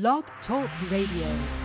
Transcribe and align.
Blog 0.00 0.24
Talk 0.44 0.68
Radio. 0.90 1.63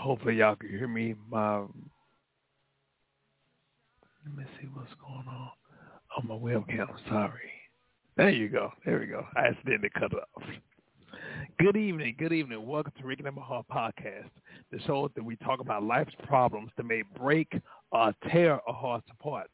Hopefully 0.00 0.36
y'all 0.36 0.56
can 0.56 0.70
hear 0.70 0.88
me. 0.88 1.14
My 1.28 1.58
let 1.58 1.68
me 4.34 4.44
see 4.58 4.66
what's 4.72 4.88
going 4.94 5.28
on 5.28 5.50
on 6.16 6.26
my 6.26 6.34
webcam. 6.34 6.88
Sorry. 7.06 7.52
There 8.16 8.30
you 8.30 8.48
go. 8.48 8.72
There 8.86 8.98
we 8.98 9.06
go. 9.06 9.26
I 9.36 9.48
accidentally 9.48 9.90
cut 9.90 10.12
it 10.12 10.18
off. 10.36 10.42
Good 11.58 11.76
evening. 11.76 12.16
Good 12.18 12.32
evening. 12.32 12.66
Welcome 12.66 12.94
to 12.98 13.02
Reconnect 13.04 13.34
My 13.34 13.42
Heart 13.42 13.66
Podcast, 13.70 14.30
the 14.72 14.80
show 14.86 15.10
that 15.14 15.22
we 15.22 15.36
talk 15.36 15.60
about 15.60 15.82
life's 15.82 16.14
problems 16.26 16.70
that 16.78 16.84
may 16.84 17.02
break 17.18 17.52
or 17.92 18.14
tear 18.30 18.58
our 18.66 18.74
hearts 18.74 19.06
apart. 19.20 19.50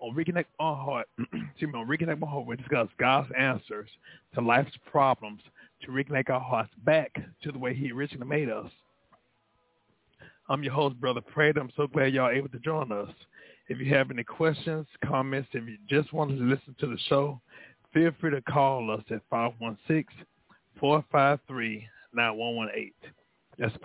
On 0.00 0.14
Reconnect 0.14 0.44
My 0.60 0.74
Heart, 0.74 1.08
excuse 1.18 1.72
me, 1.72 1.80
on 1.80 1.88
Reconnect 1.88 2.18
My 2.18 2.26
Heart, 2.26 2.46
we 2.46 2.56
discuss 2.56 2.88
God's 2.98 3.32
answers 3.38 3.88
to 4.34 4.42
life's 4.42 4.76
problems 4.84 5.40
to 5.80 5.92
reconnect 5.92 6.28
our 6.28 6.40
hearts 6.40 6.72
back 6.84 7.14
to 7.42 7.50
the 7.50 7.58
way 7.58 7.74
He 7.74 7.90
originally 7.90 8.28
made 8.28 8.50
us. 8.50 8.70
I'm 10.48 10.62
your 10.62 10.72
host, 10.72 10.98
Brother 11.00 11.20
Prater. 11.20 11.60
I'm 11.60 11.70
so 11.76 11.86
glad 11.86 12.12
y'all 12.12 12.26
are 12.26 12.32
able 12.32 12.48
to 12.48 12.58
join 12.58 12.90
us. 12.92 13.08
If 13.68 13.78
you 13.78 13.94
have 13.94 14.10
any 14.10 14.24
questions, 14.24 14.86
comments, 15.04 15.48
if 15.52 15.68
you 15.68 15.76
just 15.88 16.12
want 16.12 16.30
to 16.30 16.36
listen 16.44 16.74
to 16.80 16.88
the 16.88 16.98
show, 17.08 17.40
feel 17.94 18.10
free 18.20 18.32
to 18.32 18.42
call 18.42 18.90
us 18.90 19.04
at 19.10 19.22
516-453-9118. 20.82 22.92
That's 23.58 23.76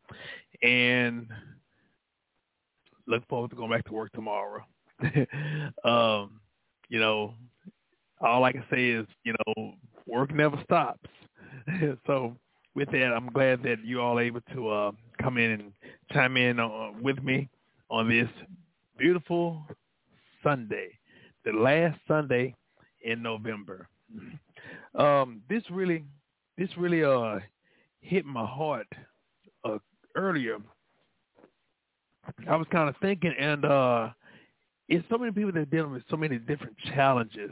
And 0.62 1.28
look 3.06 3.26
forward 3.28 3.50
to 3.50 3.56
going 3.56 3.70
back 3.70 3.84
to 3.86 3.92
work 3.92 4.12
tomorrow. 4.12 4.64
um, 5.84 6.40
you 6.88 6.98
know, 6.98 7.34
all 8.20 8.44
I 8.44 8.52
can 8.52 8.64
say 8.70 8.88
is, 8.88 9.06
you 9.24 9.34
know, 9.46 9.74
work 10.06 10.34
never 10.34 10.58
stops. 10.64 11.10
so 12.06 12.36
with 12.74 12.90
that, 12.92 13.12
I'm 13.14 13.26
glad 13.26 13.62
that 13.64 13.84
you 13.84 14.00
all 14.00 14.18
able 14.18 14.40
to 14.54 14.68
uh, 14.68 14.92
come 15.20 15.36
in 15.36 15.50
and 15.50 15.72
chime 16.12 16.36
in 16.36 16.58
uh, 16.58 16.92
with 17.00 17.22
me 17.22 17.48
on 17.90 18.08
this 18.08 18.28
beautiful 18.98 19.66
Sunday, 20.46 20.88
the 21.44 21.52
last 21.52 21.98
Sunday 22.06 22.54
in 23.02 23.22
November. 23.22 23.88
Um, 24.94 25.42
this 25.50 25.62
really, 25.70 26.04
this 26.56 26.70
really 26.78 27.02
uh 27.04 27.40
hit 28.00 28.24
my 28.24 28.46
heart 28.46 28.86
uh, 29.64 29.78
earlier. 30.14 30.58
I 32.48 32.56
was 32.56 32.66
kind 32.70 32.88
of 32.88 32.94
thinking, 33.02 33.34
and 33.38 33.64
uh, 33.64 34.08
it's 34.88 35.04
so 35.10 35.18
many 35.18 35.32
people 35.32 35.52
that 35.52 35.60
are 35.60 35.64
dealing 35.64 35.92
with 35.92 36.04
so 36.08 36.16
many 36.16 36.38
different 36.38 36.76
challenges. 36.94 37.50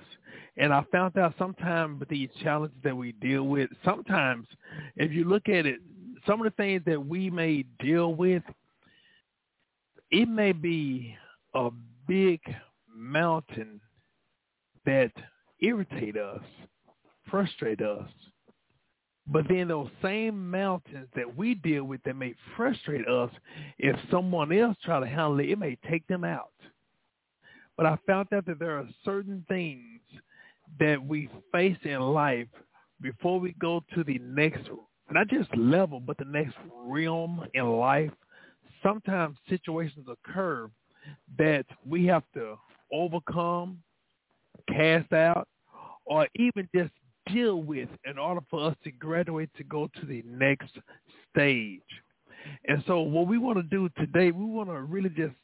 And 0.57 0.73
I 0.73 0.85
found 0.93 1.19
out 1.19 1.35
sometimes 1.39 1.99
with 2.01 2.09
these 2.09 2.29
challenges 2.43 2.79
that 2.85 2.97
we 2.97 3.13
deal 3.13 3.45
with, 3.45 3.71
sometimes 3.85 4.47
if 4.97 5.13
you 5.13 5.25
look 5.25 5.49
at 5.49 5.67
it, 5.67 5.81
some 6.27 6.41
of 6.41 6.45
the 6.45 6.57
things 6.57 6.83
that 6.87 7.05
we 7.05 7.29
may 7.31 7.65
deal 7.81 8.15
with, 8.15 8.43
it 10.11 10.29
may 10.29 10.53
be 10.53 11.17
a 11.55 11.71
big 12.07 12.41
mountain 12.95 13.81
that 14.87 15.13
irritate 15.61 16.17
us, 16.17 16.43
frustrate 17.31 17.83
us. 17.83 18.09
But 19.27 19.47
then 19.49 19.69
those 19.69 19.89
same 20.03 20.51
mountains 20.51 21.09
that 21.17 21.37
we 21.37 21.55
deal 21.55 21.85
with 21.85 22.03
that 22.05 22.17
may 22.17 22.35
frustrate 22.57 23.09
us, 23.09 23.31
if 23.79 23.97
someone 24.11 24.53
else 24.53 24.77
try 24.85 25.01
to 25.01 25.07
handle 25.07 25.41
it, 25.41 25.49
it 25.51 25.59
may 25.59 25.79
take 25.89 26.07
them 26.07 26.25
out. 26.25 26.53
But 27.77 27.87
I 27.87 27.99
found 28.07 28.29
out 28.33 28.45
that 28.47 28.59
there 28.59 28.79
are 28.79 28.89
certain 29.05 29.45
things 29.49 30.01
that 30.79 31.03
we 31.03 31.29
face 31.53 31.79
in 31.85 32.01
life 32.01 32.49
before 33.01 33.41
we 33.41 33.55
go 33.59 33.83
to 33.95 34.05
the 34.05 34.19
next, 34.21 34.69
not 35.11 35.29
just 35.29 35.55
level, 35.57 36.01
but 36.01 36.19
the 36.19 36.25
next 36.25 36.57
realm 36.75 37.47
in 37.55 37.67
life. 37.67 38.13
Sometimes 38.83 39.39
situations 39.49 40.07
occur 40.09 40.71
that 41.39 41.67
we 41.87 42.07
have 42.07 42.25
to 42.35 42.57
overcome, 42.95 43.79
cast 44.69 45.13
out, 45.13 45.49
or 46.07 46.29
even 46.37 46.69
just 46.75 46.93
deal 47.33 47.63
with 47.63 47.89
in 48.05 48.19
order 48.19 48.41
for 48.51 48.69
us 48.71 48.77
to 48.85 48.91
graduate 48.93 49.51
to 49.57 49.65
go 49.65 49.91
to 50.01 50.07
the 50.07 50.23
next 50.27 50.71
stage. 51.31 51.81
And 52.69 52.83
so 52.87 53.01
what 53.01 53.27
we 53.27 53.39
want 53.39 53.57
to 53.57 53.63
do 53.63 53.89
today, 53.97 54.31
we 54.31 54.45
want 54.45 54.69
to 54.69 54.81
really 54.83 55.09
just 55.11 55.35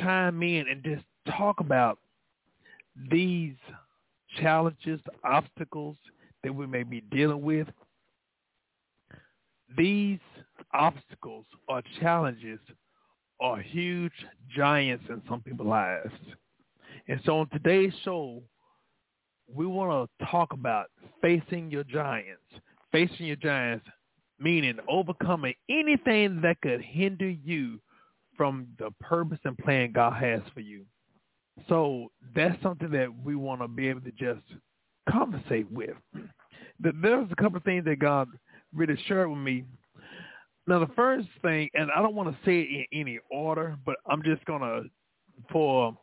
chime 0.00 0.42
in 0.42 0.66
and 0.68 0.82
just 0.82 1.04
talk 1.36 1.60
about 1.60 1.98
these 3.10 3.54
challenges, 4.40 5.00
obstacles 5.24 5.96
that 6.42 6.54
we 6.54 6.66
may 6.66 6.82
be 6.82 7.00
dealing 7.12 7.42
with. 7.42 7.68
These 9.76 10.18
obstacles 10.74 11.46
or 11.68 11.82
challenges 12.00 12.58
are 13.42 13.60
huge 13.60 14.12
giants 14.54 15.04
in 15.10 15.20
some 15.28 15.42
people's 15.42 15.68
lives. 15.68 16.14
And 17.08 17.20
so 17.26 17.40
on 17.40 17.48
today's 17.50 17.92
show, 18.04 18.42
we 19.52 19.66
want 19.66 20.08
to 20.08 20.26
talk 20.26 20.52
about 20.54 20.86
facing 21.20 21.70
your 21.70 21.84
giants. 21.84 22.40
Facing 22.92 23.26
your 23.26 23.36
giants, 23.36 23.86
meaning 24.38 24.76
overcoming 24.86 25.54
anything 25.70 26.40
that 26.42 26.60
could 26.60 26.82
hinder 26.82 27.30
you 27.30 27.80
from 28.36 28.66
the 28.78 28.90
purpose 29.00 29.38
and 29.44 29.56
plan 29.56 29.92
God 29.92 30.12
has 30.22 30.42
for 30.52 30.60
you. 30.60 30.84
So 31.68 32.10
that's 32.34 32.62
something 32.62 32.90
that 32.90 33.08
we 33.24 33.34
want 33.34 33.62
to 33.62 33.68
be 33.68 33.88
able 33.88 34.02
to 34.02 34.10
just 34.12 34.42
conversate 35.08 35.70
with. 35.72 35.96
There's 36.80 37.28
a 37.30 37.36
couple 37.36 37.56
of 37.56 37.64
things 37.64 37.84
that 37.86 37.98
God 37.98 38.28
really 38.74 38.98
shared 39.06 39.30
with 39.30 39.38
me. 39.38 39.64
Now, 40.66 40.78
the 40.78 40.92
first 40.94 41.28
thing, 41.42 41.68
and 41.74 41.90
I 41.94 42.00
don't 42.00 42.14
want 42.14 42.30
to 42.30 42.36
say 42.44 42.60
it 42.60 42.88
in 42.92 43.00
any 43.00 43.18
order, 43.30 43.76
but 43.84 43.96
I'm 44.06 44.22
just 44.22 44.44
gonna, 44.44 44.82
for 45.50 45.96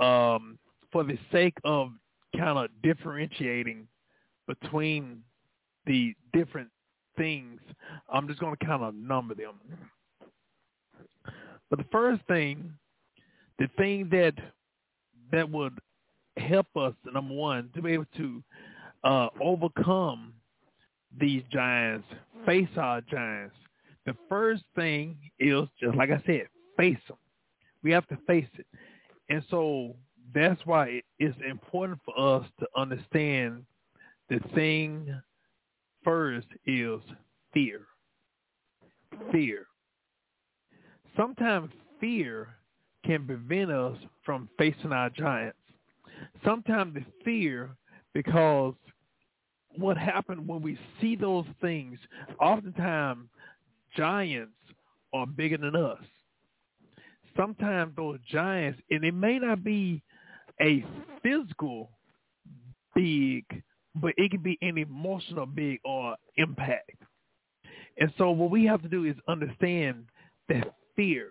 um, 0.00 0.58
for 0.92 1.02
the 1.04 1.18
sake 1.32 1.56
of 1.64 1.90
kind 2.36 2.58
of 2.58 2.68
differentiating 2.82 3.86
between 4.46 5.22
the 5.86 6.14
different 6.32 6.68
things, 7.16 7.60
I'm 8.12 8.28
just 8.28 8.40
going 8.40 8.56
to 8.56 8.64
kind 8.64 8.82
of 8.82 8.94
number 8.94 9.34
them. 9.34 9.54
But 11.70 11.78
the 11.78 11.86
first 11.90 12.22
thing, 12.26 12.72
the 13.58 13.68
thing 13.76 14.08
that 14.10 14.34
that 15.32 15.50
would 15.50 15.78
help 16.36 16.66
us, 16.76 16.94
number 17.12 17.34
one, 17.34 17.70
to 17.74 17.82
be 17.82 17.92
able 17.92 18.06
to 18.16 18.42
uh, 19.04 19.28
overcome 19.40 20.32
these 21.18 21.42
giants, 21.50 22.06
face 22.46 22.68
our 22.76 23.00
giants. 23.00 23.54
The 24.06 24.16
first 24.28 24.64
thing 24.74 25.16
is 25.38 25.66
just 25.80 25.96
like 25.96 26.10
I 26.10 26.22
said, 26.26 26.48
face 26.76 26.98
them. 27.08 27.16
We 27.82 27.90
have 27.92 28.06
to 28.08 28.18
face 28.26 28.48
it, 28.58 28.66
and 29.28 29.42
so 29.50 29.94
that's 30.34 30.60
why 30.64 31.02
it's 31.18 31.36
important 31.48 32.00
for 32.04 32.18
us 32.18 32.46
to 32.60 32.66
understand 32.76 33.64
the 34.28 34.40
thing 34.54 35.14
first 36.02 36.46
is 36.66 37.00
fear. 37.52 37.82
Fear. 39.30 39.66
Sometimes 41.16 41.70
fear 42.00 42.48
can 43.04 43.26
prevent 43.26 43.70
us 43.70 43.96
from 44.24 44.48
facing 44.58 44.92
our 44.92 45.10
giants. 45.10 45.58
Sometimes 46.44 46.94
the 46.94 47.04
fear 47.24 47.76
because 48.12 48.74
what 49.76 49.96
happened 49.96 50.46
when 50.46 50.62
we 50.62 50.78
see 51.00 51.16
those 51.16 51.46
things, 51.60 51.98
oftentimes 52.40 53.28
giants 53.96 54.52
are 55.12 55.26
bigger 55.26 55.56
than 55.56 55.76
us. 55.76 56.02
Sometimes 57.36 57.94
those 57.96 58.18
giants, 58.30 58.80
and 58.90 59.04
it 59.04 59.14
may 59.14 59.38
not 59.38 59.64
be 59.64 60.02
a 60.60 60.84
physical 61.22 61.90
big, 62.94 63.44
but 63.96 64.12
it 64.16 64.30
can 64.30 64.42
be 64.42 64.58
an 64.62 64.78
emotional 64.78 65.46
big 65.46 65.80
or 65.84 66.16
impact. 66.36 66.90
And 67.98 68.12
so 68.18 68.30
what 68.30 68.50
we 68.50 68.64
have 68.66 68.82
to 68.82 68.88
do 68.88 69.04
is 69.04 69.14
understand 69.28 70.04
that 70.48 70.74
fear, 70.96 71.28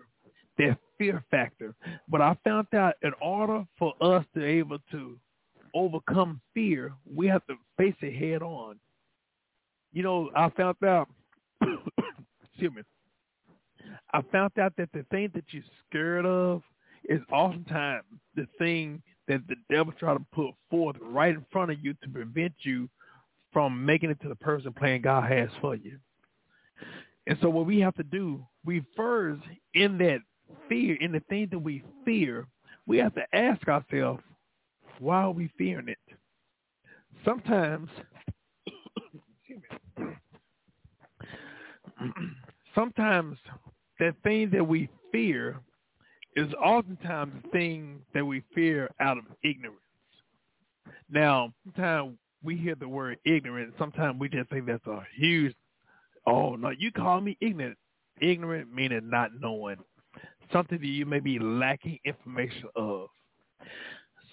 that 0.58 0.78
fear 0.98 1.22
factor. 1.30 1.74
But 2.08 2.20
I 2.20 2.36
found 2.44 2.68
out 2.74 2.94
in 3.02 3.12
order 3.20 3.64
for 3.78 3.94
us 4.00 4.24
to 4.34 4.40
be 4.40 4.46
able 4.46 4.78
to 4.90 5.18
overcome 5.74 6.40
fear, 6.54 6.92
we 7.12 7.26
have 7.26 7.46
to 7.46 7.54
face 7.76 7.94
it 8.00 8.14
head 8.14 8.42
on. 8.42 8.76
You 9.92 10.02
know, 10.02 10.30
I 10.34 10.48
found 10.50 10.76
out, 10.84 11.08
excuse 12.54 12.72
me, 12.74 12.82
I 14.12 14.22
found 14.32 14.52
out 14.58 14.72
that 14.76 14.88
the 14.92 15.04
thing 15.10 15.30
that 15.34 15.44
you're 15.50 15.62
scared 15.88 16.24
of 16.24 16.62
is 17.08 17.20
oftentimes 17.32 18.04
the 18.34 18.46
thing 18.58 19.02
that 19.28 19.40
the 19.48 19.56
devil 19.70 19.92
try 19.98 20.14
to 20.14 20.24
put 20.32 20.52
forth 20.70 20.96
right 21.02 21.34
in 21.34 21.44
front 21.50 21.70
of 21.72 21.78
you 21.82 21.94
to 22.02 22.08
prevent 22.08 22.52
you 22.60 22.88
from 23.52 23.84
making 23.84 24.10
it 24.10 24.20
to 24.22 24.28
the 24.28 24.36
person 24.36 24.72
plan 24.72 25.00
God 25.00 25.30
has 25.30 25.48
for 25.60 25.74
you. 25.74 25.98
And 27.26 27.38
so 27.40 27.48
what 27.48 27.66
we 27.66 27.80
have 27.80 27.94
to 27.96 28.02
do, 28.02 28.44
we 28.64 28.84
first 28.96 29.42
in 29.74 29.98
that 29.98 30.20
fear, 30.68 30.96
in 31.00 31.12
the 31.12 31.20
thing 31.28 31.48
that 31.50 31.58
we 31.58 31.82
fear, 32.04 32.46
we 32.86 32.98
have 32.98 33.14
to 33.14 33.22
ask 33.34 33.66
ourselves, 33.68 34.22
why 34.98 35.22
are 35.22 35.30
we 35.30 35.50
fearing 35.56 35.88
it? 35.88 35.98
Sometimes, 37.24 37.88
sometimes 42.74 43.38
that 44.00 44.14
thing 44.22 44.50
that 44.50 44.66
we 44.66 44.88
fear 45.12 45.60
is 46.36 46.52
oftentimes 46.54 47.32
the 47.42 47.48
thing 47.50 48.00
that 48.12 48.24
we 48.24 48.42
fear 48.54 48.90
out 49.00 49.18
of 49.18 49.24
ignorance. 49.42 49.78
Now, 51.10 51.52
sometimes 51.64 52.16
we 52.42 52.56
hear 52.56 52.74
the 52.74 52.88
word 52.88 53.18
ignorant. 53.24 53.74
Sometimes 53.78 54.18
we 54.18 54.28
just 54.28 54.50
think 54.50 54.66
that's 54.66 54.86
a 54.86 55.02
huge, 55.16 55.54
oh, 56.26 56.56
no, 56.56 56.70
you 56.70 56.90
call 56.92 57.20
me 57.20 57.36
ignorant. 57.40 57.78
Ignorant 58.20 58.72
meaning 58.72 59.10
not 59.10 59.30
knowing. 59.40 59.76
Something 60.52 60.78
that 60.78 60.86
you 60.86 61.06
may 61.06 61.20
be 61.20 61.38
lacking 61.38 61.98
information 62.04 62.68
of. 62.76 63.08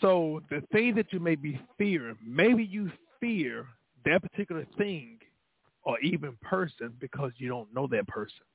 So 0.01 0.41
the 0.49 0.61
thing 0.71 0.95
that 0.95 1.13
you 1.13 1.19
may 1.19 1.35
be 1.35 1.59
fearing, 1.77 2.17
maybe 2.25 2.63
you 2.63 2.91
fear 3.19 3.65
that 4.05 4.21
particular 4.21 4.65
thing 4.77 5.19
or 5.83 5.99
even 6.01 6.37
person 6.41 6.93
because 6.99 7.31
you 7.37 7.49
don't 7.49 7.73
know 7.73 7.87
that 7.87 8.07
person. 8.07 8.45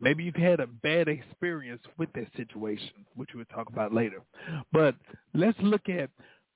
Maybe 0.00 0.24
you've 0.24 0.36
had 0.36 0.60
a 0.60 0.66
bad 0.66 1.08
experience 1.08 1.82
with 1.96 2.08
that 2.14 2.28
situation, 2.36 3.04
which 3.16 3.30
we'll 3.34 3.44
talk 3.46 3.68
about 3.68 3.92
later. 3.92 4.22
But 4.72 4.94
let's 5.34 5.58
look 5.60 5.88
at 5.88 6.10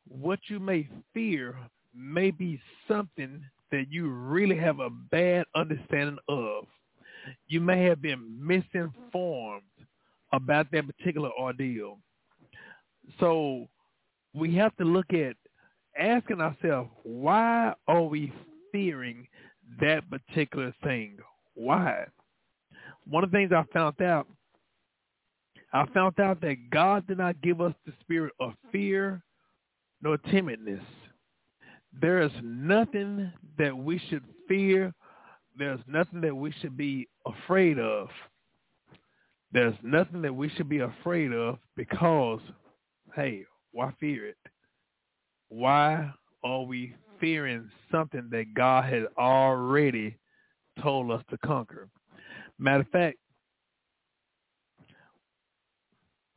what 0.07 0.38
you 0.49 0.61
may 0.61 0.88
fear 1.12 1.57
may 1.95 2.31
be 2.31 2.61
something 2.87 3.43
that 3.73 3.87
you 3.91 4.09
really 4.09 4.57
have 4.57 4.81
a 4.81 4.91
bad 4.91 5.47
understanding 5.57 6.19
of. 6.29 6.67
You 7.49 7.61
may 7.61 7.85
have 7.85 8.00
been 8.00 8.25
misinformed 8.38 9.62
about 10.33 10.71
that 10.73 10.87
particular 10.87 11.31
ordeal. 11.38 11.99
So 13.19 13.69
we 14.35 14.55
have 14.57 14.76
to 14.76 14.85
look 14.85 15.12
at 15.12 15.37
asking 15.99 16.41
ourselves, 16.41 16.91
why 17.02 17.75
are 17.87 18.02
we 18.02 18.33
fearing 18.73 19.26
that 19.81 20.02
particular 20.11 20.75
thing? 20.83 21.19
Why? 21.55 22.07
one 23.09 23.25
of 23.25 23.31
the 23.31 23.37
things 23.37 23.52
I 23.52 23.64
found 23.73 24.00
out, 24.00 24.26
I 25.73 25.87
found 25.93 26.19
out 26.21 26.41
that 26.43 26.71
God 26.71 27.07
did 27.07 27.19
not 27.19 27.41
give 27.41 27.61
us 27.61 27.75
the 27.87 27.93
spirit 28.00 28.33
of 28.41 28.52
fear, 28.71 29.23
nor 30.02 30.19
timidness. 30.19 30.83
There 32.00 32.23
is 32.23 32.33
nothing 32.43 33.33
that 33.59 33.76
we 33.76 34.00
should 34.09 34.25
fear. 34.49 34.93
There's 35.59 35.81
nothing 35.87 36.21
that 36.23 36.35
we 36.35 36.52
should 36.61 36.76
be 36.76 37.09
afraid 37.26 37.79
of. 37.79 38.09
There's 39.52 39.75
nothing 39.83 40.23
that 40.23 40.35
we 40.35 40.49
should 40.50 40.69
be 40.69 40.79
afraid 40.79 41.33
of 41.33 41.59
because, 41.76 42.41
hey, 43.14 43.45
why 43.73 43.93
fear 44.00 44.29
it? 44.29 44.37
Why 45.49 46.11
are 46.43 46.62
we 46.62 46.95
fearing 47.23 47.71
something 47.93 48.29
that 48.33 48.52
God 48.52 48.93
has 48.93 49.05
already 49.17 50.19
told 50.83 51.12
us 51.12 51.23
to 51.31 51.38
conquer? 51.38 51.88
Matter 52.59 52.81
of 52.81 52.88
fact, 52.88 53.17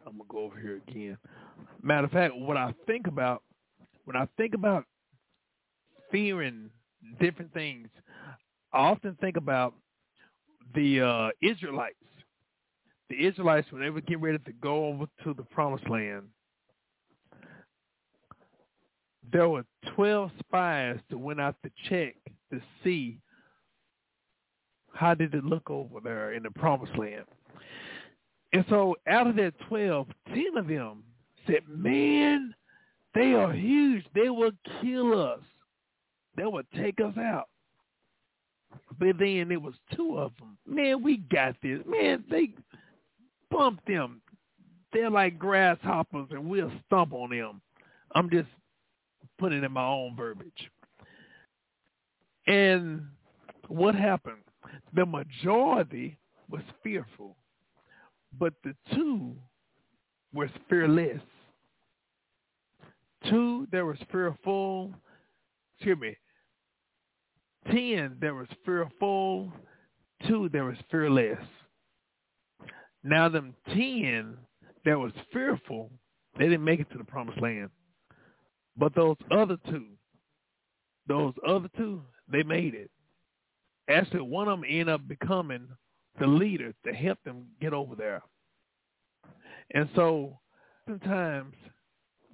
I'm 0.06 0.14
gonna 0.14 0.24
go 0.30 0.38
over 0.40 0.60
here 0.60 0.80
again. 0.88 1.18
Matter 1.82 2.06
of 2.06 2.12
fact, 2.12 2.36
what 2.36 2.56
I 2.56 2.72
think 2.86 3.08
about 3.08 3.42
when 4.04 4.16
I 4.16 4.28
think 4.38 4.54
about 4.54 4.86
fearing 6.12 6.70
different 7.20 7.52
things, 7.54 7.88
I 8.72 8.78
often 8.78 9.18
think 9.20 9.38
about 9.38 9.74
the 10.76 11.02
uh, 11.02 11.30
Israelites. 11.42 11.96
The 13.10 13.26
Israelites, 13.26 13.72
when 13.72 13.82
they 13.82 13.90
were 13.90 14.02
getting 14.02 14.22
ready 14.22 14.38
to 14.40 14.52
go 14.62 14.86
over 14.86 15.06
to 15.24 15.34
the 15.34 15.44
promised 15.44 15.90
land, 15.90 16.24
there 19.32 19.50
were 19.50 19.66
12 19.96 20.32
spies 20.40 21.00
that 21.10 21.18
went 21.18 21.42
out 21.42 21.56
to 21.64 21.72
check 21.90 22.16
to 22.52 22.62
see 22.84 23.20
how 24.94 25.14
did 25.14 25.34
it 25.34 25.44
look 25.44 25.70
over 25.70 26.00
there 26.04 26.34
in 26.34 26.44
the 26.44 26.52
promised 26.52 26.98
land. 26.98 27.26
And 28.54 28.66
so 28.70 28.96
out 29.08 29.28
of 29.28 29.36
that 29.36 29.54
12, 29.68 30.08
10 30.30 30.46
of 30.58 30.68
them 30.68 31.04
said, 31.46 31.62
man, 31.68 32.54
they 33.14 33.34
are 33.34 33.52
huge. 33.52 34.06
They 34.14 34.30
will 34.30 34.52
kill 34.82 35.20
us. 35.20 35.42
They 36.38 36.46
will 36.46 36.64
take 36.76 37.00
us 37.02 37.18
out. 37.18 37.50
But 39.00 39.18
then 39.20 39.52
it 39.52 39.62
was 39.62 39.74
two 39.96 40.18
of 40.18 40.32
them. 40.38 40.58
Man, 40.68 41.04
we 41.04 41.18
got 41.18 41.56
this. 41.62 41.80
Man, 41.86 42.24
they 42.30 42.54
bumped 43.50 43.88
them. 43.88 44.22
They're 44.94 45.10
like 45.10 45.38
grasshoppers, 45.38 46.28
and 46.32 46.50
we'll 46.50 46.72
stomp 46.86 47.14
on 47.14 47.30
them. 47.30 47.62
I'm 48.14 48.30
just 48.30 48.48
putting 49.38 49.64
in 49.64 49.72
my 49.72 49.86
own 49.86 50.16
verbiage. 50.16 50.70
And 52.48 53.08
what 53.68 53.96
happened? 53.96 54.38
The 54.94 55.06
majority 55.06 56.18
was 56.50 56.62
fearful, 56.84 57.36
but 58.38 58.54
the 58.64 58.76
two 58.94 59.36
were 60.34 60.50
fearless. 60.70 61.22
Two, 63.30 63.68
there 63.72 63.86
was 63.86 63.98
fearful. 64.12 64.94
Excuse 65.78 65.98
me. 66.00 66.16
Ten, 67.72 68.18
there 68.20 68.36
was 68.36 68.48
fearful. 68.64 69.52
Two, 70.28 70.50
there 70.50 70.66
was 70.66 70.78
fearless. 70.92 71.40
Now 73.04 73.30
them 73.30 73.56
ten 73.68 74.38
that 74.86 75.00
was 75.00 75.12
fearful, 75.34 75.92
they 76.38 76.46
didn't 76.46 76.64
make 76.64 76.80
it 76.80 76.90
to 76.92 76.98
the 76.98 77.04
promised 77.04 77.42
land. 77.42 77.70
But 78.78 78.94
those 78.96 79.18
other 79.32 79.58
two, 79.70 79.86
those 81.08 81.34
other 81.48 81.70
two, 81.78 82.02
they 82.32 82.44
made 82.44 82.74
it. 82.74 82.90
Actually, 83.90 84.22
one 84.22 84.48
of 84.48 84.60
them 84.60 84.70
ended 84.70 84.90
up 84.90 85.08
becoming 85.08 85.68
the 86.20 86.28
leader 86.28 86.74
to 86.86 86.94
help 86.94 87.20
them 87.24 87.46
get 87.62 87.74
over 87.74 87.96
there. 87.96 88.22
And 89.74 89.88
so 89.96 90.40
sometimes 90.88 91.54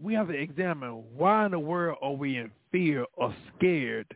we 0.02 0.14
have 0.14 0.28
to 0.28 0.34
examine 0.34 1.04
why 1.16 1.46
in 1.46 1.52
the 1.52 1.60
world 1.60 1.98
are 2.02 2.14
we 2.14 2.38
in 2.38 2.52
fear 2.72 3.06
or 3.16 3.36
scared 3.56 4.16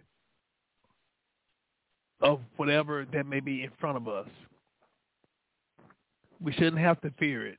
of 2.22 2.39
whatever 2.58 3.05
that 3.13 3.25
may 3.25 3.39
be 3.39 3.63
in 3.63 3.72
front 3.79 3.98
of 3.98 4.08
us. 4.08 4.27
We 6.41 6.53
shouldn't 6.53 6.79
have 6.79 7.01
to 7.01 7.12
fear 7.20 7.46
it. 7.46 7.58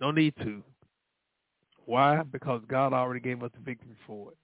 No 0.00 0.10
need 0.10 0.34
to. 0.42 0.62
Why? 1.90 2.22
Because 2.22 2.62
God 2.68 2.92
already 2.92 3.18
gave 3.18 3.42
us 3.42 3.50
the 3.52 3.64
victory 3.64 3.96
for 4.06 4.30
it. 4.30 4.36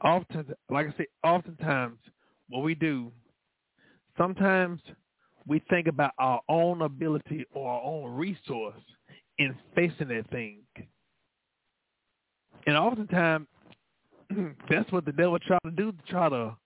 Often, 0.00 0.54
like 0.70 0.86
I 0.86 0.96
say, 0.96 1.06
oftentimes 1.22 1.98
what 2.48 2.62
we 2.62 2.74
do, 2.74 3.12
sometimes 4.16 4.80
we 5.46 5.62
think 5.68 5.86
about 5.86 6.12
our 6.18 6.40
own 6.48 6.80
ability 6.80 7.44
or 7.52 7.70
our 7.70 7.82
own 7.82 8.14
resource 8.16 8.80
in 9.36 9.54
facing 9.74 10.08
that 10.08 10.30
thing. 10.30 10.60
And 12.66 12.74
oftentimes, 12.74 13.46
that's 14.70 14.90
what 14.92 15.04
the 15.04 15.12
devil 15.12 15.38
try 15.40 15.58
to 15.66 15.70
do 15.72 15.92
to 15.92 15.98
try 16.08 16.30
to 16.30 16.56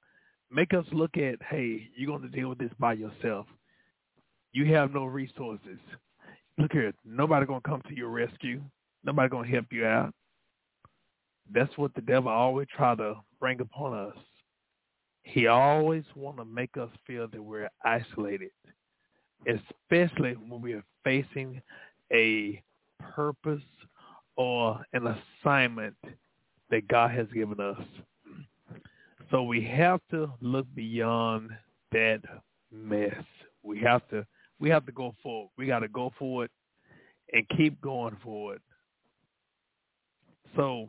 make 0.52 0.72
us 0.72 0.84
look 0.92 1.16
at, 1.16 1.42
hey, 1.50 1.88
you're 1.96 2.16
going 2.16 2.22
to 2.22 2.28
deal 2.28 2.48
with 2.48 2.58
this 2.58 2.70
by 2.78 2.92
yourself. 2.92 3.46
You 4.52 4.72
have 4.72 4.94
no 4.94 5.04
resources. 5.04 5.80
Look 6.58 6.70
here, 6.70 6.94
nobody 7.04 7.44
going 7.44 7.60
to 7.60 7.68
come 7.68 7.82
to 7.88 7.96
your 7.96 8.10
rescue. 8.10 8.62
Nobody 9.04 9.28
to 9.28 9.42
help 9.42 9.66
you 9.70 9.86
out. 9.86 10.14
That's 11.52 11.76
what 11.76 11.94
the 11.94 12.00
devil 12.00 12.32
always 12.32 12.68
try 12.74 12.94
to 12.94 13.16
bring 13.38 13.60
upon 13.60 13.92
us. 14.08 14.16
He 15.22 15.46
always 15.46 16.04
want 16.14 16.36
to 16.38 16.44
make 16.44 16.76
us 16.76 16.90
feel 17.06 17.28
that 17.28 17.42
we're 17.42 17.70
isolated, 17.84 18.50
especially 19.46 20.34
when 20.34 20.60
we 20.60 20.74
are 20.74 20.84
facing 21.02 21.60
a 22.12 22.62
purpose 22.98 23.62
or 24.36 24.80
an 24.92 25.16
assignment 25.42 25.96
that 26.70 26.88
God 26.88 27.10
has 27.10 27.26
given 27.34 27.60
us. 27.60 27.80
So 29.30 29.42
we 29.42 29.64
have 29.64 30.00
to 30.10 30.30
look 30.40 30.66
beyond 30.74 31.50
that 31.92 32.20
mess. 32.70 33.22
We 33.62 33.80
have 33.80 34.06
to 34.08 34.26
we 34.60 34.68
have 34.70 34.86
to 34.86 34.92
go 34.92 35.14
forward. 35.22 35.50
We 35.56 35.66
got 35.66 35.80
to 35.80 35.88
go 35.88 36.12
forward 36.18 36.50
and 37.32 37.46
keep 37.56 37.80
going 37.80 38.16
forward. 38.22 38.60
So 40.56 40.88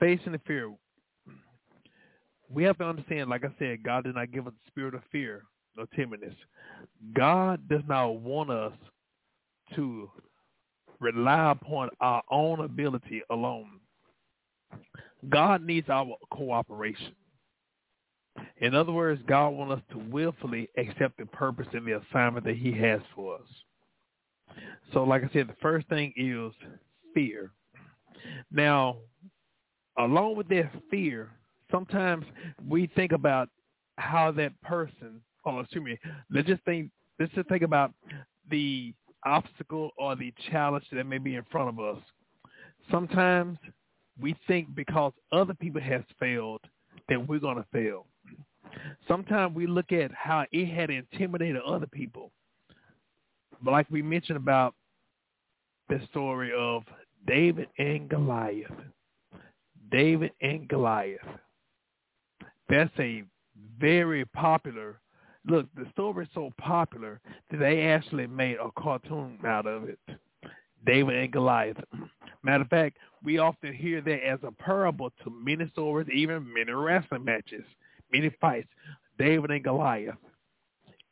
facing 0.00 0.32
the 0.32 0.40
fear, 0.46 0.72
we 2.48 2.62
have 2.64 2.78
to 2.78 2.84
understand, 2.84 3.30
like 3.30 3.44
I 3.44 3.52
said, 3.58 3.82
God 3.82 4.04
did 4.04 4.14
not 4.14 4.32
give 4.32 4.46
us 4.46 4.52
the 4.52 4.70
spirit 4.70 4.94
of 4.94 5.02
fear 5.10 5.44
or 5.76 5.86
timidness. 5.98 6.34
God 7.14 7.68
does 7.68 7.82
not 7.88 8.20
want 8.20 8.50
us 8.50 8.72
to 9.74 10.10
rely 11.00 11.50
upon 11.50 11.90
our 12.00 12.22
own 12.30 12.60
ability 12.60 13.22
alone. 13.30 13.80
God 15.28 15.62
needs 15.62 15.88
our 15.88 16.16
cooperation. 16.30 17.14
In 18.58 18.74
other 18.74 18.92
words, 18.92 19.22
God 19.26 19.50
wants 19.50 19.74
us 19.74 19.82
to 19.92 19.98
willfully 19.98 20.68
accept 20.76 21.18
the 21.18 21.26
purpose 21.26 21.66
and 21.72 21.86
the 21.86 22.00
assignment 22.00 22.44
that 22.46 22.56
he 22.56 22.72
has 22.72 23.00
for 23.14 23.36
us. 23.36 24.58
So 24.92 25.04
like 25.04 25.22
I 25.22 25.30
said, 25.32 25.48
the 25.48 25.56
first 25.60 25.88
thing 25.88 26.12
is 26.16 26.52
fear. 27.14 27.52
Now, 28.50 28.96
along 29.98 30.36
with 30.36 30.48
that 30.48 30.70
fear, 30.90 31.30
sometimes 31.70 32.24
we 32.68 32.88
think 32.94 33.12
about 33.12 33.48
how 33.96 34.32
that 34.32 34.60
person, 34.62 35.20
oh, 35.44 35.60
excuse 35.60 35.84
me, 35.84 35.98
let's 36.30 36.48
just 36.48 36.62
think, 36.64 36.90
let's 37.18 37.32
just 37.34 37.48
think 37.48 37.62
about 37.62 37.92
the 38.50 38.92
obstacle 39.24 39.90
or 39.96 40.16
the 40.16 40.32
challenge 40.50 40.84
that 40.92 41.04
may 41.04 41.18
be 41.18 41.36
in 41.36 41.44
front 41.50 41.68
of 41.68 41.80
us. 41.80 42.02
Sometimes 42.90 43.58
we 44.20 44.36
think 44.46 44.74
because 44.74 45.12
other 45.32 45.54
people 45.54 45.80
has 45.80 46.02
failed 46.20 46.60
that 47.08 47.28
we're 47.28 47.40
going 47.40 47.56
to 47.56 47.66
fail. 47.72 48.06
Sometimes 49.08 49.54
we 49.54 49.66
look 49.66 49.92
at 49.92 50.10
how 50.12 50.44
it 50.52 50.66
had 50.66 50.90
intimidated 50.90 51.60
other 51.62 51.86
people. 51.86 52.30
But 53.62 53.72
like 53.72 53.86
we 53.90 54.02
mentioned 54.02 54.36
about 54.36 54.74
the 55.88 56.00
story 56.10 56.52
of 56.56 56.82
David 57.26 57.68
and 57.78 58.08
Goliath. 58.08 58.70
David 59.90 60.32
and 60.40 60.68
Goliath. 60.68 61.20
That's 62.68 62.92
a 62.98 63.24
very 63.78 64.24
popular 64.26 65.00
look, 65.46 65.66
the 65.74 65.86
story 65.92 66.24
is 66.24 66.30
so 66.34 66.50
popular 66.58 67.20
that 67.50 67.58
they 67.58 67.82
actually 67.82 68.26
made 68.26 68.56
a 68.56 68.70
cartoon 68.80 69.38
out 69.46 69.66
of 69.66 69.84
it. 69.84 69.98
David 70.86 71.16
and 71.16 71.32
Goliath. 71.32 71.76
Matter 72.42 72.62
of 72.62 72.68
fact, 72.68 72.98
we 73.22 73.38
often 73.38 73.72
hear 73.72 74.00
that 74.02 74.26
as 74.26 74.38
a 74.42 74.52
parable 74.52 75.10
to 75.22 75.30
many 75.30 75.68
stories, 75.70 76.08
even 76.12 76.52
many 76.52 76.72
wrestling 76.72 77.24
matches, 77.24 77.64
many 78.12 78.30
fights. 78.40 78.68
David 79.18 79.50
and 79.50 79.64
Goliath. 79.64 80.16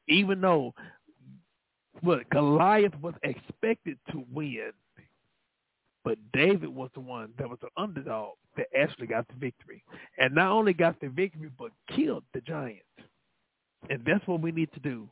Even 0.08 0.40
though 0.40 0.74
what 2.02 2.28
Goliath 2.30 2.94
was 3.00 3.14
expected 3.22 3.96
to 4.10 4.24
win, 4.32 4.72
but 6.04 6.18
David 6.32 6.68
was 6.68 6.90
the 6.94 7.00
one 7.00 7.32
that 7.38 7.48
was 7.48 7.58
the 7.60 7.68
underdog 7.76 8.34
that 8.56 8.66
actually 8.78 9.06
got 9.06 9.26
the 9.28 9.34
victory. 9.34 9.84
And 10.18 10.34
not 10.34 10.50
only 10.50 10.72
got 10.72 11.00
the 11.00 11.08
victory, 11.08 11.50
but 11.58 11.70
killed 11.94 12.24
the 12.34 12.40
giant. 12.40 12.80
And 13.88 14.02
that's 14.04 14.26
what 14.26 14.40
we 14.40 14.52
need 14.52 14.72
to 14.72 14.80
do. 14.80 15.08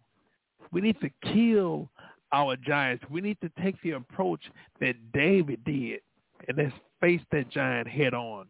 We 0.73 0.81
need 0.81 1.01
to 1.01 1.11
kill 1.33 1.89
our 2.33 2.57
giants. 2.57 3.05
We 3.11 3.21
need 3.21 3.39
to 3.41 3.51
take 3.63 3.81
the 3.83 3.93
approach 3.93 4.41
that 4.81 4.95
David 5.13 5.65
did, 5.65 6.01
and 6.49 6.57
that's 6.59 6.75
face 7.01 7.21
that 7.33 7.51
giant 7.51 7.89
head 7.89 8.15
on. 8.15 8.47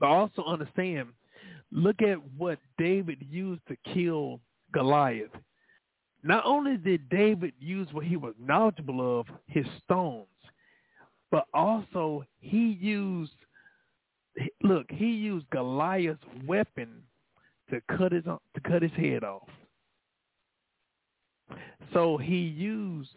But 0.00 0.06
also 0.06 0.44
understand, 0.44 1.08
look 1.70 2.02
at 2.02 2.18
what 2.36 2.58
David 2.78 3.18
used 3.30 3.62
to 3.68 3.76
kill 3.92 4.40
Goliath. 4.72 5.30
Not 6.22 6.44
only 6.46 6.76
did 6.78 7.08
David 7.10 7.52
use 7.60 7.88
what 7.92 8.04
he 8.04 8.16
was 8.16 8.34
knowledgeable 8.40 9.20
of, 9.20 9.26
his 9.46 9.66
stones, 9.84 10.26
but 11.34 11.48
also 11.52 12.24
he 12.38 12.78
used, 12.80 13.34
look, 14.62 14.86
he 14.88 15.06
used 15.06 15.50
Goliath's 15.50 16.22
weapon 16.46 17.02
to 17.70 17.80
cut 17.90 18.12
his 18.12 18.22
to 18.22 18.60
cut 18.64 18.82
his 18.82 18.92
head 18.92 19.24
off. 19.24 19.48
So 21.92 22.18
he 22.18 22.36
used 22.36 23.16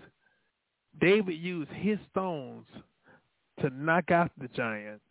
David 1.00 1.36
used 1.36 1.70
his 1.70 2.00
stones 2.10 2.66
to 3.62 3.70
knock 3.70 4.10
out 4.10 4.32
the 4.42 4.48
giant, 4.48 5.04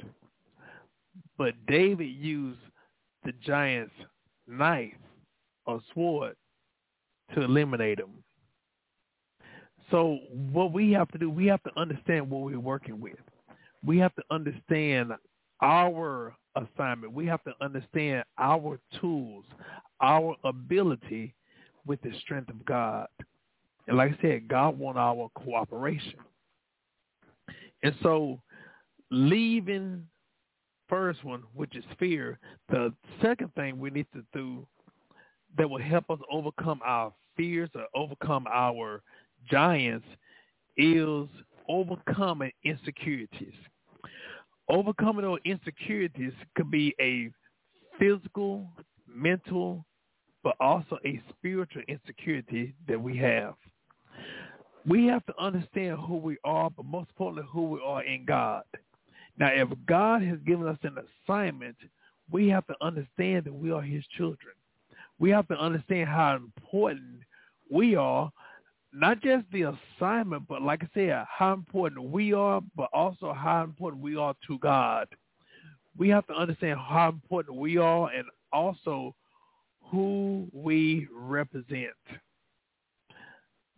but 1.39 1.55
David 1.69 2.11
used 2.11 2.59
the 3.25 3.35
giant's 3.47 3.95
knife 4.49 4.95
or 5.65 5.81
sword 5.95 6.35
to 7.37 7.43
eliminate 7.43 8.01
him. 8.01 8.25
So 9.91 10.19
what 10.53 10.73
we 10.73 10.93
have 10.93 11.09
to 11.13 11.19
do, 11.19 11.31
we 11.31 11.47
have 11.47 11.63
to 11.63 11.71
understand 11.77 12.29
what 12.29 12.43
we're 12.43 12.59
working 12.59 13.01
with. 13.01 13.19
We 13.85 13.99
have 13.99 14.15
to 14.17 14.23
understand 14.31 15.13
our 15.63 16.35
assignment. 16.57 17.13
We 17.13 17.27
have 17.27 17.43
to 17.45 17.53
understand 17.61 18.25
our 18.39 18.79
tools, 19.01 19.45
our 20.01 20.35
ability 20.45 21.35
with 21.87 22.01
the 22.03 22.13
strength 22.21 22.51
of 22.51 22.65
God. 22.65 23.07
And 23.87 23.97
like 23.97 24.13
I 24.19 24.23
said, 24.23 24.49
God 24.49 24.79
wants 24.79 24.99
our 24.99 25.31
cooperation. 25.37 26.19
And 27.83 27.95
so 28.03 28.41
leaving 29.11 30.05
first 30.89 31.25
one, 31.25 31.45
which 31.55 31.77
is 31.77 31.85
fear, 31.99 32.39
the 32.69 32.93
second 33.23 33.55
thing 33.55 33.79
we 33.79 33.91
need 33.91 34.07
to 34.15 34.25
do 34.33 34.67
that 35.57 35.69
will 35.69 35.81
help 35.81 36.11
us 36.11 36.19
overcome 36.31 36.81
our 36.85 37.13
fears 37.37 37.71
or 37.75 37.87
overcome 37.95 38.47
our 38.53 39.03
giants 39.51 40.07
is 40.77 41.27
overcoming 41.69 42.53
insecurities. 42.65 43.55
Overcoming 44.69 45.23
those 45.23 45.39
insecurities 45.45 46.33
could 46.57 46.71
be 46.71 46.95
a 47.01 47.31
physical, 47.99 48.69
mental, 49.07 49.85
but 50.43 50.57
also 50.61 50.99
a 51.05 51.21
spiritual 51.31 51.83
insecurity 51.89 52.75
that 52.89 53.01
we 53.01 53.17
have. 53.17 53.55
We 54.87 55.07
have 55.07 55.27
to 55.27 55.35
understand 55.41 55.99
who 55.99 56.17
we 56.17 56.37
are, 56.45 56.71
but 56.71 56.85
most 56.85 57.11
importantly, 57.11 57.49
who 57.53 57.71
we 57.71 57.81
are 57.85 58.05
in 58.05 58.25
God. 58.25 58.63
Now, 59.39 59.49
if 59.53 59.69
God 59.87 60.23
has 60.23 60.39
given 60.47 60.67
us 60.69 60.79
an 60.83 60.97
assignment, 61.29 61.77
we 62.31 62.49
have 62.49 62.67
to 62.69 62.75
understand 62.81 63.45
that 63.45 63.55
we 63.55 63.71
are 63.71 63.83
his 63.83 64.05
children. 64.17 64.55
We 65.19 65.31
have 65.31 65.49
to 65.49 65.55
understand 65.55 66.09
how 66.09 66.37
important 66.37 67.21
we 67.71 67.97
are, 67.97 68.31
not 68.99 69.23
just 69.23 69.45
the 69.53 69.73
assignment, 69.99 70.49
but 70.49 70.63
like 70.63 70.83
I 70.83 70.89
said, 70.95 71.25
how 71.29 71.53
important 71.53 72.11
we 72.11 72.33
are, 72.33 72.61
but 72.77 72.89
also 72.93 73.33
how 73.33 73.63
important 73.65 74.03
we 74.03 74.17
are 74.17 74.35
to 74.47 74.59
God. 74.59 75.09
We 75.97 76.09
have 76.11 76.27
to 76.27 76.35
understand 76.35 76.79
how 76.79 77.09
important 77.09 77.57
we 77.57 77.79
are 77.79 78.11
and 78.11 78.27
also 78.53 79.15
who 79.91 80.49
we 80.53 81.09
represent. 81.13 81.95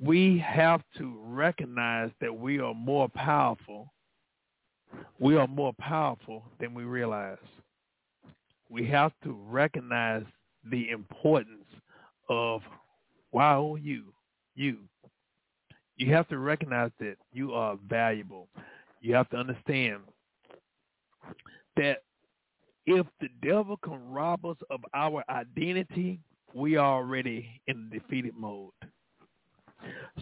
We 0.01 0.39
have 0.39 0.83
to 0.99 1.19
recognize 1.25 2.11
that 2.21 2.37
we 2.37 2.61
are 2.61 2.75
more 2.75 3.09
powerful 3.09 3.93
we 5.19 5.37
are 5.37 5.47
more 5.47 5.73
powerful 5.79 6.45
than 6.61 6.75
we 6.75 6.85
realize. 6.85 7.39
We 8.69 8.87
have 8.89 9.13
to 9.25 9.33
recognize 9.49 10.25
the 10.71 10.91
importance 10.91 11.67
of 12.29 12.63
wow 13.33 13.77
you, 13.81 14.13
you. 14.55 14.79
You 15.99 16.15
have 16.15 16.29
to 16.29 16.39
recognize 16.39 16.93
that 17.01 17.17
you 17.33 17.53
are 17.55 17.77
valuable. 17.89 18.49
You 19.01 19.15
have 19.15 19.29
to 19.31 19.37
understand 19.37 19.99
that 21.77 21.99
if 22.87 23.05
the 23.21 23.29
devil 23.43 23.77
can 23.77 24.11
rob 24.11 24.47
us 24.47 24.57
of 24.71 24.81
our 24.95 25.25
identity, 25.29 26.21
we 26.55 26.77
are 26.77 26.95
already 26.95 27.61
in 27.67 27.91
defeated 27.91 28.35
mode. 28.37 28.71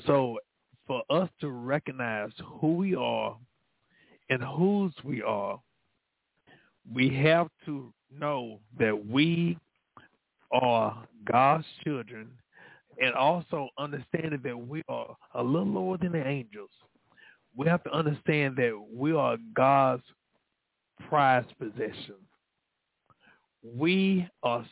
So 0.07 0.39
for 0.87 1.03
us 1.11 1.29
to 1.41 1.51
recognize 1.51 2.31
who 2.59 2.75
we 2.75 2.95
are 2.95 3.37
and 4.31 4.43
whose 4.43 4.95
we 5.05 5.23
are, 5.23 5.61
we 6.93 7.15
have 7.17 7.49
to 7.67 7.93
know 8.11 8.61
that 8.79 9.07
we 9.07 9.59
are 10.53 11.07
God's 11.31 11.67
children 11.85 12.31
and 13.01 13.15
also 13.15 13.69
understanding 13.79 14.41
that 14.43 14.57
we 14.57 14.83
are 14.89 15.17
a 15.35 15.43
little 15.43 15.67
lower 15.67 15.99
than 15.99 16.13
the 16.13 16.27
angels. 16.27 16.71
We 17.57 17.67
have 17.69 17.83
to 17.85 17.93
understand 17.93 18.57
that 18.57 18.73
we 18.93 19.13
are 19.13 19.37
God's 19.55 20.03
prized 21.09 21.53
possession. 21.59 22.17
We 23.63 24.29
are 24.43 24.65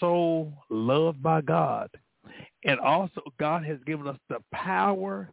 so 0.00 0.52
loved 0.70 1.22
by 1.22 1.40
God. 1.40 1.88
And 2.64 2.78
also 2.80 3.20
God 3.38 3.64
has 3.64 3.78
given 3.86 4.06
us 4.06 4.18
the 4.28 4.38
power 4.52 5.30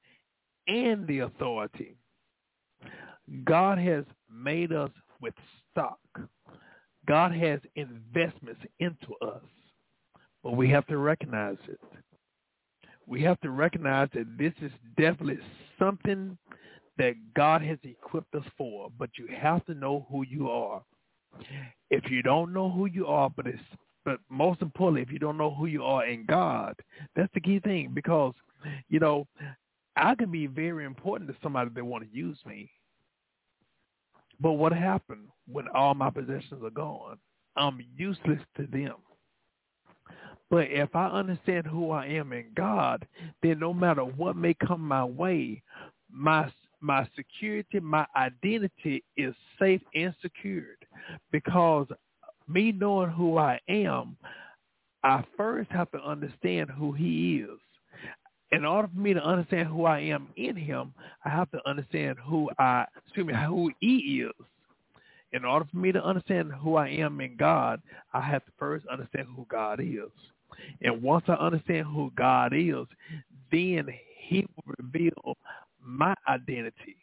and 0.67 1.05
the 1.07 1.19
authority 1.19 1.95
God 3.43 3.77
has 3.77 4.05
made 4.31 4.71
us 4.71 4.91
with 5.21 5.33
stock. 5.71 5.99
God 7.07 7.33
has 7.33 7.59
investments 7.75 8.61
into 8.79 9.13
us, 9.21 9.43
but 10.43 10.55
we 10.55 10.69
have 10.69 10.85
to 10.87 10.97
recognize 10.97 11.57
it. 11.67 11.79
We 13.09 13.23
have 13.23 13.41
to 13.41 13.49
recognize 13.49 14.07
that 14.13 14.37
this 14.37 14.53
is 14.61 14.71
definitely 14.95 15.39
something 15.79 16.37
that 16.99 17.15
God 17.35 17.63
has 17.63 17.79
equipped 17.83 18.35
us 18.35 18.45
for, 18.55 18.89
but 18.99 19.09
you 19.17 19.27
have 19.35 19.65
to 19.65 19.73
know 19.73 20.05
who 20.11 20.23
you 20.23 20.51
are. 20.51 20.83
If 21.89 22.11
you 22.11 22.21
don't 22.21 22.53
know 22.53 22.69
who 22.69 22.85
you 22.85 23.07
are, 23.07 23.31
but 23.35 23.47
it's 23.47 23.59
but 24.05 24.19
most 24.29 24.61
importantly, 24.61 25.01
if 25.01 25.11
you 25.11 25.19
don't 25.19 25.37
know 25.37 25.53
who 25.53 25.65
you 25.65 25.83
are 25.83 26.05
in 26.05 26.25
God, 26.25 26.73
that's 27.15 27.33
the 27.33 27.41
key 27.41 27.59
thing 27.59 27.91
because, 27.93 28.33
you 28.89 28.99
know, 28.99 29.27
I 29.95 30.15
can 30.15 30.31
be 30.31 30.47
very 30.47 30.85
important 30.85 31.29
to 31.29 31.35
somebody 31.43 31.71
that 31.75 31.83
want 31.83 32.09
to 32.09 32.17
use 32.17 32.37
me. 32.45 32.71
But 34.39 34.53
what 34.53 34.71
happened 34.71 35.27
when 35.51 35.67
all 35.75 35.93
my 35.95 36.09
possessions 36.09 36.63
are 36.63 36.69
gone? 36.69 37.17
I'm 37.57 37.79
useless 37.97 38.39
to 38.57 38.67
them. 38.67 38.95
But 40.49 40.67
if 40.69 40.95
I 40.95 41.07
understand 41.07 41.67
who 41.67 41.91
I 41.91 42.07
am 42.07 42.33
in 42.33 42.45
God, 42.55 43.07
then 43.43 43.59
no 43.59 43.73
matter 43.73 44.03
what 44.03 44.35
may 44.35 44.53
come 44.53 44.81
my 44.81 45.03
way, 45.03 45.61
my 46.11 46.51
my 46.81 47.07
security, 47.15 47.79
my 47.81 48.05
identity 48.15 49.03
is 49.17 49.35
safe 49.59 49.81
and 49.95 50.15
secured 50.21 50.85
because 51.31 51.87
me 52.47 52.71
knowing 52.71 53.09
who 53.11 53.37
I 53.37 53.59
am, 53.67 54.15
I 55.03 55.23
first 55.35 55.69
have 55.71 55.91
to 55.91 56.01
understand 56.01 56.69
who 56.71 56.93
he 56.93 57.37
is 57.39 57.59
in 58.51 58.65
order 58.65 58.89
for 58.93 58.99
me 58.99 59.13
to 59.13 59.23
understand 59.23 59.67
who 59.67 59.85
I 59.85 59.99
am 59.99 60.27
in 60.35 60.55
him, 60.55 60.93
I 61.23 61.29
have 61.29 61.51
to 61.51 61.59
understand 61.69 62.17
who 62.23 62.49
I, 62.57 62.85
excuse 63.03 63.27
me, 63.27 63.33
who 63.33 63.71
he 63.79 64.23
is. 64.23 64.45
In 65.33 65.45
order 65.45 65.67
for 65.71 65.77
me 65.77 65.91
to 65.91 66.03
understand 66.03 66.51
who 66.53 66.75
I 66.75 66.87
am 66.89 67.21
in 67.21 67.35
God, 67.37 67.81
I 68.13 68.21
have 68.21 68.43
to 68.45 68.51
first 68.57 68.85
understand 68.87 69.27
who 69.35 69.45
God 69.49 69.79
is. 69.79 70.09
And 70.81 71.01
once 71.01 71.25
I 71.27 71.33
understand 71.33 71.87
who 71.87 72.11
God 72.15 72.53
is, 72.53 72.85
then 73.51 73.87
he 74.17 74.45
will 74.55 74.73
reveal 74.79 75.37
my 75.83 76.13
identity. 76.27 76.97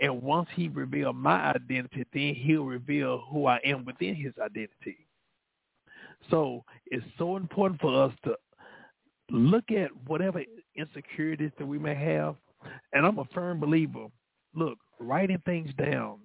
And 0.00 0.22
once 0.22 0.48
he 0.54 0.68
reveals 0.68 1.14
my 1.16 1.52
identity, 1.52 2.04
then 2.12 2.34
he'll 2.34 2.64
reveal 2.64 3.24
who 3.30 3.46
I 3.46 3.60
am 3.64 3.84
within 3.84 4.14
his 4.14 4.32
identity. 4.42 5.06
So 6.30 6.64
it's 6.86 7.04
so 7.18 7.36
important 7.36 7.80
for 7.80 8.04
us 8.04 8.12
to 8.24 8.34
look 9.30 9.70
at 9.70 9.90
whatever 10.06 10.42
insecurities 10.76 11.52
that 11.58 11.66
we 11.66 11.78
may 11.78 11.94
have. 11.94 12.36
And 12.92 13.06
I'm 13.06 13.18
a 13.18 13.24
firm 13.26 13.60
believer. 13.60 14.06
Look, 14.54 14.78
writing 14.98 15.42
things 15.44 15.70
down. 15.78 16.18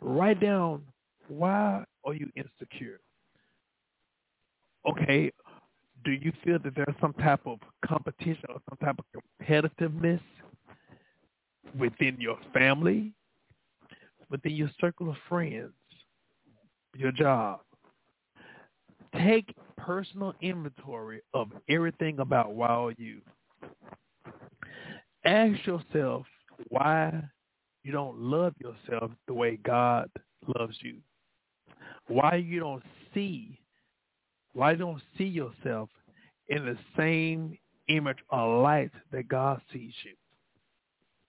Write 0.00 0.40
down 0.40 0.82
why 1.28 1.84
are 2.04 2.14
you 2.14 2.30
insecure? 2.36 3.00
Okay, 4.88 5.32
do 6.06 6.12
you 6.12 6.32
feel 6.44 6.60
that 6.62 6.76
there's 6.76 6.94
some 7.00 7.12
type 7.14 7.40
of 7.46 7.58
competition 7.84 8.44
or 8.48 8.60
some 8.70 8.78
type 8.78 8.96
of 8.96 9.22
competitiveness 9.42 10.20
within 11.76 12.16
your 12.20 12.38
family, 12.54 13.12
within 14.30 14.52
your 14.52 14.70
circle 14.80 15.10
of 15.10 15.16
friends, 15.28 15.72
your 16.96 17.10
job? 17.10 17.58
Take 19.16 19.52
personal 19.76 20.32
inventory 20.40 21.22
of 21.34 21.48
everything 21.68 22.20
about 22.20 22.54
Wow 22.54 22.92
You. 22.96 23.20
Ask 25.24 25.66
yourself 25.66 26.24
why 26.68 27.20
you 27.82 27.90
don't 27.90 28.16
love 28.16 28.54
yourself 28.60 29.10
the 29.26 29.34
way 29.34 29.58
God 29.64 30.08
loves 30.56 30.76
you? 30.82 30.98
Why 32.06 32.36
you 32.36 32.60
don't 32.60 32.82
see, 33.12 33.58
why 34.56 34.72
you 34.72 34.78
don't 34.78 35.02
see 35.18 35.24
yourself 35.24 35.90
in 36.48 36.64
the 36.64 36.78
same 36.96 37.58
image 37.88 38.16
or 38.30 38.62
light 38.62 38.90
that 39.12 39.28
God 39.28 39.60
sees 39.70 39.92
you? 40.02 40.14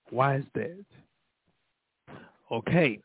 Why 0.09 0.37
is 0.37 0.45
that? 0.55 0.85
Okay. 2.49 3.01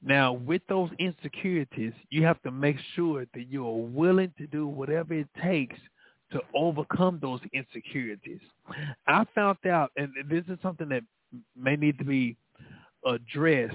Now, 0.00 0.34
with 0.34 0.62
those 0.68 0.90
insecurities, 1.00 1.92
you 2.10 2.22
have 2.24 2.40
to 2.42 2.52
make 2.52 2.76
sure 2.94 3.26
that 3.34 3.48
you 3.50 3.66
are 3.66 3.76
willing 3.76 4.32
to 4.38 4.46
do 4.46 4.68
whatever 4.68 5.14
it 5.14 5.28
takes 5.42 5.76
to 6.30 6.40
overcome 6.54 7.18
those 7.20 7.40
insecurities. 7.52 8.40
I 9.08 9.24
found 9.34 9.58
out, 9.66 9.90
and 9.96 10.12
this 10.30 10.44
is 10.48 10.58
something 10.62 10.88
that 10.90 11.02
may 11.56 11.74
need 11.74 11.98
to 11.98 12.04
be 12.04 12.36
addressed 13.04 13.74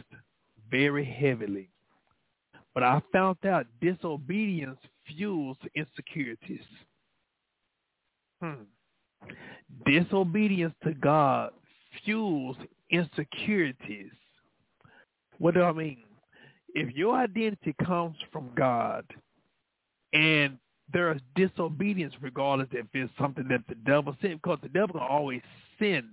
very 0.71 1.03
heavily, 1.03 1.69
but 2.73 2.83
I 2.83 3.01
found 3.11 3.37
out 3.45 3.67
disobedience 3.81 4.79
fuels 5.05 5.57
insecurities. 5.75 6.65
Hmm. 8.41 8.63
Disobedience 9.85 10.73
to 10.83 10.93
God 10.93 11.51
fuels 12.03 12.57
insecurities. 12.89 14.11
What 15.37 15.53
do 15.53 15.63
I 15.63 15.71
mean? 15.71 16.03
If 16.75 16.95
your 16.95 17.15
identity 17.15 17.75
comes 17.85 18.17
from 18.31 18.49
God 18.55 19.05
and 20.13 20.57
there 20.91 21.11
is 21.11 21.21
disobedience 21.35 22.13
regardless 22.21 22.67
if 22.71 22.85
it's 22.93 23.11
something 23.19 23.47
that 23.49 23.61
the 23.67 23.75
devil 23.75 24.15
sent, 24.21 24.41
because 24.41 24.59
the 24.61 24.69
devil 24.69 24.99
can 24.99 25.07
always 25.07 25.41
send 25.79 26.09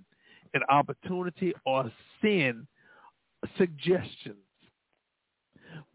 an 0.53 0.61
opportunity 0.69 1.53
or 1.65 1.91
send 2.21 2.67
suggestions. 3.57 4.37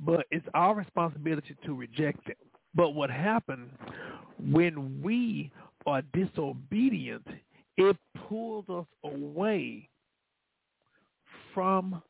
But 0.00 0.26
it's 0.30 0.46
our 0.54 0.74
responsibility 0.74 1.56
to 1.64 1.74
reject 1.74 2.28
it. 2.28 2.38
But 2.74 2.90
what 2.90 3.10
happens 3.10 3.70
when 4.38 5.00
we 5.02 5.50
are 5.86 6.02
disobedient, 6.12 7.26
it 7.76 7.96
pulls 8.28 8.68
us 8.68 8.86
away 9.04 9.88
from 11.54 12.02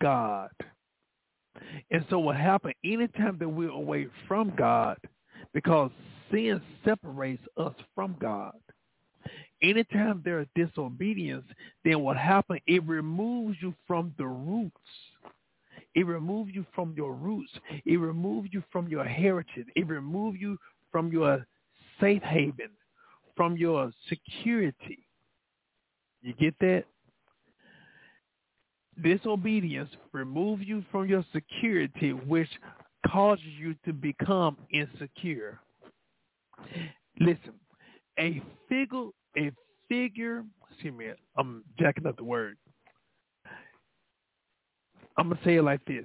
God. 0.00 0.50
And 1.90 2.04
so 2.10 2.18
what 2.18 2.36
happens 2.36 2.74
anytime 2.84 3.36
that 3.38 3.48
we're 3.48 3.70
away 3.70 4.08
from 4.26 4.52
God, 4.56 4.96
because 5.52 5.90
sin 6.30 6.60
separates 6.84 7.42
us 7.56 7.74
from 7.94 8.16
God. 8.20 8.54
Anytime 9.62 10.22
there 10.24 10.40
is 10.40 10.46
disobedience, 10.54 11.44
then 11.84 12.00
what 12.00 12.16
happens, 12.16 12.60
it 12.66 12.82
removes 12.84 13.58
you 13.60 13.74
from 13.86 14.14
the 14.16 14.26
roots. 14.26 14.74
It 15.94 16.06
removes 16.06 16.52
you 16.54 16.64
from 16.74 16.94
your 16.96 17.14
roots. 17.14 17.50
It 17.84 17.96
removes 17.96 18.48
you 18.52 18.62
from 18.70 18.88
your 18.88 19.04
heritage. 19.04 19.66
It 19.74 19.86
removes 19.88 20.38
you 20.40 20.56
from 20.92 21.12
your 21.12 21.46
safe 22.00 22.22
haven, 22.22 22.70
from 23.36 23.56
your 23.56 23.90
security. 24.08 25.06
You 26.22 26.34
get 26.34 26.54
that? 26.60 26.84
Disobedience 29.02 29.90
removes 30.12 30.62
you 30.66 30.84
from 30.90 31.08
your 31.08 31.24
security, 31.32 32.12
which 32.12 32.48
causes 33.06 33.44
you 33.58 33.74
to 33.84 33.92
become 33.92 34.56
insecure. 34.70 35.58
Listen, 37.18 37.54
a 38.18 38.42
figure, 38.68 39.06
a 39.36 39.50
figure, 39.88 40.44
excuse 40.70 40.94
me, 40.94 41.06
I'm 41.36 41.64
jacking 41.78 42.06
up 42.06 42.16
the 42.16 42.24
word. 42.24 42.56
I'm 45.16 45.28
going 45.28 45.38
to 45.38 45.44
say 45.44 45.56
it 45.56 45.62
like 45.62 45.84
this. 45.84 46.04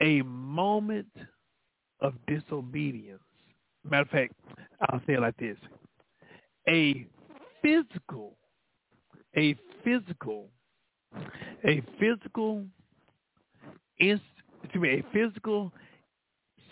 A 0.00 0.22
moment 0.22 1.06
of 2.00 2.14
disobedience. 2.26 3.20
Matter 3.88 4.02
of 4.02 4.08
fact, 4.08 4.32
I'll 4.88 5.00
say 5.06 5.14
it 5.14 5.20
like 5.20 5.36
this. 5.36 5.56
A 6.68 7.06
physical, 7.62 8.36
a 9.36 9.56
physical, 9.84 10.48
a 11.64 11.82
physical, 12.00 12.64
excuse 13.98 14.82
me, 14.82 14.88
a 14.90 15.04
physical 15.12 15.72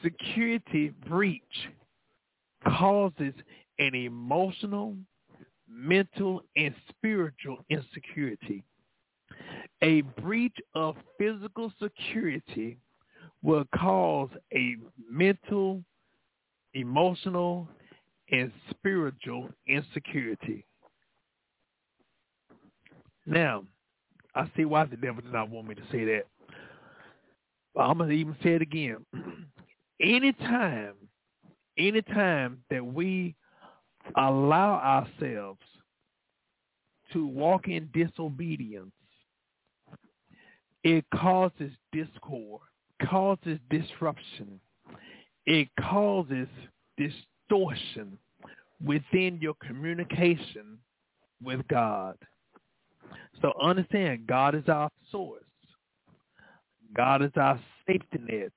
security 0.02 0.92
breach 1.08 1.42
causes 2.66 3.34
an 3.78 3.94
emotional, 3.94 4.96
mental, 5.68 6.42
and 6.56 6.74
spiritual 6.88 7.58
insecurity. 7.70 8.62
A 9.82 10.02
breach 10.22 10.56
of 10.74 10.96
physical 11.18 11.72
security 11.82 12.78
will 13.42 13.64
cause 13.74 14.30
a 14.54 14.76
mental, 15.10 15.82
emotional, 16.74 17.68
and 18.30 18.52
spiritual 18.70 19.50
insecurity. 19.66 20.64
Now, 23.26 23.64
I 24.34 24.50
see 24.56 24.64
why 24.64 24.84
the 24.84 24.96
devil 24.96 25.20
did 25.20 25.32
not 25.32 25.50
want 25.50 25.68
me 25.68 25.74
to 25.74 25.82
say 25.90 26.04
that. 26.04 26.26
But 27.74 27.82
I'm 27.82 27.98
going 27.98 28.10
to 28.10 28.16
even 28.16 28.36
say 28.42 28.50
it 28.54 28.62
again. 28.62 28.98
anytime, 30.00 30.94
anytime 31.76 32.58
that 32.70 32.84
we 32.84 33.34
allow 34.16 34.74
ourselves 34.74 35.60
to 37.12 37.26
walk 37.26 37.68
in 37.68 37.88
disobedience, 37.92 38.92
it 40.84 41.04
causes 41.14 41.70
discord, 41.92 42.60
causes 43.08 43.58
disruption, 43.70 44.60
it 45.46 45.68
causes 45.80 46.48
distortion 46.96 48.18
within 48.84 49.38
your 49.40 49.54
communication 49.66 50.78
with 51.42 51.66
God. 51.68 52.16
So 53.40 53.52
understand, 53.60 54.26
God 54.26 54.54
is 54.54 54.68
our 54.68 54.90
source. 55.10 55.42
God 56.94 57.22
is 57.22 57.32
our 57.36 57.58
safety 57.86 58.18
net 58.28 58.52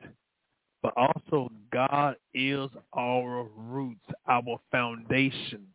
but 0.86 0.94
also 0.98 1.50
God 1.74 2.16
is 2.36 2.70
our 2.96 3.48
roots, 3.58 4.06
our 4.28 4.60
foundation. 4.72 5.66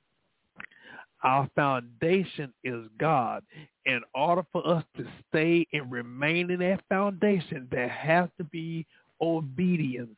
Our 1.25 1.51
foundation 1.57 2.55
is 2.63 2.85
God. 3.01 3.43
In 3.91 4.03
order 4.15 4.45
for 4.53 4.67
us 4.67 4.85
to 4.97 5.05
stay 5.29 5.67
and 5.73 5.91
remain 5.91 6.51
in 6.51 6.61
that 6.61 6.81
foundation, 6.89 7.67
there 7.71 7.89
has 7.89 8.29
to 8.39 8.45
be 8.45 8.87
obedience. 9.21 10.11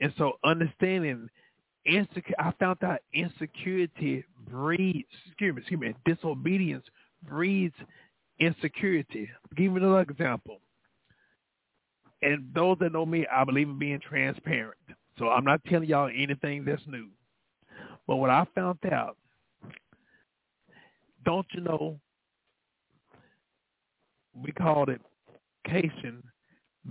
And 0.00 0.12
so 0.18 0.32
understanding 0.44 1.28
insecure, 1.86 2.34
I 2.38 2.52
found 2.60 2.84
out 2.84 3.00
insecurity 3.14 4.24
breeds, 4.48 5.08
excuse 5.26 5.54
me, 5.54 5.60
excuse 5.60 5.80
me, 5.80 5.94
disobedience 6.04 6.84
breeds 7.26 7.74
insecurity. 8.38 9.28
I'll 9.32 9.56
give 9.56 9.72
you 9.72 9.76
another 9.76 10.02
example 10.02 10.60
and 12.22 12.50
those 12.54 12.78
that 12.80 12.92
know 12.92 13.06
me, 13.06 13.26
I 13.32 13.44
believe 13.44 13.68
in 13.68 13.78
being 13.78 14.00
transparent. 14.00 14.74
So 15.18 15.28
I'm 15.28 15.44
not 15.44 15.64
telling 15.64 15.88
y'all 15.88 16.10
anything 16.14 16.64
that's 16.64 16.82
new. 16.86 17.08
But 18.06 18.16
what 18.16 18.30
I 18.30 18.46
found 18.54 18.78
out, 18.90 19.16
don't 21.24 21.46
you 21.52 21.60
know, 21.60 21.98
we 24.34 24.52
called 24.52 24.88
it 24.88 25.00
cation 25.66 26.22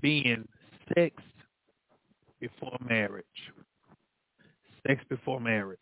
being 0.02 0.48
sex 0.96 1.16
before 2.40 2.78
marriage. 2.88 3.26
Sex 4.86 5.04
before 5.10 5.40
marriage. 5.40 5.80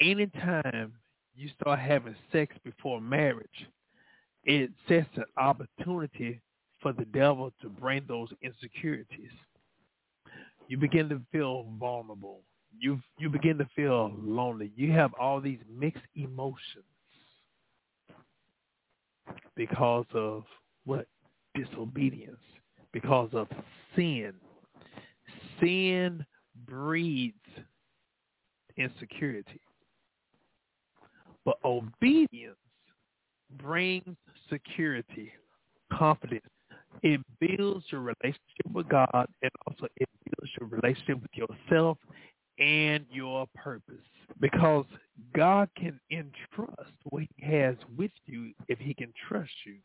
Anytime 0.00 0.92
you 1.34 1.48
start 1.60 1.78
having 1.78 2.16
sex 2.32 2.54
before 2.64 3.00
marriage, 3.00 3.66
it 4.44 4.70
sets 4.88 5.08
an 5.16 5.24
opportunity 5.36 6.40
for 6.80 6.92
the 6.92 7.04
devil 7.06 7.52
to 7.60 7.68
bring 7.68 8.02
those 8.06 8.28
insecurities. 8.42 9.30
You 10.68 10.78
begin 10.78 11.08
to 11.08 11.20
feel 11.32 11.66
vulnerable. 11.78 12.42
You 12.78 13.00
you 13.18 13.28
begin 13.28 13.58
to 13.58 13.68
feel 13.74 14.12
lonely. 14.18 14.72
You 14.76 14.92
have 14.92 15.12
all 15.14 15.40
these 15.40 15.58
mixed 15.70 16.02
emotions 16.14 16.84
because 19.56 20.06
of 20.14 20.44
what? 20.84 21.06
Disobedience. 21.54 22.36
Because 22.92 23.30
of 23.32 23.48
sin. 23.94 24.32
Sin 25.60 26.24
breeds 26.66 27.34
insecurity. 28.76 29.60
But 31.44 31.56
obedience 31.64 32.56
brings 33.58 34.16
security, 34.50 35.32
confidence, 35.92 36.44
it 37.02 37.20
builds 37.40 37.84
your 37.90 38.00
relationship 38.00 38.72
with 38.72 38.88
God 38.88 39.28
and 39.42 39.50
also 39.66 39.86
it 39.96 40.08
builds 40.24 40.52
your 40.58 40.68
relationship 40.68 41.20
with 41.22 41.30
yourself 41.34 41.98
and 42.58 43.04
your 43.10 43.46
purpose. 43.54 43.96
because 44.40 44.84
God 45.34 45.68
can 45.76 45.98
entrust 46.10 46.92
what 47.04 47.22
he 47.36 47.46
has 47.46 47.76
with 47.96 48.10
you 48.26 48.52
if 48.68 48.78
he 48.78 48.94
can 48.94 49.12
trust 49.28 49.50
you. 49.64 49.76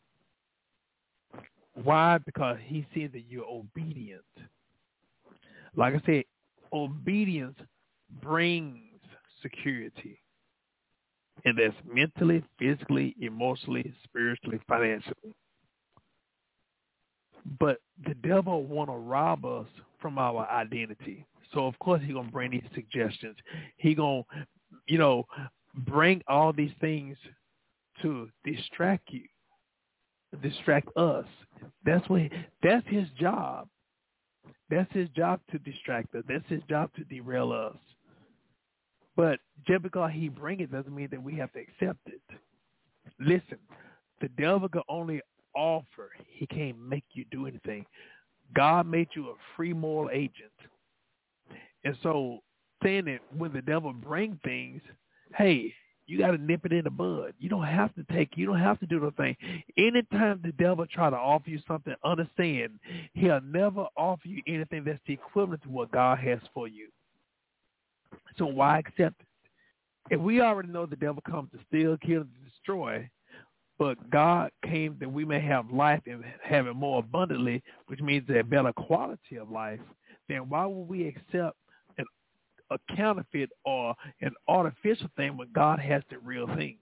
Why? 1.84 2.18
Because 2.18 2.58
he 2.64 2.86
sees 2.94 3.10
that 3.12 3.24
you're 3.28 3.46
obedient. 3.46 4.22
Like 5.74 5.94
I 5.94 6.02
said, 6.04 6.24
obedience 6.72 7.58
brings 8.22 8.78
security. 9.40 10.18
And 11.44 11.58
that's 11.58 11.74
mentally, 11.90 12.44
physically, 12.58 13.16
emotionally, 13.20 13.92
spiritually, 14.04 14.60
financially. 14.68 15.34
But 17.58 17.78
the 18.06 18.14
devil 18.14 18.64
want 18.64 18.90
to 18.90 18.96
rob 18.96 19.44
us 19.44 19.66
from 20.00 20.18
our 20.18 20.48
identity. 20.48 21.26
So 21.52 21.66
of 21.66 21.78
course 21.78 22.02
he's 22.04 22.14
gonna 22.14 22.30
bring 22.30 22.52
these 22.52 22.62
suggestions. 22.74 23.36
He 23.76 23.94
gonna, 23.94 24.22
you 24.86 24.98
know, 24.98 25.26
bring 25.74 26.22
all 26.28 26.52
these 26.52 26.72
things 26.80 27.16
to 28.02 28.28
distract 28.44 29.10
you, 29.10 29.24
distract 30.42 30.88
us. 30.96 31.26
That's 31.84 32.08
what 32.08 32.22
that's 32.62 32.86
his 32.88 33.08
job. 33.18 33.68
That's 34.70 34.90
his 34.92 35.08
job 35.10 35.40
to 35.50 35.58
distract 35.58 36.14
us. 36.14 36.24
That's 36.26 36.48
his 36.48 36.62
job 36.68 36.90
to 36.96 37.04
derail 37.04 37.52
us. 37.52 37.76
But 39.16 39.40
just 39.66 39.82
because 39.82 40.10
he 40.14 40.28
bring 40.28 40.60
it 40.60 40.72
doesn't 40.72 40.94
mean 40.94 41.08
that 41.10 41.22
we 41.22 41.34
have 41.34 41.52
to 41.52 41.60
accept 41.60 42.00
it. 42.06 42.22
Listen, 43.20 43.58
the 44.20 44.28
devil 44.38 44.68
can 44.68 44.82
only 44.88 45.20
offer. 45.54 46.10
He 46.26 46.46
can't 46.46 46.78
make 46.78 47.04
you 47.12 47.24
do 47.30 47.46
anything. 47.46 47.84
God 48.54 48.86
made 48.86 49.08
you 49.14 49.28
a 49.28 49.34
free 49.56 49.72
moral 49.72 50.10
agent. 50.10 50.52
And 51.84 51.96
so 52.02 52.38
saying 52.82 53.06
that 53.06 53.20
when 53.36 53.52
the 53.52 53.62
devil 53.62 53.92
bring 53.92 54.38
things, 54.44 54.82
hey, 55.36 55.74
you 56.06 56.18
got 56.18 56.32
to 56.32 56.38
nip 56.38 56.64
it 56.64 56.72
in 56.72 56.84
the 56.84 56.90
bud. 56.90 57.32
You 57.38 57.48
don't 57.48 57.66
have 57.66 57.94
to 57.94 58.04
take, 58.12 58.36
you 58.36 58.46
don't 58.46 58.58
have 58.58 58.80
to 58.80 58.86
do 58.86 59.00
the 59.00 59.12
thing. 59.12 59.36
Anytime 59.78 60.40
the 60.44 60.52
devil 60.52 60.84
try 60.86 61.10
to 61.10 61.16
offer 61.16 61.48
you 61.48 61.60
something, 61.66 61.94
understand 62.04 62.78
he'll 63.14 63.40
never 63.40 63.86
offer 63.96 64.26
you 64.26 64.42
anything 64.46 64.84
that's 64.84 64.98
the 65.06 65.14
equivalent 65.14 65.62
to 65.62 65.68
what 65.68 65.92
God 65.92 66.18
has 66.18 66.40
for 66.52 66.68
you. 66.68 66.88
So 68.36 68.46
why 68.46 68.78
accept 68.78 69.20
it? 69.20 69.26
If 70.10 70.20
we 70.20 70.40
already 70.40 70.68
know 70.68 70.84
the 70.84 70.96
devil 70.96 71.22
comes 71.22 71.50
to 71.52 71.58
steal, 71.68 71.96
kill, 71.98 72.22
and 72.22 72.30
destroy, 72.44 73.08
but 73.78 74.10
God 74.10 74.50
came 74.64 74.96
that 75.00 75.10
we 75.10 75.24
may 75.24 75.40
have 75.40 75.70
life 75.70 76.02
and 76.06 76.24
have 76.42 76.66
it 76.66 76.74
more 76.74 76.98
abundantly, 76.98 77.62
which 77.86 78.00
means 78.00 78.28
a 78.28 78.42
better 78.42 78.72
quality 78.72 79.36
of 79.40 79.50
life, 79.50 79.80
then 80.28 80.48
why 80.48 80.66
would 80.66 80.88
we 80.88 81.06
accept 81.06 81.56
a 82.74 82.96
counterfeit 82.96 83.50
or 83.64 83.94
an 84.20 84.32
artificial 84.48 85.08
thing 85.16 85.36
when 85.36 85.48
God 85.52 85.78
has 85.78 86.02
the 86.10 86.18
real 86.18 86.46
thing? 86.56 86.78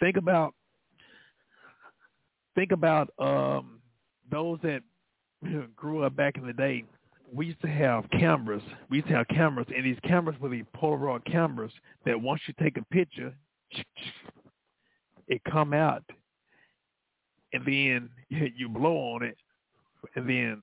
Think 0.00 0.16
about 0.16 0.54
think 2.54 2.72
about 2.72 3.10
um, 3.18 3.80
those 4.30 4.58
that 4.62 4.82
grew 5.76 6.04
up 6.04 6.16
back 6.16 6.36
in 6.36 6.46
the 6.46 6.52
day 6.52 6.84
we 7.32 7.46
used 7.46 7.60
to 7.60 7.68
have 7.68 8.08
cameras. 8.10 8.62
We 8.90 8.98
used 8.98 9.08
to 9.08 9.14
have 9.14 9.28
cameras, 9.28 9.66
and 9.74 9.84
these 9.84 9.98
cameras 10.04 10.38
were 10.40 10.48
the 10.48 10.64
Polaroid 10.76 11.24
cameras 11.24 11.72
that 12.04 12.20
once 12.20 12.40
you 12.46 12.54
take 12.60 12.76
a 12.78 12.84
picture, 12.86 13.34
it 15.28 15.42
come 15.50 15.72
out, 15.72 16.02
and 17.52 17.64
then 17.66 18.10
you 18.56 18.68
blow 18.68 18.96
on 19.14 19.22
it, 19.22 19.36
and 20.16 20.28
then 20.28 20.62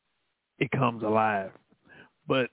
it 0.60 0.72
comes 0.72 1.04
alive. 1.04 1.52
But 2.28 2.50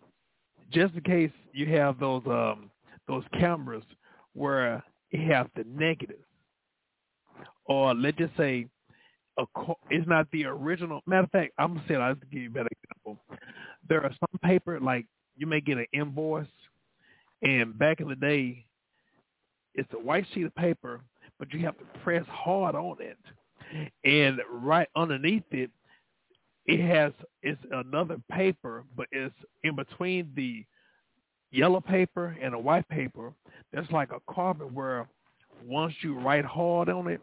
just 0.73 0.95
in 0.95 1.03
case 1.03 1.31
you 1.53 1.67
have 1.77 1.99
those 1.99 2.23
um 2.27 2.71
those 3.09 3.25
cameras 3.39 3.85
where 4.35 4.83
it 5.11 5.33
has 5.33 5.47
the 5.57 5.65
negative, 5.65 6.25
or 7.67 7.95
let's 7.95 8.17
just 8.17 8.37
say 8.37 8.67
a, 9.39 9.45
it's 9.91 10.09
not 10.09 10.27
the 10.33 10.45
original. 10.45 11.01
Matter 11.07 11.25
of 11.25 11.31
fact, 11.31 11.53
I'm 11.59 11.75
gonna 11.75 11.85
say 11.89 11.95
I'll 11.97 12.15
give 12.15 12.43
you 12.43 12.49
a 12.49 12.53
better 12.53 12.69
example 12.83 13.19
there 13.89 14.03
are 14.03 14.11
some 14.21 14.39
paper 14.49 14.81
like 14.81 15.07
you 15.37 15.47
may 15.47 15.61
get 15.61 15.79
an 15.79 15.87
invoice, 15.93 16.47
and 17.43 17.79
back 17.79 18.01
in 18.01 18.09
the 18.09 18.15
day, 18.15 18.65
it's 19.75 19.89
a 19.95 19.99
white 19.99 20.27
sheet 20.33 20.45
of 20.45 20.55
paper, 20.55 21.01
but 21.39 21.53
you 21.53 21.61
have 21.61 21.77
to 21.79 21.85
press 22.05 22.25
hard 22.29 22.75
on 22.75 22.97
it, 23.01 23.19
and 24.05 24.39
right 24.51 24.89
underneath 24.95 25.45
it, 25.51 25.71
it 26.67 26.81
has 26.81 27.13
it's 27.43 27.61
another 27.71 28.17
paper, 28.31 28.85
but 28.97 29.07
it's 29.11 29.35
in 29.65 29.77
between 29.77 30.31
the 30.37 30.65
yellow 31.51 31.81
paper 31.81 32.37
and 32.41 32.55
the 32.55 32.59
white 32.59 32.89
paper. 32.89 33.33
There's 33.73 33.91
like 33.91 34.11
a 34.13 34.33
carbon 34.33 34.75
where 34.75 35.09
once 35.65 35.95
you 36.03 36.19
write 36.19 36.45
hard 36.45 36.89
on 36.89 37.09
it, 37.09 37.21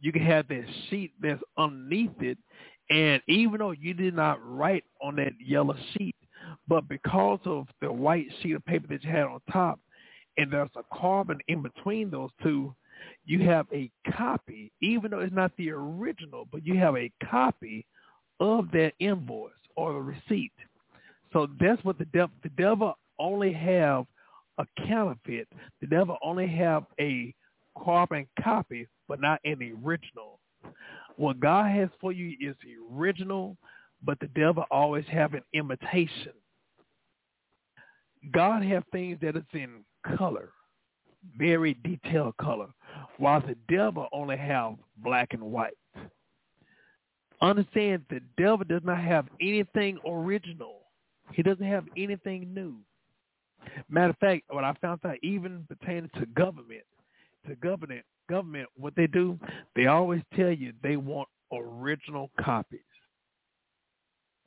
you 0.00 0.12
can 0.12 0.22
have 0.22 0.48
that 0.48 0.64
sheet 0.90 1.12
that's 1.20 1.42
underneath 1.56 2.20
it, 2.20 2.38
and 2.90 3.22
even 3.28 3.58
though 3.58 3.70
you 3.70 3.94
did 3.94 4.14
not 4.14 4.40
write 4.44 4.84
on 5.00 5.16
that 5.16 5.32
yellow 5.44 5.76
sheet, 5.96 6.16
but 6.66 6.88
because 6.88 7.38
of 7.44 7.68
the 7.80 7.92
white 7.92 8.26
sheet 8.40 8.56
of 8.56 8.64
paper 8.64 8.86
that 8.88 9.04
you 9.04 9.10
had 9.10 9.24
on 9.24 9.40
top, 9.50 9.78
and 10.36 10.52
there's 10.52 10.70
a 10.76 10.96
carbon 10.98 11.38
in 11.48 11.62
between 11.62 12.10
those 12.10 12.30
two, 12.42 12.74
you 13.24 13.40
have 13.48 13.66
a 13.72 13.90
copy, 14.16 14.72
even 14.80 15.10
though 15.10 15.20
it's 15.20 15.34
not 15.34 15.52
the 15.56 15.70
original, 15.70 16.46
but 16.50 16.66
you 16.66 16.76
have 16.78 16.96
a 16.96 17.10
copy 17.28 17.86
of 18.40 18.70
that 18.72 18.92
invoice 18.98 19.52
or 19.76 19.92
the 19.92 20.00
receipt. 20.00 20.52
So 21.32 21.48
that's 21.60 21.82
what 21.84 21.98
the 21.98 22.04
devil, 22.06 22.34
the 22.42 22.50
devil 22.50 22.98
only 23.18 23.52
have 23.52 24.06
a 24.58 24.66
counterfeit. 24.86 25.48
The 25.80 25.86
devil 25.86 26.18
only 26.22 26.46
have 26.48 26.84
a 27.00 27.34
carbon 27.82 28.26
copy, 28.42 28.86
but 29.08 29.20
not 29.20 29.40
an 29.44 29.78
original. 29.84 30.40
What 31.16 31.40
God 31.40 31.70
has 31.70 31.88
for 32.00 32.12
you 32.12 32.36
is 32.40 32.56
original, 32.92 33.56
but 34.04 34.18
the 34.20 34.28
devil 34.28 34.64
always 34.70 35.04
have 35.08 35.34
an 35.34 35.42
imitation. 35.52 36.32
God 38.32 38.62
have 38.64 38.84
things 38.92 39.18
that 39.22 39.36
is 39.36 39.42
in 39.52 39.84
color, 40.16 40.50
very 41.36 41.76
detailed 41.84 42.36
color, 42.36 42.68
while 43.18 43.40
the 43.40 43.56
devil 43.68 44.08
only 44.12 44.36
have 44.36 44.74
black 44.98 45.28
and 45.32 45.42
white. 45.42 45.76
Understand 47.40 48.04
the 48.08 48.20
devil 48.36 48.64
does 48.64 48.82
not 48.84 48.98
have 48.98 49.26
anything 49.40 49.98
original. 50.06 50.80
He 51.32 51.42
doesn't 51.42 51.66
have 51.66 51.84
anything 51.96 52.54
new. 52.54 52.76
Matter 53.88 54.10
of 54.10 54.18
fact, 54.18 54.44
what 54.50 54.64
I 54.64 54.74
found 54.80 55.00
out 55.04 55.16
even 55.22 55.66
pertaining 55.68 56.10
to 56.18 56.26
government, 56.26 56.82
to 57.48 57.54
government, 57.56 58.04
government, 58.28 58.68
what 58.76 58.94
they 58.96 59.06
do, 59.06 59.38
they 59.74 59.86
always 59.86 60.22
tell 60.34 60.50
you 60.50 60.72
they 60.82 60.96
want 60.96 61.28
original 61.52 62.30
copies. 62.40 62.80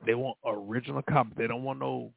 They 0.06 0.16
want 0.16 0.38
original 0.46 1.02
copies. 1.02 1.34
They 1.38 1.48
don't 1.48 1.64
want 1.64 1.80
no 1.80 2.12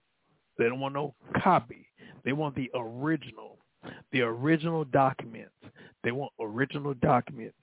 they 0.59 0.65
don't 0.65 0.81
want 0.81 0.95
no 0.95 1.15
copy. 1.43 1.87
They 2.25 2.33
want 2.33 2.57
the 2.57 2.71
original. 2.75 3.58
The 4.13 4.23
original 4.23 4.85
documents. 4.85 5.53
They 6.05 6.13
want 6.13 6.33
original 6.41 6.95
documents. 6.95 7.57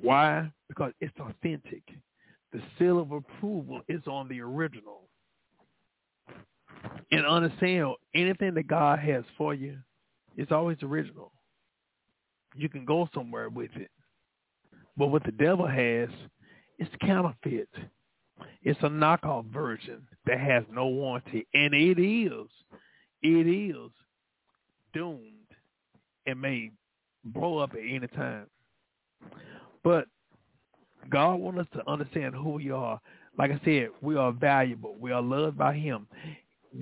Why? 0.00 0.50
Because 0.68 0.92
it's 1.00 1.16
authentic. 1.18 1.82
The 2.52 2.60
seal 2.78 2.98
of 2.98 3.12
approval 3.12 3.80
is 3.88 4.02
on 4.06 4.28
the 4.28 4.40
original. 4.40 5.08
And 7.10 7.26
understand 7.26 7.94
anything 8.14 8.54
that 8.54 8.66
God 8.66 8.98
has 8.98 9.24
for 9.36 9.54
you 9.54 9.78
is 10.36 10.48
always 10.50 10.78
original 10.82 11.32
you 12.56 12.68
can 12.68 12.84
go 12.84 13.08
somewhere 13.14 13.48
with 13.48 13.70
it. 13.76 13.90
But 14.96 15.08
what 15.08 15.24
the 15.24 15.32
devil 15.32 15.66
has, 15.66 16.08
it's 16.78 16.90
counterfeit. 17.00 17.68
It's 18.62 18.80
a 18.82 18.88
knockoff 18.88 19.46
version 19.46 20.06
that 20.26 20.40
has 20.40 20.64
no 20.70 20.86
warranty. 20.86 21.46
And 21.54 21.74
it 21.74 21.98
is, 21.98 22.48
it 23.22 23.46
is 23.46 23.90
doomed 24.92 25.20
and 26.26 26.40
may 26.40 26.70
blow 27.24 27.58
up 27.58 27.72
at 27.72 27.80
any 27.80 28.06
time. 28.08 28.46
But 29.84 30.06
God 31.10 31.36
wants 31.36 31.60
us 31.60 31.66
to 31.74 31.90
understand 31.90 32.34
who 32.34 32.50
we 32.50 32.70
are. 32.70 33.00
Like 33.38 33.50
I 33.50 33.60
said, 33.64 33.88
we 34.00 34.16
are 34.16 34.32
valuable. 34.32 34.94
We 35.00 35.12
are 35.12 35.22
loved 35.22 35.58
by 35.58 35.74
him. 35.74 36.06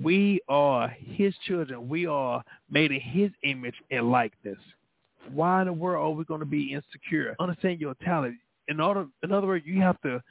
We 0.03 0.41
are 0.47 0.87
his 0.89 1.33
children. 1.47 1.89
We 1.89 2.05
are 2.05 2.43
made 2.69 2.91
in 2.91 3.01
his 3.01 3.31
image 3.43 3.75
and 3.89 4.11
likeness. 4.11 4.57
Why 5.33 5.61
in 5.61 5.67
the 5.67 5.73
world 5.73 6.05
are 6.05 6.17
we 6.17 6.23
going 6.23 6.39
to 6.39 6.45
be 6.45 6.73
insecure? 6.73 7.35
Understand 7.39 7.79
your 7.79 7.95
talent. 8.03 8.37
In 8.67 8.79
order, 8.79 9.05
in 9.23 9.31
other 9.31 9.47
words, 9.47 9.65
you 9.65 9.81
have 9.81 9.99
to. 10.01 10.21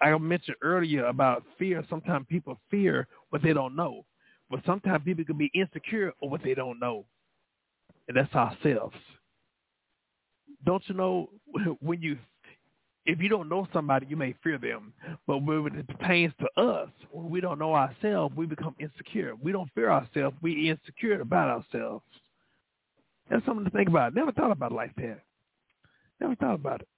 I 0.00 0.16
mentioned 0.18 0.56
earlier 0.62 1.06
about 1.06 1.44
fear. 1.58 1.84
Sometimes 1.88 2.26
people 2.28 2.58
fear 2.70 3.06
what 3.30 3.42
they 3.42 3.52
don't 3.52 3.76
know, 3.76 4.04
but 4.50 4.60
sometimes 4.66 5.04
people 5.04 5.24
can 5.24 5.38
be 5.38 5.50
insecure 5.54 6.12
of 6.22 6.30
what 6.30 6.42
they 6.42 6.54
don't 6.54 6.80
know, 6.80 7.04
and 8.08 8.16
that's 8.16 8.34
ourselves. 8.34 8.96
Don't 10.64 10.82
you 10.86 10.94
know 10.94 11.30
when 11.80 12.02
you 12.02 12.18
if 13.06 13.20
you 13.20 13.28
don't 13.28 13.50
know 13.50 13.68
somebody, 13.72 14.06
you 14.08 14.16
may 14.16 14.34
fear 14.42 14.56
them. 14.56 14.92
But 15.26 15.38
when 15.38 15.76
it 15.76 15.86
pertains 15.86 16.32
to 16.40 16.62
us, 16.62 16.88
when 17.10 17.28
we 17.28 17.40
don't 17.40 17.58
know 17.58 17.74
ourselves, 17.74 18.34
we 18.34 18.46
become 18.46 18.74
insecure. 18.80 19.34
We 19.42 19.52
don't 19.52 19.70
fear 19.74 19.90
ourselves. 19.90 20.36
We 20.40 20.70
insecure 20.70 21.20
about 21.20 21.48
ourselves. 21.48 22.04
That's 23.30 23.44
something 23.44 23.64
to 23.64 23.70
think 23.70 23.88
about. 23.88 24.14
Never 24.14 24.32
thought 24.32 24.50
about 24.50 24.72
it 24.72 24.74
like 24.74 24.94
that. 24.96 25.20
Never 26.20 26.34
thought 26.36 26.54
about 26.54 26.80
it. 26.80 26.88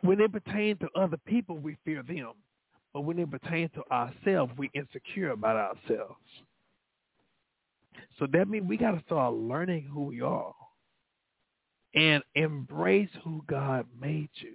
When 0.00 0.20
it 0.20 0.32
pertains 0.32 0.78
to 0.80 0.88
other 0.98 1.18
people, 1.26 1.58
we 1.58 1.76
fear 1.84 2.02
them. 2.02 2.32
But 2.94 3.02
when 3.02 3.18
it 3.18 3.30
pertains 3.30 3.70
to 3.74 3.82
ourselves, 3.92 4.52
we 4.56 4.70
insecure 4.74 5.30
about 5.30 5.56
ourselves. 5.56 6.16
So 8.18 8.26
that 8.32 8.48
means 8.48 8.66
we 8.66 8.76
got 8.76 8.92
to 8.92 9.02
start 9.04 9.34
learning 9.34 9.88
who 9.92 10.04
we 10.04 10.20
are 10.20 10.54
and 11.94 12.22
embrace 12.34 13.10
who 13.24 13.42
God 13.48 13.86
made 14.00 14.30
you. 14.34 14.54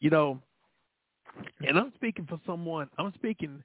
You 0.00 0.10
know, 0.10 0.40
and 1.66 1.78
I'm 1.78 1.92
speaking 1.94 2.26
for 2.26 2.40
someone, 2.46 2.88
I'm 2.98 3.12
speaking 3.14 3.62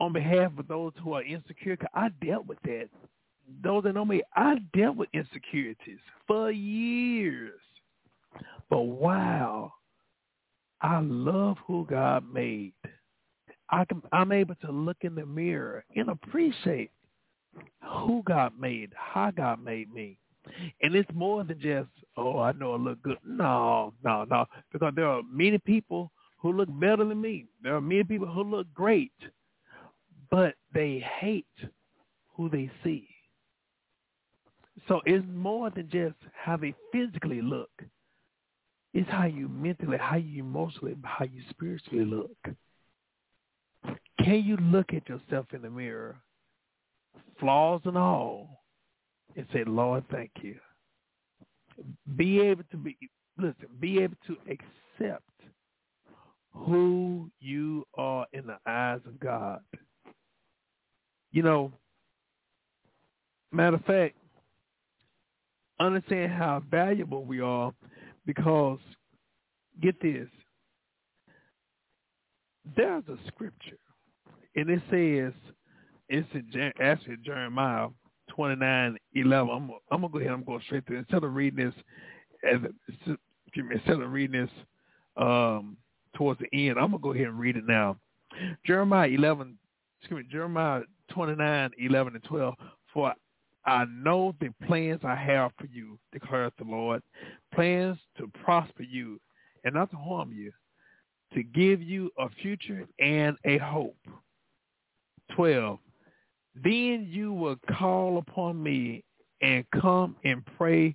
on 0.00 0.12
behalf 0.12 0.52
of 0.58 0.68
those 0.68 0.92
who 1.02 1.14
are 1.14 1.22
insecure 1.22 1.76
because 1.76 1.90
I 1.94 2.08
dealt 2.24 2.46
with 2.46 2.58
that. 2.64 2.88
Those 3.62 3.84
that 3.84 3.94
know 3.94 4.04
me, 4.04 4.22
I 4.34 4.56
dealt 4.74 4.96
with 4.96 5.08
insecurities 5.12 5.98
for 6.26 6.50
years. 6.50 7.60
But 8.68 8.82
wow, 8.82 9.72
I 10.80 11.00
love 11.00 11.56
who 11.66 11.86
God 11.86 12.24
made. 12.32 12.74
I 13.70 13.84
can, 13.84 14.02
I'm 14.12 14.32
able 14.32 14.56
to 14.56 14.70
look 14.70 14.98
in 15.02 15.14
the 15.14 15.26
mirror 15.26 15.84
and 15.94 16.08
appreciate 16.08 16.90
who 17.82 18.22
God 18.24 18.52
made, 18.58 18.92
how 18.94 19.30
God 19.30 19.62
made 19.62 19.92
me. 19.92 20.18
And 20.82 20.94
it's 20.94 21.10
more 21.12 21.44
than 21.44 21.60
just, 21.60 21.88
oh, 22.16 22.38
I 22.38 22.52
know 22.52 22.74
I 22.74 22.76
look 22.76 23.02
good. 23.02 23.18
No, 23.24 23.92
no, 24.04 24.24
no. 24.24 24.46
Because 24.72 24.92
there 24.94 25.08
are 25.08 25.22
many 25.30 25.58
people 25.58 26.12
who 26.38 26.52
look 26.52 26.68
better 26.80 27.04
than 27.04 27.20
me. 27.20 27.46
There 27.62 27.74
are 27.74 27.80
many 27.80 28.04
people 28.04 28.28
who 28.28 28.44
look 28.44 28.72
great, 28.72 29.12
but 30.30 30.54
they 30.72 31.04
hate 31.20 31.46
who 32.34 32.48
they 32.48 32.70
see. 32.84 33.08
So 34.88 35.00
it's 35.04 35.24
more 35.32 35.70
than 35.70 35.88
just 35.90 36.14
how 36.32 36.56
they 36.56 36.74
physically 36.92 37.42
look. 37.42 37.70
It's 38.94 39.10
how 39.10 39.26
you 39.26 39.48
mentally, 39.48 39.98
how 39.98 40.16
you 40.16 40.42
emotionally, 40.42 40.96
how 41.02 41.24
you 41.24 41.42
spiritually 41.50 42.04
look. 42.04 42.36
Can 44.24 44.42
you 44.44 44.56
look 44.56 44.94
at 44.94 45.08
yourself 45.08 45.46
in 45.52 45.62
the 45.62 45.70
mirror, 45.70 46.16
flaws 47.38 47.80
and 47.84 47.96
all, 47.96 48.62
and 49.36 49.46
say, 49.52 49.64
Lord, 49.64 50.04
thank 50.10 50.30
you. 50.42 50.56
Be 52.16 52.40
able 52.40 52.64
to 52.70 52.76
be, 52.76 52.96
listen, 53.38 53.68
be 53.80 54.00
able 54.00 54.16
to 54.26 54.36
accept 54.48 55.22
who 56.54 57.30
you 57.38 57.86
are 57.96 58.26
in 58.32 58.46
the 58.46 58.58
eyes 58.66 59.00
of 59.06 59.20
God. 59.20 59.60
You 61.32 61.42
know, 61.42 61.72
matter 63.52 63.76
of 63.76 63.84
fact, 63.84 64.16
understand 65.78 66.32
how 66.32 66.62
valuable 66.70 67.24
we 67.24 67.40
are 67.40 67.72
because, 68.24 68.78
get 69.82 70.00
this, 70.00 70.28
there's 72.74 73.04
a 73.08 73.18
scripture, 73.28 73.78
and 74.56 74.70
it 74.70 74.82
says, 74.90 75.32
it's 76.08 76.28
in, 76.32 76.72
actually 76.80 77.16
Jeremiah 77.24 77.88
29, 78.30 78.96
11. 79.14 79.50
I'm, 79.50 79.70
I'm 79.90 80.00
going 80.00 80.02
to 80.02 80.08
go 80.08 80.18
ahead 80.18 80.32
and 80.32 80.40
I'm 80.40 80.44
going 80.44 80.60
straight 80.66 80.84
it. 80.88 80.94
Instead 80.94 81.24
of 81.24 81.34
reading 81.34 81.66
this, 81.66 81.74
as 82.44 82.58
instead 83.54 84.00
of 84.00 84.12
reading 84.12 84.42
this 84.42 84.50
um, 85.16 85.76
towards 86.14 86.40
the 86.40 86.68
end, 86.68 86.78
I'm 86.78 86.90
going 86.90 86.92
to 86.92 86.98
go 86.98 87.12
ahead 87.12 87.28
and 87.28 87.38
read 87.38 87.56
it 87.56 87.66
now. 87.66 87.96
Jeremiah 88.66 89.08
11, 89.08 89.56
excuse 90.00 90.24
me, 90.24 90.28
Jeremiah 90.30 90.82
29, 91.10 91.70
11 91.78 92.14
and 92.14 92.24
12. 92.24 92.54
For 92.92 93.14
I 93.64 93.84
know 93.86 94.34
the 94.40 94.50
plans 94.66 95.00
I 95.02 95.16
have 95.16 95.52
for 95.58 95.66
you, 95.66 95.98
declares 96.12 96.52
the 96.58 96.64
Lord, 96.64 97.02
plans 97.54 97.98
to 98.18 98.30
prosper 98.44 98.82
you 98.82 99.20
and 99.64 99.74
not 99.74 99.90
to 99.90 99.96
harm 99.96 100.32
you, 100.32 100.52
to 101.34 101.42
give 101.42 101.82
you 101.82 102.10
a 102.18 102.28
future 102.40 102.86
and 103.00 103.36
a 103.44 103.58
hope. 103.58 103.96
12. 105.34 105.78
Then 106.62 107.06
you 107.08 107.32
will 107.32 107.56
call 107.76 108.18
upon 108.18 108.62
me 108.62 109.04
and 109.42 109.64
come 109.80 110.16
and 110.24 110.42
pray 110.56 110.94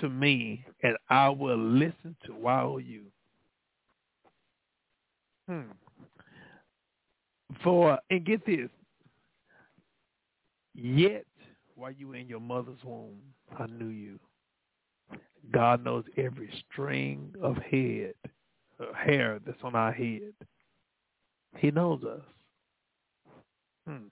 to 0.00 0.08
me, 0.08 0.64
and 0.82 0.96
I 1.08 1.28
will 1.28 1.58
listen 1.58 2.16
to 2.26 2.34
wow 2.34 2.78
you. 2.78 3.02
Hmm. 5.48 5.72
For 7.62 7.98
and 8.10 8.24
get 8.24 8.44
this. 8.44 8.68
Yet 10.74 11.24
while 11.74 11.92
you 11.92 12.08
were 12.08 12.16
in 12.16 12.28
your 12.28 12.40
mother's 12.40 12.82
womb, 12.84 13.18
I 13.58 13.66
knew 13.66 13.88
you. 13.88 14.18
God 15.52 15.82
knows 15.84 16.04
every 16.16 16.50
string 16.70 17.32
of 17.42 17.56
head, 17.56 18.12
uh, 18.80 18.92
hair 18.94 19.40
that's 19.46 19.58
on 19.62 19.74
our 19.74 19.92
head. 19.92 20.34
He 21.56 21.70
knows 21.70 22.02
us. 22.04 22.20
Hmm. 23.86 24.08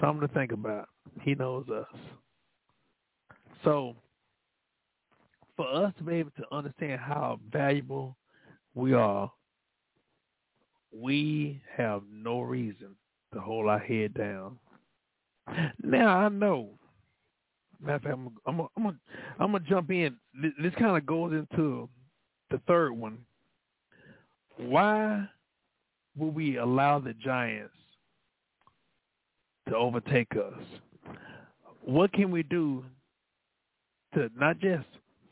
Something 0.00 0.26
to 0.28 0.34
think 0.34 0.52
about. 0.52 0.88
He 1.22 1.34
knows 1.34 1.68
us. 1.68 1.86
So, 3.64 3.96
for 5.56 5.66
us 5.66 5.92
to 5.98 6.04
be 6.04 6.14
able 6.14 6.30
to 6.38 6.44
understand 6.54 7.00
how 7.00 7.40
valuable 7.50 8.16
we 8.74 8.94
are, 8.94 9.30
we 10.92 11.60
have 11.76 12.02
no 12.10 12.40
reason 12.40 12.94
to 13.32 13.40
hold 13.40 13.66
our 13.66 13.78
head 13.78 14.14
down. 14.14 14.58
Now 15.82 16.18
I 16.18 16.28
know. 16.28 16.70
Matter 17.80 17.96
of 17.96 18.02
fact, 18.02 18.14
I'm 18.14 18.36
I'm 18.46 18.68
I'm 18.76 19.00
I'm 19.38 19.52
gonna 19.52 19.64
jump 19.68 19.90
in. 19.90 20.16
This, 20.40 20.52
this 20.62 20.74
kind 20.78 20.96
of 20.96 21.06
goes 21.06 21.32
into 21.32 21.88
the 22.50 22.60
third 22.66 22.92
one. 22.92 23.18
Why 24.58 25.26
will 26.16 26.30
we 26.30 26.58
allow 26.58 26.98
the 26.98 27.14
giants 27.14 27.72
to 29.68 29.76
overtake 29.76 30.32
us? 30.36 30.62
What 31.82 32.12
can 32.12 32.30
we 32.30 32.42
do 32.42 32.84
to 34.14 34.30
not 34.36 34.58
just 34.58 34.86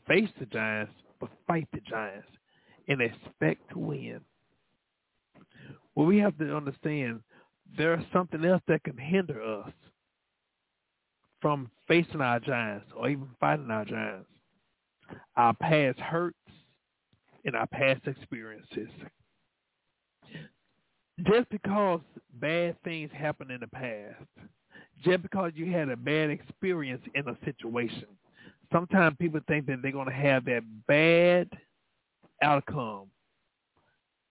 face 0.07 0.29
the 0.39 0.45
giants, 0.45 0.93
but 1.19 1.29
fight 1.47 1.67
the 1.73 1.81
giants 1.81 2.27
and 2.87 3.01
expect 3.01 3.69
to 3.71 3.79
win? 3.79 4.21
Well, 5.95 6.05
we 6.05 6.19
have 6.19 6.37
to 6.37 6.55
understand 6.55 7.21
there's 7.77 8.03
something 8.13 8.45
else 8.45 8.61
that 8.67 8.83
can 8.83 8.97
hinder 8.97 9.41
us 9.41 9.71
from 11.41 11.69
facing 11.87 12.21
our 12.21 12.39
giants 12.39 12.87
or 12.95 13.09
even 13.09 13.29
fighting 13.39 13.71
our 13.71 13.85
giants. 13.85 14.29
Our 15.35 15.53
past 15.53 15.99
hurts 15.99 16.35
and 17.45 17.55
our 17.55 17.67
past 17.67 18.01
experiences. 18.07 18.89
Just 21.25 21.49
because 21.49 21.99
bad 22.39 22.75
things 22.83 23.09
happen 23.13 23.49
in 23.49 23.59
the 23.59 23.67
past, 23.67 24.23
just 25.03 25.21
because 25.23 25.51
you 25.55 25.71
had 25.71 25.89
a 25.89 25.97
bad 25.97 26.29
experience 26.29 27.01
in 27.15 27.27
a 27.27 27.37
situation, 27.43 28.05
sometimes 28.71 29.15
people 29.19 29.39
think 29.47 29.65
that 29.65 29.81
they're 29.81 29.91
going 29.91 30.07
to 30.07 30.13
have 30.13 30.45
that 30.45 30.63
bad 30.87 31.49
outcome 32.43 33.07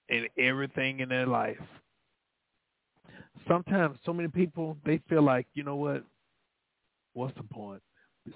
in 0.08 0.26
everything 0.38 1.00
in 1.00 1.08
their 1.08 1.26
life. 1.26 1.58
Sometimes 3.48 3.98
so 4.04 4.12
many 4.12 4.28
people, 4.28 4.76
they 4.84 5.00
feel 5.08 5.22
like, 5.22 5.46
you 5.54 5.64
know 5.64 5.76
what, 5.76 6.04
what's 7.14 7.36
the 7.36 7.42
point? 7.42 7.82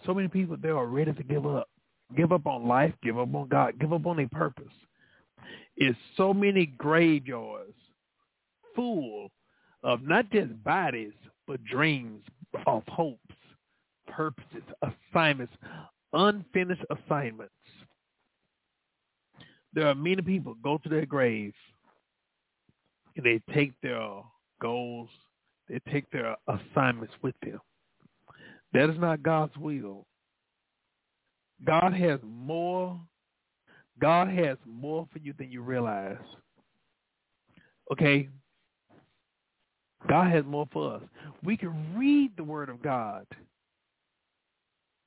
So 0.06 0.14
many 0.14 0.28
people, 0.28 0.56
they 0.56 0.68
are 0.68 0.86
ready 0.86 1.12
to 1.12 1.22
give 1.22 1.46
up. 1.46 1.68
Give 2.16 2.32
up 2.32 2.46
on 2.46 2.66
life, 2.66 2.92
give 3.02 3.18
up 3.18 3.32
on 3.34 3.48
God, 3.48 3.78
give 3.78 3.92
up 3.92 4.06
on 4.06 4.16
their 4.16 4.28
purpose. 4.28 4.72
It's 5.76 5.98
so 6.16 6.34
many 6.34 6.66
graveyards 6.66 7.74
full 8.74 9.30
of 9.82 10.02
not 10.02 10.30
just 10.30 10.62
bodies, 10.62 11.12
but 11.46 11.62
dreams 11.64 12.22
of 12.66 12.82
hopes, 12.88 13.18
purposes, 14.06 14.62
assignments, 14.82 15.52
unfinished 16.12 16.84
assignments. 16.90 17.52
There 19.72 19.86
are 19.86 19.94
many 19.94 20.22
people 20.22 20.56
go 20.62 20.78
to 20.78 20.88
their 20.88 21.06
graves 21.06 21.54
and 23.16 23.24
they 23.24 23.40
take 23.54 23.72
their 23.82 24.22
goals, 24.60 25.08
they 25.68 25.80
take 25.90 26.10
their 26.10 26.36
assignments 26.48 27.14
with 27.22 27.34
them. 27.42 27.60
That 28.72 28.90
is 28.90 28.98
not 28.98 29.22
God's 29.22 29.56
will. 29.56 30.06
God 31.64 31.92
has 31.92 32.20
more. 32.24 32.98
God 34.00 34.28
has 34.28 34.56
more 34.64 35.06
for 35.12 35.18
you 35.18 35.34
than 35.38 35.50
you 35.50 35.62
realize. 35.62 36.16
Okay? 37.92 38.28
God 40.08 40.30
has 40.32 40.44
more 40.44 40.66
for 40.72 40.94
us. 40.94 41.02
We 41.42 41.56
can 41.56 41.96
read 41.96 42.32
the 42.36 42.44
word 42.44 42.68
of 42.68 42.82
God, 42.82 43.26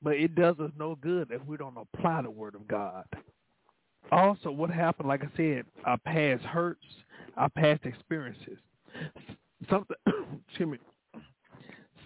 but 0.02 0.14
it 0.14 0.34
does 0.34 0.58
us 0.60 0.70
no 0.78 0.96
good 0.96 1.28
if 1.30 1.44
we 1.46 1.56
don't 1.56 1.76
apply 1.76 2.22
the 2.22 2.30
word 2.30 2.54
of 2.54 2.68
God. 2.68 3.04
also 4.12 4.50
what 4.50 4.70
happened, 4.70 5.08
like 5.08 5.22
I 5.22 5.36
said, 5.36 5.64
our 5.84 5.98
past 5.98 6.42
hurts, 6.44 6.84
our 7.36 7.48
past 7.48 7.84
experiences. 7.84 8.58
Something, 9.68 9.96
excuse 10.48 10.68
me. 10.68 10.78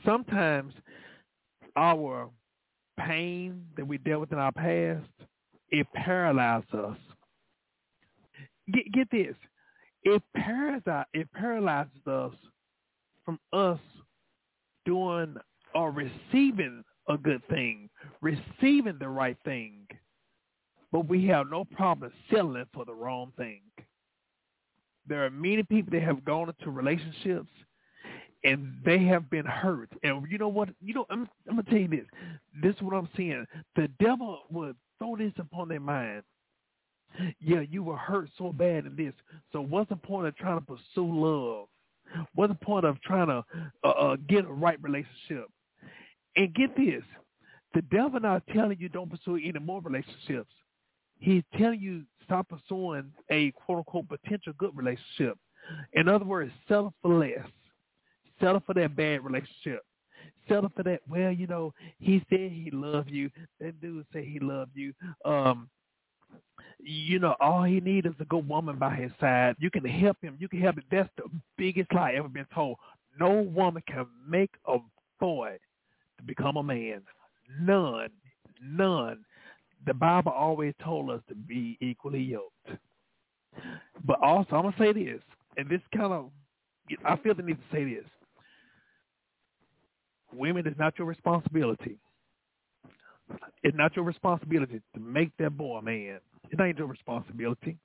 Sometimes 0.05 0.73
our 1.77 2.31
pain 2.99 3.65
that 3.77 3.87
we 3.87 3.99
dealt 3.99 4.21
with 4.23 4.33
in 4.33 4.39
our 4.39 4.53
past, 4.53 5.07
it 5.71 5.87
paralyzes 5.95 6.73
us. 6.73 6.97
Get, 8.73 8.91
get 8.93 9.11
this. 9.11 9.37
It 10.05 10.23
paralyzes, 10.35 11.07
it 11.13 11.33
paralyzes 11.33 12.07
us 12.07 12.33
from 13.29 13.39
us 13.53 13.79
doing 14.87 15.37
or 15.75 15.91
receiving 15.91 16.83
a 17.11 17.19
good 17.19 17.47
thing, 17.49 17.91
receiving 18.23 18.97
the 18.99 19.09
right 19.09 19.37
thing. 19.45 19.87
But 20.93 21.07
we 21.09 21.27
have 21.27 21.51
no 21.51 21.67
problem 21.67 22.11
settling 22.31 22.65
for 22.73 22.87
the 22.87 22.95
wrong 22.95 23.33
thing. 23.37 23.61
There 25.07 25.27
are 25.27 25.31
many 25.31 25.63
people 25.63 25.91
that 25.93 26.03
have 26.05 26.25
gone 26.25 26.49
into 26.49 26.71
relationships 26.71 27.51
and 28.45 28.73
they 28.83 29.05
have 29.05 29.29
been 29.29 29.45
hurt. 29.45 29.91
And 30.03 30.27
you 30.31 30.39
know 30.39 30.49
what? 30.49 30.71
You 30.81 30.95
know, 30.95 31.07
I'm, 31.11 31.29
I'm 31.51 31.57
gonna 31.57 31.65
tell 31.65 31.79
you 31.81 31.89
this. 31.89 32.07
This 32.63 32.77
is 32.77 32.81
what 32.81 32.95
I'm 32.95 33.11
seeing. 33.15 33.45
The 33.77 33.89
devil 34.01 34.39
would 34.51 34.75
throw 34.99 35.17
this 35.17 35.35
upon 35.39 35.69
their 35.69 35.81
mind. 35.81 36.23
Yeah, 37.41 37.61
you 37.61 37.83
were 37.83 37.97
hurt 37.97 38.31
so 38.39 38.55
bad 38.55 38.87
in 38.87 38.97
this. 38.97 39.13
So 39.53 39.61
what's 39.61 39.91
the 39.91 39.97
point 39.97 40.29
of 40.29 40.37
trying 40.37 40.61
to 40.61 40.65
pursue 40.65 40.81
love? 40.97 41.67
What's 42.35 42.53
the 42.53 42.65
point 42.65 42.85
of 42.85 43.01
trying 43.03 43.29
to 43.29 43.45
uh, 43.85 43.89
uh, 43.89 44.17
get 44.29 44.45
a 44.45 44.53
right 44.53 44.83
relationship? 44.83 45.47
And 46.37 46.55
get 46.55 46.77
this, 46.77 47.03
the 47.75 47.83
devil 47.83 48.21
not 48.21 48.43
telling 48.55 48.79
you 48.79 48.89
don't 48.89 49.11
pursue 49.11 49.37
any 49.37 49.59
more 49.59 49.81
relationships. 49.81 50.53
He's 51.19 51.43
telling 51.59 51.81
you 51.81 52.05
stop 52.25 52.49
pursuing 52.49 53.13
a 53.31 53.51
quote 53.53 53.79
unquote 53.79 54.09
potential 54.09 54.53
good 54.57 54.77
relationship. 54.77 55.37
In 55.95 56.09
other 56.09 56.25
words, 56.25 56.53
settle 56.69 56.95
for 57.03 57.15
less. 57.19 57.47
Settle 58.41 58.63
for 58.65 58.75
that 58.75 58.95
bad 58.95 59.25
relationship. 59.25 59.83
Settle 60.49 60.71
for 60.75 60.83
that. 60.85 61.01
Well, 61.09 61.33
you 61.33 61.47
know, 61.47 61.75
he 61.99 62.25
said 62.31 62.53
he 62.53 62.71
loved 62.73 63.11
you. 63.11 63.31
That 63.61 63.81
dude 63.81 64.07
said 64.13 64.25
he 64.25 64.39
loved 64.39 64.73
you. 64.75 64.93
Um, 65.25 65.69
you 66.81 67.19
know, 67.19 67.35
all 67.41 67.65
he 67.65 67.81
needs 67.81 68.07
is 68.07 68.15
a 68.21 68.25
good 68.25 68.49
woman 68.49 68.79
by 68.79 68.95
his 68.95 69.11
side. 69.21 69.57
You 69.59 69.71
can 69.71 69.85
help 69.85 70.17
him. 70.23 70.37
You 70.39 70.49
can 70.49 70.61
help 70.61 70.77
him. 70.77 70.85
That's 70.91 71.09
the 71.17 71.25
biggest 71.57 71.93
lie 71.93 72.13
ever 72.13 72.29
been 72.29 72.47
told. 72.55 72.77
No 73.19 73.43
woman 73.43 73.83
can 73.87 74.07
make 74.29 74.51
a 74.67 74.79
boy 75.19 75.59
to 76.19 76.23
become 76.25 76.57
a 76.57 76.63
man. 76.63 77.03
None. 77.61 78.11
None. 78.63 79.25
The 79.87 79.95
Bible 79.95 80.33
always 80.33 80.75
told 80.83 81.11
us 81.11 81.21
to 81.29 81.35
be 81.35 81.77
equally 81.81 82.23
yoked. 82.23 82.81
But 84.05 84.23
also, 84.23 84.57
I'm 84.57 84.63
going 84.63 84.75
to 84.75 84.79
say 84.79 84.93
this, 84.93 85.23
and 85.57 85.69
this 85.69 85.81
kind 85.95 86.13
of, 86.13 86.31
I 87.05 87.17
feel 87.17 87.35
the 87.35 87.43
need 87.43 87.59
to 87.59 87.77
say 87.77 87.85
this. 87.85 88.05
Women, 90.33 90.67
is 90.67 90.75
not 90.79 90.99
your 90.99 91.07
responsibility. 91.07 91.99
It's 93.63 93.77
not 93.77 93.95
your 93.97 94.05
responsibility 94.05 94.81
to 94.95 95.01
make 95.01 95.31
that 95.39 95.57
boy 95.57 95.79
a 95.79 95.83
man. 95.83 96.21
It 96.51 96.61
ain't 96.61 96.79
your 96.79 96.87
responsibility. 96.87 97.77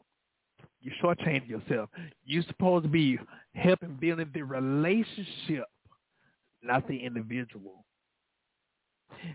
You 0.81 0.91
shortchange 1.01 1.47
yourself. 1.47 1.89
You're 2.25 2.43
supposed 2.43 2.83
to 2.83 2.89
be 2.89 3.17
helping 3.55 3.95
building 3.95 4.29
the 4.33 4.41
relationship, 4.43 5.65
not 6.61 6.87
the 6.87 6.97
individual. 6.97 7.85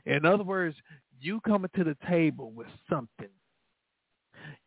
In 0.05 0.27
other 0.27 0.45
words, 0.45 0.77
you 1.21 1.41
coming 1.41 1.71
to 1.77 1.85
the 1.85 1.97
table 2.09 2.53
with 2.53 2.67
something. 2.89 3.29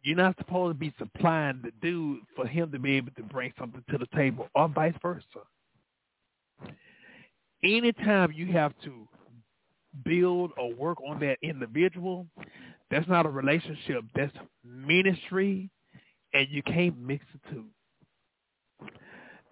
You're 0.04 0.18
not 0.18 0.36
supposed 0.38 0.76
to 0.76 0.80
be 0.80 0.94
supplying 0.98 1.62
the 1.64 1.72
dude 1.82 2.20
for 2.36 2.48
him 2.48 2.72
to 2.72 2.80
be 2.80 2.98
able 2.98 3.12
to 3.12 3.24
bring 3.24 3.54
something 3.58 3.84
to 3.90 3.98
the 3.98 4.08
table 4.16 4.48
or 4.56 4.68
vice 4.68 4.94
versa. 5.02 5.24
Anytime 7.64 8.32
you 8.32 8.48
have 8.48 8.74
to 8.84 9.08
build 10.04 10.52
or 10.58 10.74
work 10.74 10.98
on 11.08 11.20
that 11.20 11.38
individual, 11.42 12.28
that's 12.90 13.08
not 13.08 13.26
a 13.26 13.30
relationship. 13.30 14.04
That's 14.16 14.36
ministry, 14.64 15.70
and 16.34 16.48
you 16.50 16.64
can't 16.64 16.98
mix 17.00 17.26
the 17.34 17.52
two. 17.52 17.66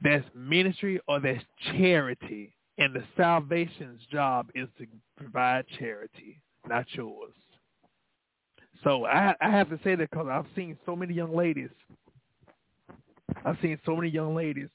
That's 0.02 0.26
ministry 0.36 1.00
or 1.08 1.20
that's 1.20 1.44
charity. 1.74 2.56
And 2.78 2.96
the 2.96 3.04
salvation's 3.18 4.02
job 4.12 4.50
is 4.56 4.68
to 4.78 4.88
provide 5.18 5.66
charity, 5.78 6.42
not 6.68 6.86
yours. 6.94 7.34
So 8.84 9.06
I, 9.06 9.36
I 9.42 9.50
have 9.52 9.70
to 9.70 9.80
say 9.84 9.96
that 9.96 10.10
because 10.10 10.28
I've 10.32 10.46
seen 10.56 10.78
so 10.86 10.96
many 10.96 11.14
young 11.14 11.36
ladies. 11.36 11.70
I've 13.46 13.58
seen 13.62 13.78
so 13.86 13.96
many 13.96 14.10
young 14.10 14.34
ladies 14.36 14.70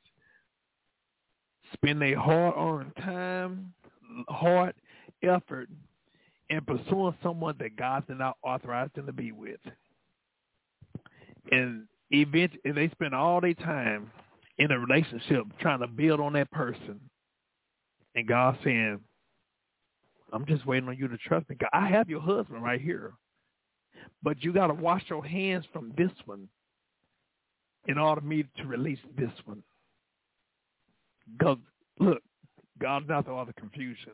spend 1.72 2.00
their 2.00 2.18
hard-earned 2.18 2.94
time, 2.96 3.72
hard 4.28 4.74
effort 5.28 5.68
in 6.50 6.60
pursuing 6.62 7.14
someone 7.22 7.56
that 7.58 7.76
God 7.76 8.06
did 8.06 8.18
not 8.18 8.36
authorize 8.42 8.90
them 8.94 9.06
to 9.06 9.12
be 9.12 9.32
with. 9.32 9.60
And 11.50 11.86
eventually, 12.10 12.72
they 12.72 12.88
spend 12.90 13.14
all 13.14 13.40
their 13.40 13.54
time 13.54 14.10
in 14.58 14.70
a 14.70 14.78
relationship 14.78 15.44
trying 15.60 15.80
to 15.80 15.86
build 15.86 16.20
on 16.20 16.34
that 16.34 16.50
person. 16.50 17.00
And 18.14 18.28
God 18.28 18.56
saying, 18.62 19.00
I'm 20.32 20.46
just 20.46 20.66
waiting 20.66 20.88
on 20.88 20.96
you 20.96 21.08
to 21.08 21.18
trust 21.18 21.48
me. 21.48 21.56
God, 21.56 21.70
I 21.72 21.88
have 21.88 22.08
your 22.08 22.20
husband 22.20 22.62
right 22.62 22.80
here. 22.80 23.14
But 24.22 24.42
you 24.42 24.52
got 24.52 24.68
to 24.68 24.74
wash 24.74 25.02
your 25.08 25.24
hands 25.24 25.64
from 25.72 25.92
this 25.96 26.10
one 26.26 26.48
in 27.86 27.98
order 27.98 28.20
for 28.20 28.26
me 28.26 28.44
to 28.56 28.64
release 28.64 28.98
this 29.16 29.32
one. 29.44 29.62
Look, 31.98 32.22
God's 32.78 33.08
not 33.08 33.24
the 33.26 33.32
author 33.32 33.50
of 33.50 33.56
confusion 33.56 34.12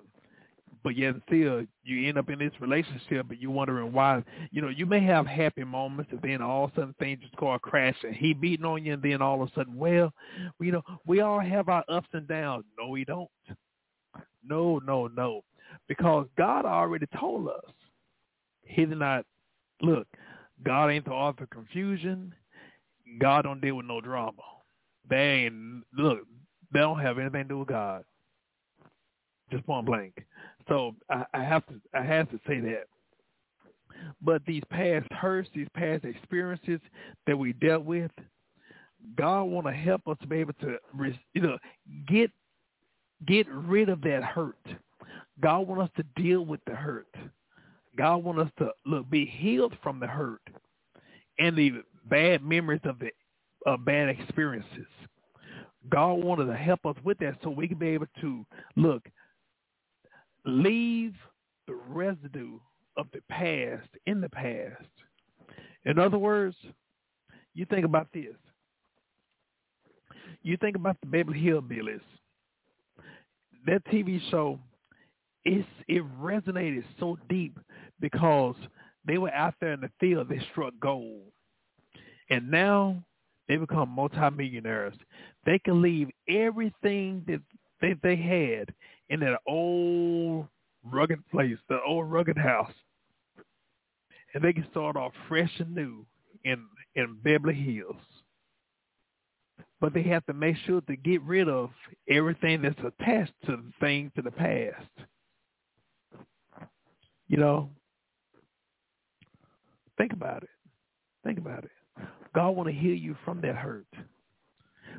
but 0.83 0.97
yet 0.97 1.15
still 1.27 1.65
you 1.83 2.09
end 2.09 2.19
up 2.19 2.31
in 2.31 2.39
this 2.39 2.53
relationship 2.61 3.27
but 3.29 3.41
you're 3.41 3.51
wondering 3.51 3.93
why 3.93 4.23
you 4.51 4.63
know 4.63 4.69
you 4.69 4.87
may 4.87 5.03
have 5.03 5.27
happy 5.27 5.65
moments 5.65 6.11
and 6.13 6.21
then 6.23 6.41
all 6.41 6.65
of 6.65 6.73
a 6.73 6.75
sudden 6.75 6.95
things 6.99 7.21
just 7.21 7.37
go 7.37 7.57
crash 7.59 7.97
and 8.03 8.15
he 8.15 8.33
beating 8.33 8.65
on 8.65 8.85
you 8.85 8.95
and 8.95 9.03
then 9.03 9.21
all 9.21 9.43
of 9.43 9.49
a 9.49 9.53
sudden 9.55 9.77
well 9.77 10.13
you 10.61 10.73
know 10.73 10.83
we 11.07 11.21
all 11.21 11.41
have 11.41 11.69
our 11.69 11.85
ups 11.89 12.09
and 12.13 12.27
downs. 12.29 12.65
No 12.79 12.89
we 12.89 13.05
don't. 13.05 13.29
No 14.45 14.81
no 14.85 15.09
no. 15.09 15.43
Because 15.89 16.27
god 16.37 16.65
already 16.65 17.07
told 17.19 17.49
us 17.49 17.73
he 18.63 18.85
did 18.87 18.99
not 18.99 19.25
look 19.83 20.07
god 20.65 20.89
ain't 20.89 21.05
the 21.05 21.11
author 21.11 21.45
of 21.45 21.51
confusion. 21.51 22.35
God 23.19 23.43
don't 23.43 23.61
deal 23.61 23.77
with 23.77 23.87
no 23.87 24.01
drama. 24.01 24.43
They 25.09 25.47
ain't 25.47 25.85
look 25.97 26.21
they 26.73 26.81
don't 26.81 27.01
have 27.01 27.19
anything 27.19 27.45
to 27.45 27.49
do 27.49 27.59
with 27.59 27.69
god. 27.69 28.05
Just 29.51 29.67
point 29.67 29.87
blank 29.87 30.25
so 30.69 30.95
I, 31.09 31.25
I 31.35 31.43
have 31.45 31.67
to 31.67 31.75
I 31.95 32.03
have 32.03 32.31
to 32.31 32.41
say 32.47 32.61
that. 32.61 32.85
But 34.23 34.43
these 34.47 34.63
past 34.71 35.11
hurts, 35.13 35.49
these 35.55 35.69
past 35.75 36.05
experiences 36.05 36.81
that 37.27 37.37
we 37.39 37.53
dealt 37.55 37.85
with, 37.85 38.11
God 39.17 39.45
want 39.45 39.67
to 39.67 39.73
help 39.73 40.07
us 40.09 40.17
to 40.21 40.27
be 40.27 40.37
able 40.37 40.55
to, 40.55 40.77
you 41.35 41.43
know, 41.43 41.59
get 42.09 42.31
get 43.27 43.47
rid 43.49 43.89
of 43.89 44.01
that 44.03 44.23
hurt. 44.23 44.57
God 45.41 45.61
want 45.61 45.83
us 45.83 45.91
to 45.97 46.23
deal 46.23 46.45
with 46.45 46.61
the 46.67 46.75
hurt. 46.75 47.15
God 47.97 48.19
want 48.19 48.39
us 48.39 48.51
to 48.59 48.71
look 48.87 49.11
be 49.11 49.27
healed 49.27 49.75
from 49.83 50.01
the 50.01 50.07
hurt 50.07 50.43
and 51.39 51.57
the 51.57 51.83
bad 52.09 52.43
memories 52.43 52.81
of 52.85 52.99
the 52.99 53.11
uh, 53.67 53.77
bad 53.77 54.09
experiences. 54.09 54.87
God 55.89 56.15
wanted 56.15 56.47
to 56.47 56.57
help 56.57 56.85
us 56.87 56.97
with 57.05 57.19
that 57.19 57.37
so 57.43 57.51
we 57.51 57.67
can 57.67 57.79
be 57.79 57.89
able 57.89 58.07
to 58.21 58.45
look 58.77 59.03
leave 60.45 61.15
the 61.67 61.75
residue 61.89 62.59
of 62.97 63.07
the 63.13 63.21
past 63.29 63.89
in 64.07 64.21
the 64.21 64.29
past. 64.29 64.85
In 65.85 65.99
other 65.99 66.19
words, 66.19 66.57
you 67.55 67.65
think 67.67 67.85
about 67.85 68.09
this. 68.13 68.35
You 70.43 70.57
think 70.57 70.77
about 70.77 70.97
the 71.01 71.07
Beverly 71.07 71.41
Hillbillies. 71.41 72.01
That 73.67 73.85
TV 73.87 74.21
show, 74.31 74.59
it 75.45 75.67
resonated 76.21 76.85
so 76.99 77.19
deep 77.29 77.59
because 78.01 78.57
they 79.07 79.19
were 79.19 79.33
out 79.33 79.55
there 79.61 79.73
in 79.73 79.81
the 79.81 79.91
field. 80.01 80.29
They 80.29 80.41
struck 80.53 80.73
gold. 80.81 81.23
And 82.31 82.51
now 82.51 83.03
they 83.49 83.57
become 83.57 83.89
multimillionaires. 83.91 84.95
They 85.45 85.59
can 85.59 85.83
leave 85.83 86.09
everything 86.29 87.25
that 87.27 87.41
they, 87.81 87.95
they 88.03 88.17
had 88.17 88.73
in 89.11 89.21
that 89.21 89.41
old 89.47 90.47
rugged 90.85 91.29
place, 91.31 91.59
the 91.69 91.81
old 91.87 92.11
rugged 92.11 92.39
house. 92.39 92.73
And 94.33 94.43
they 94.43 94.53
can 94.53 94.67
start 94.71 94.97
off 94.97 95.13
fresh 95.29 95.51
and 95.59 95.75
new 95.75 96.07
in 96.45 96.65
in 96.95 97.19
Beverly 97.23 97.55
Hills. 97.55 97.97
But 99.81 99.93
they 99.93 100.03
have 100.05 100.25
to 100.27 100.35
make 100.35 100.57
sure 100.67 100.81
to 100.83 100.97
get 100.97 101.23
rid 101.23 101.49
of 101.49 101.71
everything 102.09 102.63
that's 102.63 102.79
attached 102.79 103.33
to 103.47 103.57
the 103.57 103.73
thing 103.81 104.13
to 104.15 104.23
the 104.23 104.31
past. 104.31 104.87
You 107.29 107.39
know, 107.39 107.71
think 109.97 110.13
about 110.13 110.43
it. 110.43 110.51
Think 111.25 111.39
about 111.39 111.65
it. 111.65 111.71
God 112.35 112.51
want 112.51 112.69
to 112.69 112.75
heal 112.75 112.95
you 112.95 113.17
from 113.25 113.41
that 113.41 113.57
hurt. 113.57 113.87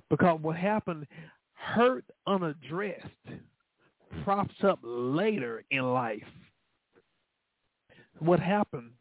Because 0.10 0.40
what 0.42 0.56
happened, 0.56 1.08
hurt 1.54 2.06
unaddressed 2.28 3.06
props 4.24 4.56
up 4.64 4.80
later 4.84 5.64
in 5.72 5.94
life. 5.94 6.24
What 8.20 8.40
happened, 8.40 8.92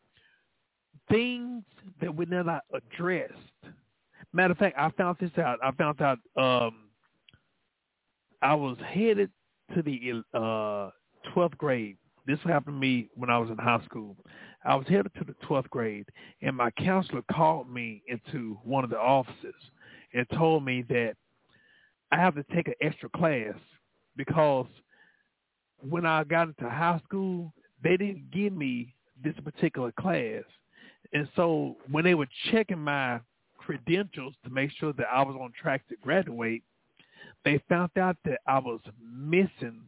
things 1.11 1.63
that 2.01 2.15
we 2.15 2.25
never 2.27 2.61
addressed. 2.73 3.33
Matter 4.33 4.53
of 4.53 4.59
fact, 4.59 4.77
I 4.79 4.91
found 4.91 5.17
this 5.21 5.31
out. 5.39 5.59
I 5.63 5.73
found 5.73 6.01
out 6.01 6.19
um, 6.37 6.75
I 8.43 8.55
was 8.55 8.77
headed 8.87 9.31
to 9.75 9.83
the 9.83 10.23
uh, 10.35 10.91
12th 11.35 11.57
grade. 11.59 11.97
This 12.27 12.39
happened 12.45 12.77
to 12.77 12.81
me 12.81 13.09
when 13.15 13.31
I 13.31 13.39
was 13.39 13.51
in 13.51 13.59
high 13.59 13.83
school. 13.85 14.17
I 14.65 14.77
was 14.77 14.87
headed 14.89 15.13
to 15.19 15.25
the 15.25 15.35
12th 15.47 15.71
grade, 15.71 16.07
and 16.43 16.57
my 16.57 16.71
counselor 16.73 17.23
called 17.31 17.69
me 17.71 18.03
into 18.09 18.59
one 18.63 18.85
of 18.85 18.91
the 18.91 18.99
offices 18.99 19.55
and 20.15 20.27
told 20.31 20.65
me 20.65 20.85
that 20.89 21.15
I 22.13 22.17
have 22.17 22.35
to 22.35 22.45
take 22.55 22.69
an 22.69 22.75
extra 22.81 23.09
class 23.09 23.55
because 24.17 24.67
when 25.89 26.07
I 26.07 26.25
got 26.25 26.49
into 26.49 26.69
high 26.69 27.01
school, 27.05 27.53
they 27.83 27.97
didn't 27.97 28.31
give 28.31 28.53
me 28.53 28.95
this 29.23 29.35
particular 29.45 29.93
class. 29.93 30.45
And 31.13 31.29
so 31.37 31.77
when 31.91 32.05
they 32.05 32.15
were 32.15 32.29
checking 32.51 32.79
my 32.79 33.21
credentials 33.59 34.35
to 34.45 34.51
make 34.51 34.71
sure 34.79 34.93
that 34.95 35.07
I 35.13 35.23
was 35.23 35.37
on 35.41 35.53
track 35.61 35.87
to 35.89 35.97
graduate, 36.03 36.63
they 37.45 37.63
found 37.69 37.91
out 37.99 38.17
that 38.25 38.41
I 38.47 38.59
was 38.59 38.81
missing 39.03 39.81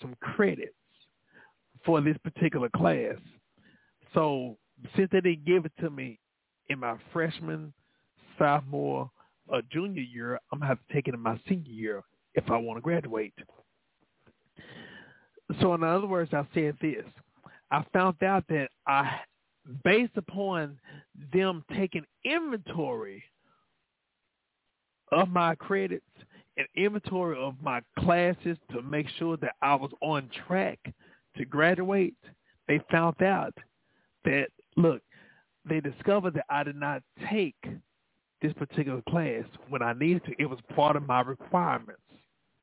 some 0.00 0.16
credits 0.20 0.74
for 1.84 2.00
this 2.00 2.16
particular 2.22 2.68
class. 2.70 3.16
So 4.14 4.56
since 4.96 5.08
they 5.12 5.20
didn't 5.20 5.44
give 5.44 5.64
it 5.64 5.72
to 5.80 5.90
me 5.90 6.18
in 6.68 6.78
my 6.78 6.96
freshman, 7.12 7.72
sophomore, 8.38 9.10
or 9.48 9.62
junior 9.70 10.02
year, 10.02 10.40
I'm 10.52 10.60
gonna 10.60 10.68
have 10.68 10.78
to 10.86 10.94
take 10.94 11.08
it 11.08 11.14
in 11.14 11.20
my 11.20 11.38
senior 11.48 11.72
year 11.72 12.02
if 12.34 12.50
I 12.50 12.56
want 12.56 12.78
to 12.78 12.82
graduate. 12.82 13.34
So 15.60 15.74
in 15.74 15.82
other 15.82 16.06
words, 16.06 16.32
I 16.32 16.46
said 16.54 16.76
this. 16.80 17.04
I 17.70 17.84
found 17.92 18.22
out 18.22 18.44
that 18.48 18.68
I, 18.86 19.20
based 19.84 20.16
upon 20.16 20.78
them 21.32 21.64
taking 21.76 22.04
inventory 22.24 23.22
of 25.12 25.28
my 25.28 25.54
credits 25.56 26.04
and 26.56 26.66
inventory 26.76 27.38
of 27.38 27.54
my 27.62 27.80
classes 27.98 28.58
to 28.72 28.82
make 28.82 29.08
sure 29.18 29.36
that 29.38 29.54
I 29.62 29.74
was 29.74 29.90
on 30.00 30.28
track 30.46 30.78
to 31.36 31.44
graduate, 31.44 32.14
they 32.68 32.80
found 32.90 33.22
out 33.22 33.54
that, 34.24 34.48
look, 34.76 35.02
they 35.68 35.80
discovered 35.80 36.34
that 36.34 36.46
I 36.48 36.62
did 36.62 36.76
not 36.76 37.02
take 37.30 37.56
this 38.42 38.52
particular 38.54 39.02
class 39.08 39.44
when 39.68 39.82
I 39.82 39.92
needed 39.92 40.24
to. 40.24 40.34
It 40.38 40.46
was 40.46 40.58
part 40.74 40.96
of 40.96 41.06
my 41.06 41.20
requirements. 41.20 42.00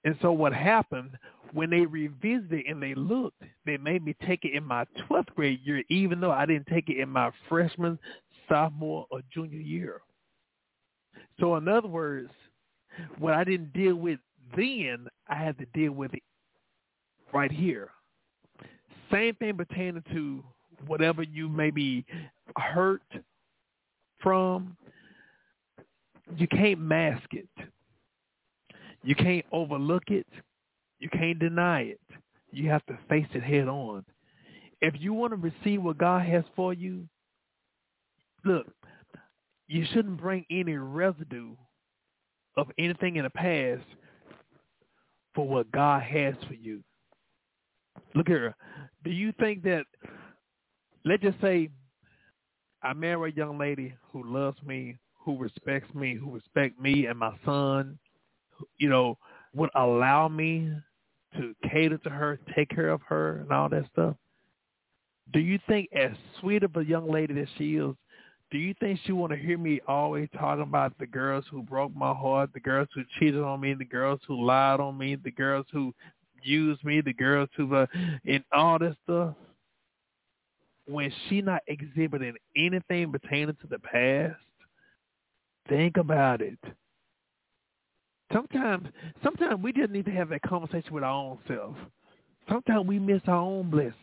And 0.03 0.15
so 0.21 0.31
what 0.31 0.53
happened 0.53 1.11
when 1.53 1.69
they 1.69 1.85
revisited 1.85 2.65
and 2.67 2.81
they 2.81 2.95
looked, 2.95 3.41
they 3.65 3.77
made 3.77 4.03
me 4.03 4.15
take 4.25 4.45
it 4.45 4.53
in 4.53 4.63
my 4.63 4.85
12th 5.09 5.33
grade 5.35 5.59
year, 5.63 5.83
even 5.89 6.19
though 6.19 6.31
I 6.31 6.45
didn't 6.45 6.67
take 6.67 6.89
it 6.89 6.97
in 6.97 7.09
my 7.09 7.31
freshman, 7.49 7.99
sophomore, 8.49 9.05
or 9.11 9.21
junior 9.33 9.59
year. 9.59 10.01
So 11.39 11.55
in 11.55 11.67
other 11.67 11.87
words, 11.87 12.31
what 13.19 13.33
I 13.33 13.43
didn't 13.43 13.73
deal 13.73 13.95
with 13.95 14.19
then, 14.55 15.07
I 15.27 15.35
had 15.35 15.57
to 15.59 15.65
deal 15.73 15.91
with 15.91 16.13
it 16.13 16.23
right 17.33 17.51
here. 17.51 17.89
Same 19.11 19.35
thing 19.35 19.57
pertaining 19.57 20.03
to 20.13 20.43
whatever 20.85 21.23
you 21.23 21.49
may 21.49 21.69
be 21.69 22.05
hurt 22.55 23.03
from. 24.19 24.75
You 26.37 26.47
can't 26.47 26.79
mask 26.79 27.33
it. 27.33 27.47
You 29.03 29.15
can't 29.15 29.45
overlook 29.51 30.03
it. 30.09 30.27
You 30.99 31.09
can't 31.09 31.39
deny 31.39 31.81
it. 31.81 32.01
You 32.51 32.69
have 32.69 32.85
to 32.87 32.97
face 33.09 33.27
it 33.33 33.43
head 33.43 33.67
on. 33.67 34.03
If 34.81 34.95
you 34.99 35.13
want 35.13 35.31
to 35.31 35.37
receive 35.37 35.81
what 35.81 35.97
God 35.97 36.25
has 36.25 36.43
for 36.55 36.73
you, 36.73 37.07
look, 38.45 38.67
you 39.67 39.85
shouldn't 39.93 40.17
bring 40.19 40.45
any 40.49 40.75
residue 40.75 41.55
of 42.55 42.67
anything 42.77 43.17
in 43.17 43.23
the 43.23 43.29
past 43.29 43.83
for 45.35 45.47
what 45.47 45.71
God 45.71 46.01
has 46.01 46.35
for 46.47 46.53
you. 46.53 46.81
Look 48.15 48.27
here. 48.27 48.55
Do 49.03 49.11
you 49.11 49.33
think 49.39 49.63
that, 49.63 49.83
let's 51.05 51.21
just 51.21 51.39
say, 51.41 51.69
I 52.81 52.93
marry 52.93 53.31
a 53.31 53.33
young 53.33 53.57
lady 53.57 53.93
who 54.11 54.23
loves 54.23 54.57
me, 54.63 54.97
who 55.23 55.37
respects 55.37 55.93
me, 55.93 56.15
who 56.15 56.31
respect 56.31 56.79
me 56.79 57.07
and 57.07 57.19
my 57.19 57.35
son, 57.43 57.99
you 58.77 58.89
know, 58.89 59.17
would 59.53 59.69
allow 59.75 60.27
me 60.27 60.71
to 61.35 61.53
cater 61.69 61.97
to 61.99 62.09
her, 62.09 62.39
take 62.55 62.69
care 62.69 62.89
of 62.89 63.01
her, 63.07 63.39
and 63.39 63.51
all 63.51 63.69
that 63.69 63.85
stuff. 63.91 64.15
Do 65.33 65.39
you 65.39 65.59
think, 65.67 65.89
as 65.93 66.11
sweet 66.39 66.63
of 66.63 66.75
a 66.77 66.85
young 66.85 67.11
lady 67.11 67.33
that 67.33 67.47
she 67.57 67.75
is, 67.75 67.95
do 68.49 68.57
you 68.57 68.73
think 68.79 68.99
she 69.03 69.11
want 69.11 69.33
to 69.33 69.37
hear 69.37 69.57
me 69.57 69.81
always 69.87 70.29
talking 70.37 70.63
about 70.63 70.97
the 70.99 71.05
girls 71.05 71.43
who 71.51 71.61
broke 71.61 71.93
my 71.93 72.13
heart, 72.13 72.51
the 72.53 72.61
girls 72.61 72.87
who 72.95 73.03
cheated 73.19 73.41
on 73.41 73.59
me, 73.59 73.73
the 73.73 73.83
girls 73.83 74.21
who 74.25 74.45
lied 74.45 74.79
on 74.79 74.97
me, 74.97 75.15
the 75.15 75.31
girls 75.31 75.65
who 75.71 75.93
used 76.43 76.83
me, 76.85 77.01
the 77.01 77.13
girls 77.13 77.49
who, 77.57 77.75
uh, 77.75 77.85
and 78.25 78.43
all 78.53 78.79
this 78.79 78.95
stuff? 79.03 79.35
When 80.87 81.11
she 81.27 81.41
not 81.41 81.61
exhibiting 81.67 82.35
anything 82.55 83.11
pertaining 83.11 83.57
to 83.61 83.67
the 83.69 83.79
past, 83.79 84.39
think 85.67 85.97
about 85.97 86.41
it. 86.41 86.59
Sometimes, 88.33 88.87
sometimes 89.23 89.63
we 89.63 89.71
just 89.71 89.91
need 89.91 90.05
to 90.05 90.11
have 90.11 90.29
that 90.29 90.41
conversation 90.41 90.93
with 90.93 91.03
our 91.03 91.11
own 91.11 91.39
self. 91.47 91.75
Sometimes 92.49 92.87
we 92.87 92.99
miss 92.99 93.21
our 93.27 93.35
own 93.35 93.69
blessings. 93.69 93.95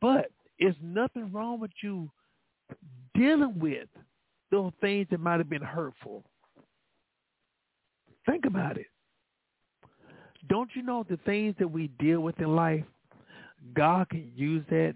But 0.00 0.30
it's 0.58 0.78
nothing 0.82 1.30
wrong 1.32 1.60
with 1.60 1.70
you 1.82 2.10
dealing 3.14 3.58
with 3.58 3.88
those 4.50 4.72
things 4.80 5.06
that 5.10 5.20
might 5.20 5.38
have 5.38 5.50
been 5.50 5.62
hurtful. 5.62 6.24
Think 8.26 8.46
about 8.46 8.78
it. 8.78 8.86
Don't 10.48 10.70
you 10.74 10.82
know 10.82 11.04
the 11.08 11.18
things 11.24 11.54
that 11.58 11.70
we 11.70 11.88
deal 11.98 12.20
with 12.20 12.38
in 12.38 12.54
life, 12.54 12.84
God 13.74 14.08
can 14.10 14.30
use 14.34 14.64
that 14.70 14.94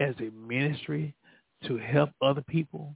as 0.00 0.14
a 0.18 0.30
ministry 0.30 1.14
to 1.66 1.76
help 1.76 2.10
other 2.20 2.42
people? 2.42 2.94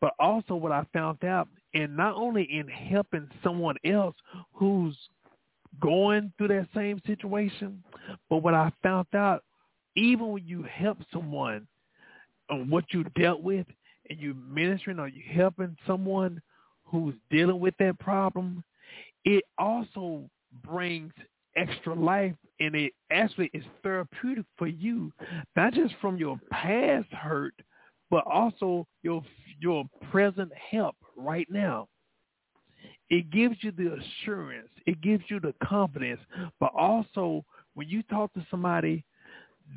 But 0.00 0.12
also 0.18 0.54
what 0.54 0.72
I 0.72 0.84
found 0.92 1.24
out 1.24 1.48
and 1.74 1.96
not 1.96 2.14
only 2.14 2.44
in 2.44 2.68
helping 2.68 3.28
someone 3.42 3.76
else 3.84 4.14
who's 4.52 4.96
going 5.80 6.32
through 6.38 6.48
that 6.48 6.68
same 6.74 7.00
situation, 7.06 7.82
but 8.30 8.38
what 8.38 8.54
I 8.54 8.72
found 8.82 9.08
out, 9.14 9.42
even 9.96 10.28
when 10.28 10.46
you 10.46 10.62
help 10.62 10.98
someone 11.12 11.66
on 12.48 12.70
what 12.70 12.84
you 12.92 13.04
dealt 13.16 13.42
with 13.42 13.66
and 14.08 14.20
you 14.20 14.34
ministering 14.34 15.00
or 15.00 15.08
you 15.08 15.22
helping 15.28 15.76
someone 15.86 16.40
who's 16.84 17.14
dealing 17.30 17.58
with 17.58 17.74
that 17.78 17.98
problem, 17.98 18.62
it 19.24 19.44
also 19.58 20.28
brings 20.62 21.12
extra 21.56 21.94
life 21.94 22.34
and 22.60 22.74
it 22.76 22.92
actually 23.10 23.50
is 23.52 23.64
therapeutic 23.82 24.44
for 24.56 24.68
you, 24.68 25.12
not 25.56 25.72
just 25.72 25.94
from 26.00 26.16
your 26.16 26.38
past 26.50 27.10
hurt, 27.12 27.54
but 28.10 28.24
also 28.26 28.86
your 29.02 29.22
your 29.60 29.84
present 30.10 30.52
help 30.70 30.94
right 31.16 31.46
now. 31.50 31.88
It 33.10 33.30
gives 33.30 33.56
you 33.60 33.70
the 33.70 33.96
assurance. 33.96 34.70
It 34.86 35.00
gives 35.00 35.24
you 35.28 35.40
the 35.40 35.54
confidence. 35.62 36.20
But 36.58 36.72
also, 36.74 37.44
when 37.74 37.88
you 37.88 38.02
talk 38.04 38.32
to 38.34 38.46
somebody 38.50 39.04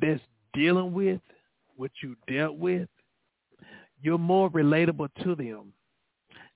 that's 0.00 0.20
dealing 0.54 0.92
with 0.92 1.20
what 1.76 1.90
you 2.02 2.16
dealt 2.26 2.56
with, 2.56 2.88
you're 4.02 4.18
more 4.18 4.50
relatable 4.50 5.08
to 5.24 5.34
them. 5.34 5.72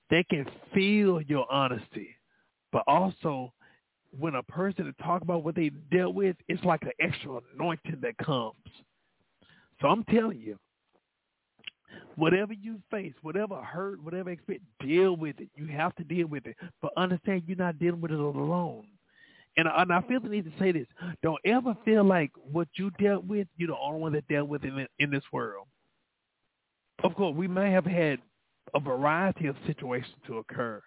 They 0.09 0.23
can 0.23 0.45
feel 0.73 1.21
your 1.21 1.51
honesty. 1.51 2.15
But 2.71 2.83
also, 2.87 3.53
when 4.17 4.35
a 4.35 4.43
person 4.43 4.85
to 4.85 5.03
talk 5.03 5.21
about 5.21 5.43
what 5.43 5.55
they 5.55 5.69
dealt 5.91 6.15
with, 6.15 6.35
it's 6.47 6.63
like 6.63 6.81
an 6.83 6.91
extra 6.99 7.39
anointing 7.55 7.99
that 8.01 8.17
comes. 8.17 8.55
So 9.81 9.87
I'm 9.87 10.03
telling 10.05 10.39
you, 10.39 10.57
Whatever 12.15 12.53
you 12.53 12.79
face, 12.91 13.13
whatever 13.21 13.55
hurt, 13.55 14.01
whatever 14.03 14.29
experience, 14.29 14.65
deal 14.79 15.15
with 15.15 15.39
it. 15.39 15.49
You 15.55 15.67
have 15.67 15.95
to 15.95 16.03
deal 16.03 16.27
with 16.27 16.45
it. 16.45 16.55
But 16.81 16.91
understand 16.97 17.43
you're 17.47 17.57
not 17.57 17.79
dealing 17.79 18.01
with 18.01 18.11
it 18.11 18.19
alone. 18.19 18.85
And, 19.57 19.67
and 19.67 19.91
I 19.93 20.01
feel 20.01 20.19
the 20.19 20.29
need 20.29 20.45
to 20.45 20.59
say 20.59 20.71
this. 20.71 20.87
Don't 21.21 21.39
ever 21.45 21.75
feel 21.85 22.03
like 22.03 22.31
what 22.51 22.67
you 22.75 22.91
dealt 22.99 23.25
with, 23.25 23.47
you're 23.57 23.67
the 23.67 23.77
only 23.77 24.01
one 24.01 24.13
that 24.13 24.27
dealt 24.27 24.47
with 24.47 24.63
it 24.63 24.73
in, 24.73 24.87
in 24.99 25.11
this 25.11 25.23
world. 25.31 25.67
Of 27.03 27.15
course, 27.15 27.35
we 27.35 27.47
may 27.47 27.71
have 27.71 27.85
had 27.85 28.19
a 28.73 28.79
variety 28.79 29.47
of 29.47 29.55
situations 29.67 30.15
to 30.27 30.37
occur. 30.37 30.81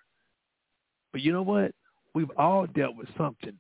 But 1.13 1.23
you 1.23 1.33
know 1.33 1.43
what? 1.43 1.73
We've 2.15 2.31
all 2.37 2.67
dealt 2.67 2.97
with 2.97 3.09
something. 3.17 3.57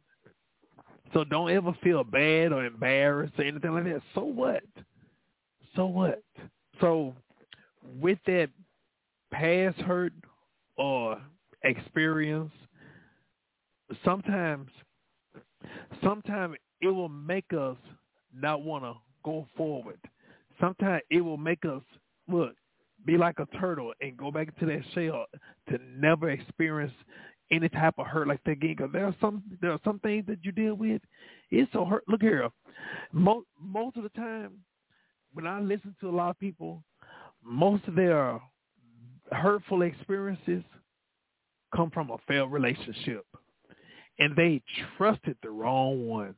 So 1.12 1.24
don't 1.24 1.50
ever 1.50 1.76
feel 1.82 2.02
bad 2.02 2.52
or 2.52 2.64
embarrassed 2.64 3.34
or 3.38 3.44
anything 3.44 3.72
like 3.72 3.84
that. 3.84 4.02
So 4.14 4.24
what? 4.24 4.64
So 5.76 5.86
what? 5.86 6.22
So 6.80 7.14
with 8.00 8.18
that 8.26 8.48
past 9.32 9.78
hurt 9.78 10.12
or 10.76 11.20
experience, 11.64 12.52
sometimes, 14.04 14.70
sometimes 16.02 16.56
it 16.80 16.88
will 16.88 17.08
make 17.08 17.52
us 17.52 17.76
not 18.34 18.62
want 18.62 18.84
to 18.84 18.94
go 19.24 19.46
forward. 19.56 19.98
Sometimes 20.60 21.02
it 21.10 21.20
will 21.20 21.36
make 21.36 21.64
us 21.64 21.82
look 22.28 22.54
be 23.06 23.16
like 23.16 23.38
a 23.38 23.46
turtle 23.58 23.92
and 24.00 24.16
go 24.16 24.30
back 24.30 24.48
into 24.48 24.66
that 24.66 24.84
shell 24.92 25.26
to 25.68 25.78
never 25.96 26.30
experience 26.30 26.92
any 27.52 27.68
type 27.68 27.94
of 27.98 28.06
hurt 28.06 28.26
like 28.26 28.42
that 28.44 28.52
again. 28.52 28.74
Because 28.76 28.92
there 28.92 29.06
are 29.06 29.14
some 29.20 29.42
there 29.60 29.70
are 29.70 29.80
some 29.84 30.00
things 30.00 30.26
that 30.26 30.38
you 30.42 30.52
deal 30.52 30.74
with. 30.74 31.00
It's 31.50 31.72
so 31.72 31.84
hurt. 31.84 32.02
Look 32.08 32.20
here, 32.20 32.48
most 33.12 33.46
most 33.60 33.96
of 33.96 34.02
the 34.02 34.08
time 34.10 34.58
when 35.32 35.46
I 35.46 35.60
listen 35.60 35.94
to 36.00 36.08
a 36.08 36.10
lot 36.10 36.30
of 36.30 36.38
people, 36.40 36.82
most 37.46 37.86
of 37.86 37.94
their 37.94 38.40
hurtful 39.30 39.82
experiences 39.82 40.62
come 41.74 41.90
from 41.90 42.10
a 42.10 42.18
failed 42.26 42.52
relationship, 42.52 43.24
and 44.18 44.34
they 44.36 44.62
trusted 44.96 45.36
the 45.42 45.50
wrong 45.50 46.06
one. 46.06 46.34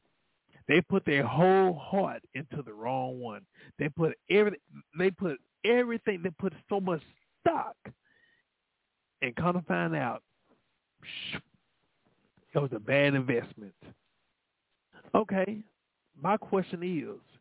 They 0.69 0.83
put 0.83 1.05
their 1.07 1.27
whole 1.27 1.75
heart 1.75 2.23
into 2.35 2.63
the 2.63 2.73
wrong 2.73 3.21
one. 3.21 3.47
They 3.79 3.89
put 3.89 4.19
every 4.31 4.61
they 4.99 5.11
put 5.11 5.39
everything. 5.65 6.23
They 6.23 6.31
put 6.31 6.53
so 6.69 6.81
much 6.81 7.01
stock, 7.41 7.77
and 9.23 9.35
come 9.37 9.55
to 9.55 9.63
find 9.63 9.97
out, 9.97 10.23
it 12.55 12.59
was 12.59 12.71
a 12.75 12.81
bad 12.81 13.15
investment. 13.15 13.75
Okay, 15.15 15.63
my 16.21 16.37
question 16.37 16.83
is, 16.83 17.38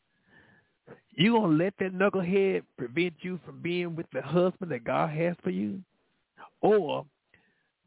you 1.15 1.33
gonna 1.33 1.55
let 1.55 1.73
that 1.79 1.93
knucklehead 1.93 2.63
prevent 2.77 3.13
you 3.21 3.39
from 3.45 3.61
being 3.61 3.95
with 3.95 4.05
the 4.13 4.21
husband 4.21 4.71
that 4.71 4.83
God 4.83 5.09
has 5.09 5.35
for 5.43 5.49
you, 5.49 5.81
or, 6.61 7.05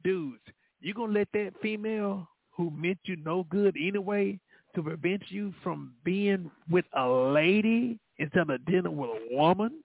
dudes, 0.05 0.42
you 0.80 0.94
gonna 0.94 1.12
let 1.12 1.28
that 1.32 1.53
female 1.62 2.26
who 2.51 2.70
meant 2.70 2.98
you 3.05 3.16
no 3.16 3.44
good 3.44 3.76
anyway 3.80 4.38
to 4.74 4.82
prevent 4.82 5.22
you 5.28 5.55
from 5.62 5.92
being 6.05 6.51
with 6.70 6.84
a 6.96 7.09
lady 7.09 7.98
instead 8.18 8.51
of 8.51 8.64
dealing 8.66 8.96
with 8.96 9.11
a 9.11 9.36
woman? 9.36 9.82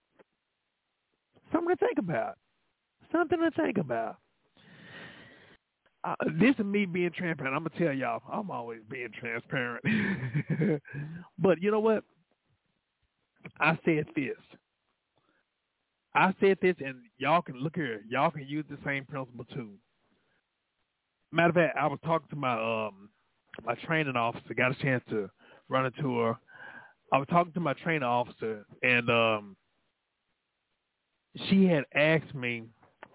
Something 1.52 1.76
to 1.76 1.86
think 1.86 1.98
about. 1.98 2.38
Something 3.12 3.40
to 3.40 3.52
think 3.52 3.78
about. 3.78 4.18
Uh, 6.04 6.16
this 6.40 6.54
is 6.60 6.66
me 6.66 6.86
being 6.86 7.12
transparent. 7.12 7.56
I'm 7.56 7.64
gonna 7.64 7.84
tell 7.84 7.96
y'all, 7.96 8.22
I'm 8.32 8.52
always 8.52 8.82
being 8.90 9.10
transparent. 9.20 9.84
but 11.40 11.62
you 11.62 11.72
know 11.72 11.80
what? 11.80 12.04
I 13.60 13.78
said 13.86 14.06
this. 14.16 14.38
I 16.14 16.34
said 16.40 16.58
this, 16.62 16.76
and 16.80 16.96
y'all 17.18 17.42
can 17.42 17.60
look 17.60 17.76
here. 17.76 18.02
Y'all 18.10 18.32
can 18.32 18.48
use 18.48 18.66
the 18.70 18.78
same 18.86 19.06
principle 19.06 19.46
too. 19.54 19.72
Matter 21.32 21.50
of 21.50 21.56
fact, 21.56 21.78
I 21.78 21.88
was 21.88 22.00
talking 22.06 22.30
to 22.30 22.36
my 22.36 22.54
um 22.54 23.10
my 23.66 23.76
training 23.86 24.16
officer, 24.16 24.54
got 24.54 24.72
a 24.72 24.82
chance 24.82 25.04
to 25.10 25.30
run 25.70 25.86
a 25.86 25.92
tour. 25.92 26.38
I 27.14 27.18
was 27.18 27.28
talking 27.30 27.54
to 27.54 27.60
my 27.60 27.74
training 27.74 28.04
officer, 28.04 28.66
and 28.82 29.10
um, 29.10 29.56
she 31.48 31.66
had 31.66 31.86
asked 31.94 32.34
me, 32.34 32.64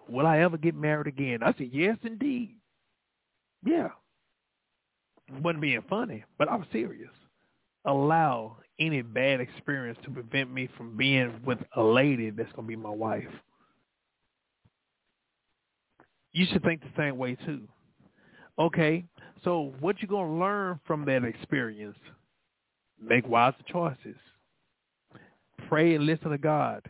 "Will 0.08 0.26
I 0.26 0.40
ever 0.40 0.56
get 0.56 0.74
married 0.74 1.06
again?" 1.06 1.42
I 1.42 1.52
said, 1.52 1.70
"Yes, 1.72 1.96
indeed." 2.02 2.56
Yeah, 3.64 3.88
wasn't 5.42 5.60
being 5.60 5.82
funny, 5.88 6.24
but 6.38 6.48
I 6.48 6.56
was 6.56 6.66
serious. 6.72 7.10
Allow 7.84 8.56
any 8.80 9.02
bad 9.02 9.40
experience 9.40 9.98
to 10.04 10.10
prevent 10.10 10.52
me 10.52 10.68
from 10.76 10.96
being 10.96 11.40
with 11.44 11.58
a 11.76 11.82
lady 11.82 12.30
that's 12.30 12.50
gonna 12.52 12.66
be 12.66 12.76
my 12.76 12.90
wife. 12.90 13.28
You 16.32 16.46
should 16.50 16.62
think 16.62 16.80
the 16.80 16.88
same 16.96 17.18
way 17.18 17.36
too. 17.46 17.62
Okay, 18.58 19.04
so 19.44 19.72
what 19.80 20.00
you 20.00 20.08
gonna 20.08 20.38
learn 20.38 20.80
from 20.86 21.04
that 21.04 21.24
experience? 21.24 21.98
Make 23.00 23.26
wiser 23.28 23.56
choices. 23.66 24.16
Pray 25.68 25.94
and 25.94 26.04
listen 26.04 26.30
to 26.30 26.38
God. 26.38 26.82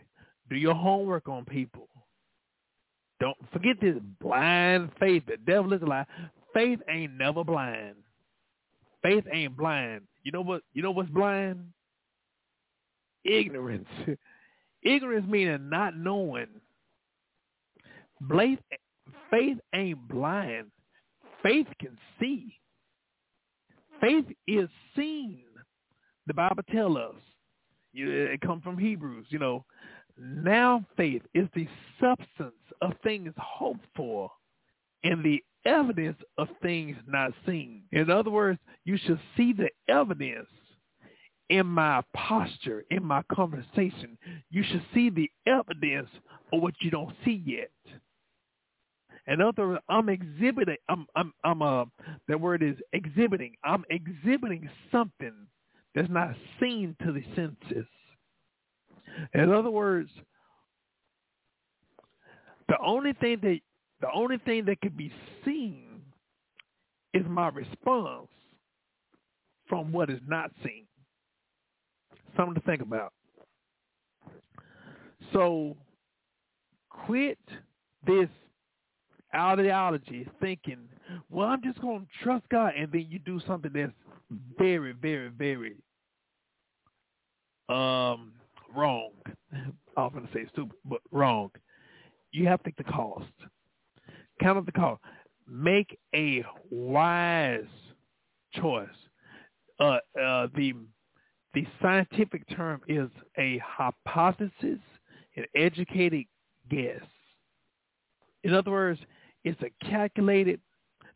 Do 0.49 0.55
your 0.55 0.75
homework 0.75 1.27
on 1.29 1.45
people. 1.45 1.87
Don't 3.19 3.37
forget 3.53 3.77
this 3.79 3.95
blind 4.19 4.91
faith. 4.99 5.23
The 5.27 5.37
devil 5.37 5.73
is 5.73 5.81
a 5.81 5.85
lie. 5.85 6.05
Faith 6.53 6.79
ain't 6.89 7.13
never 7.17 7.43
blind. 7.43 7.95
Faith 9.03 9.23
ain't 9.31 9.55
blind. 9.55 10.01
You 10.23 10.31
know 10.31 10.41
what? 10.41 10.63
You 10.73 10.83
know 10.83 10.91
what's 10.91 11.09
blind? 11.09 11.65
Ignorance. 13.23 13.87
Ignorance 14.83 15.27
meaning 15.27 15.69
not 15.69 15.95
knowing. 15.95 16.47
Faith 18.29 19.57
ain't 19.73 20.07
blind. 20.07 20.71
Faith 21.43 21.67
can 21.79 21.97
see. 22.19 22.55
Faith 23.99 24.25
is 24.47 24.69
seen. 24.95 25.43
The 26.27 26.33
Bible 26.33 26.63
tells 26.71 26.97
us. 26.97 27.15
it 27.93 28.41
comes 28.41 28.63
from 28.63 28.77
Hebrews, 28.77 29.27
you 29.29 29.39
know. 29.39 29.65
Now 30.17 30.85
faith 30.97 31.23
is 31.33 31.47
the 31.55 31.67
substance 31.99 32.53
of 32.81 32.93
things 33.03 33.33
hoped 33.37 33.85
for 33.95 34.29
and 35.03 35.23
the 35.23 35.43
evidence 35.65 36.17
of 36.37 36.47
things 36.61 36.95
not 37.07 37.31
seen. 37.45 37.83
In 37.91 38.09
other 38.09 38.29
words, 38.29 38.59
you 38.85 38.97
should 38.97 39.19
see 39.35 39.53
the 39.53 39.69
evidence 39.87 40.47
in 41.51 41.67
my 41.67 42.01
posture, 42.13 42.85
in 42.89 43.03
my 43.03 43.21
conversation. 43.31 44.17
You 44.49 44.63
should 44.63 44.83
see 44.93 45.09
the 45.09 45.29
evidence 45.45 46.07
of 46.53 46.61
what 46.61 46.73
you 46.79 46.89
don't 46.89 47.13
see 47.25 47.43
yet. 47.45 47.69
In 49.27 49.41
other 49.41 49.67
words, 49.67 49.83
I'm 49.89 50.09
exhibiting. 50.09 50.77
I'm 50.89 51.05
I'm 51.15 51.33
I'm 51.43 51.61
uh 51.61 51.85
that 52.27 52.39
word 52.39 52.63
is 52.63 52.75
exhibiting. 52.93 53.53
I'm 53.63 53.83
exhibiting 53.89 54.67
something 54.91 55.33
that's 55.93 56.09
not 56.09 56.35
seen 56.59 56.95
to 57.03 57.11
the 57.11 57.23
senses. 57.35 57.85
In 59.33 59.51
other 59.51 59.69
words, 59.69 60.09
the 62.69 62.77
only 62.83 63.11
thing 63.13 63.39
that 63.43 63.59
the 63.99 64.11
only 64.13 64.37
thing 64.37 64.65
that 64.65 64.79
can 64.79 64.93
be 64.93 65.11
seen 65.45 66.01
is 67.13 67.23
my 67.27 67.49
response 67.49 68.29
from 69.67 69.91
what 69.91 70.09
is 70.09 70.21
not 70.27 70.49
seen. 70.63 70.85
Something 72.41 72.55
to 72.55 72.61
think 72.61 72.81
about. 72.81 73.13
So 75.31 75.77
quit 76.89 77.37
this 78.07 78.29
ideology 79.35 80.27
thinking, 80.41 80.79
well, 81.29 81.49
I'm 81.49 81.61
just 81.61 81.79
going 81.81 81.99
to 81.99 82.23
trust 82.23 82.45
God, 82.49 82.73
and 82.75 82.91
then 82.91 83.05
you 83.09 83.19
do 83.19 83.39
something 83.45 83.69
that's 83.71 83.91
very, 84.57 84.93
very, 84.93 85.27
very 85.27 85.75
um, 87.69 88.31
wrong. 88.75 89.11
I'm 89.95 90.11
going 90.11 90.25
to 90.25 90.33
say 90.33 90.47
stupid, 90.51 90.75
but 90.83 91.01
wrong. 91.11 91.51
You 92.31 92.47
have 92.47 92.63
to 92.63 92.71
take 92.71 92.77
the 92.77 92.91
cost. 92.91 93.31
Count 94.41 94.57
up 94.57 94.65
the 94.65 94.71
cost. 94.71 94.99
Make 95.47 95.95
a 96.15 96.43
wise 96.71 97.65
choice. 98.55 98.87
Uh, 99.79 99.99
uh, 100.19 100.47
the 100.55 100.73
the 101.53 101.67
scientific 101.81 102.47
term 102.55 102.81
is 102.87 103.09
a 103.37 103.59
hypothesis, 103.65 104.79
an 105.35 105.45
educated 105.55 106.25
guess. 106.69 107.01
In 108.43 108.53
other 108.53 108.71
words, 108.71 108.99
it's 109.43 109.61
a 109.61 109.85
calculated, 109.89 110.59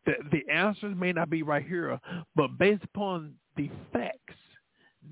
the, 0.06 0.14
the 0.32 0.52
answers 0.52 0.96
may 0.96 1.12
not 1.12 1.30
be 1.30 1.44
right 1.44 1.66
here, 1.66 2.00
but 2.36 2.58
based 2.58 2.84
upon 2.84 3.34
the 3.56 3.70
facts, 3.94 4.36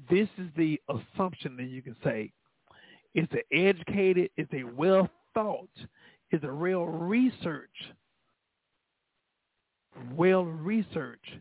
this 0.09 0.28
is 0.38 0.49
the 0.57 0.80
assumption 0.89 1.55
that 1.57 1.67
you 1.67 1.82
can 1.82 1.95
say. 2.03 2.32
It's 3.13 3.32
an 3.32 3.41
educated, 3.51 4.32
it's 4.38 4.51
a 4.53 4.63
well 4.63 5.09
thought, 5.34 5.69
it's 6.32 6.43
a 6.43 6.51
real 6.51 6.86
research, 6.86 7.69
well 10.15 10.45
researched, 10.45 11.38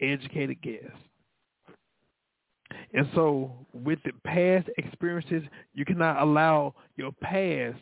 educated 0.00 0.60
guess. 0.62 0.92
And 2.92 3.08
so 3.14 3.52
with 3.72 3.98
the 4.04 4.12
past 4.24 4.68
experiences, 4.78 5.42
you 5.74 5.84
cannot 5.84 6.22
allow 6.22 6.74
your 6.96 7.12
past 7.12 7.78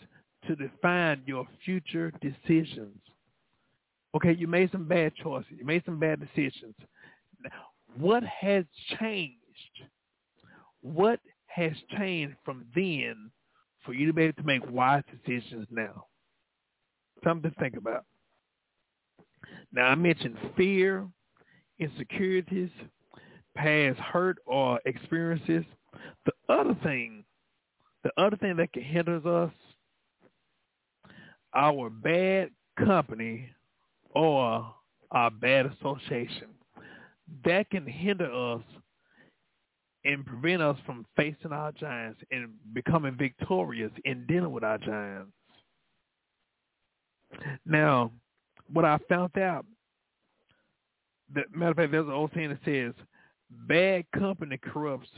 to 0.46 0.56
define 0.56 1.22
your 1.26 1.46
future 1.64 2.12
decisions. 2.20 2.98
Okay, 4.14 4.32
you 4.32 4.46
made 4.46 4.70
some 4.70 4.86
bad 4.86 5.12
choices. 5.16 5.52
You 5.58 5.64
made 5.64 5.84
some 5.84 5.98
bad 5.98 6.20
decisions. 6.20 6.74
What 7.96 8.22
has 8.24 8.64
changed? 9.00 9.38
What 10.82 11.20
has 11.46 11.72
changed 11.96 12.36
from 12.44 12.64
then 12.74 13.30
for 13.84 13.94
you 13.94 14.06
to 14.06 14.12
be 14.12 14.22
able 14.24 14.34
to 14.34 14.42
make 14.42 14.68
wise 14.70 15.02
decisions 15.10 15.66
now? 15.70 16.06
Something 17.22 17.50
to 17.50 17.56
think 17.58 17.76
about. 17.76 18.04
Now, 19.72 19.86
I 19.86 19.94
mentioned 19.94 20.36
fear, 20.56 21.06
insecurities, 21.78 22.70
past 23.56 23.98
hurt 23.98 24.38
or 24.46 24.80
experiences. 24.84 25.64
The 26.26 26.32
other 26.48 26.76
thing, 26.82 27.24
the 28.02 28.10
other 28.16 28.36
thing 28.36 28.56
that 28.56 28.72
can 28.72 28.82
hinder 28.82 29.44
us 29.44 29.52
our 31.54 31.88
bad 31.88 32.50
company 32.78 33.48
or 34.10 34.66
our 35.10 35.30
bad 35.30 35.66
association. 35.66 36.48
That 37.44 37.70
can 37.70 37.86
hinder 37.86 38.30
us 38.30 38.62
and 40.04 40.26
prevent 40.26 40.60
us 40.60 40.76
from 40.84 41.06
facing 41.16 41.52
our 41.52 41.72
giants 41.72 42.20
and 42.30 42.50
becoming 42.74 43.16
victorious 43.16 43.92
in 44.04 44.26
dealing 44.26 44.52
with 44.52 44.64
our 44.64 44.78
giants. 44.78 45.32
Now, 47.64 48.12
what 48.72 48.84
I 48.84 48.98
found 49.08 49.36
out, 49.38 49.64
that 51.34 51.54
matter 51.54 51.70
of 51.70 51.76
fact, 51.76 51.92
there's 51.92 52.06
an 52.06 52.12
old 52.12 52.30
saying 52.34 52.50
that 52.50 52.58
says, 52.64 52.92
bad 53.68 54.04
company 54.16 54.58
corrupts 54.58 55.08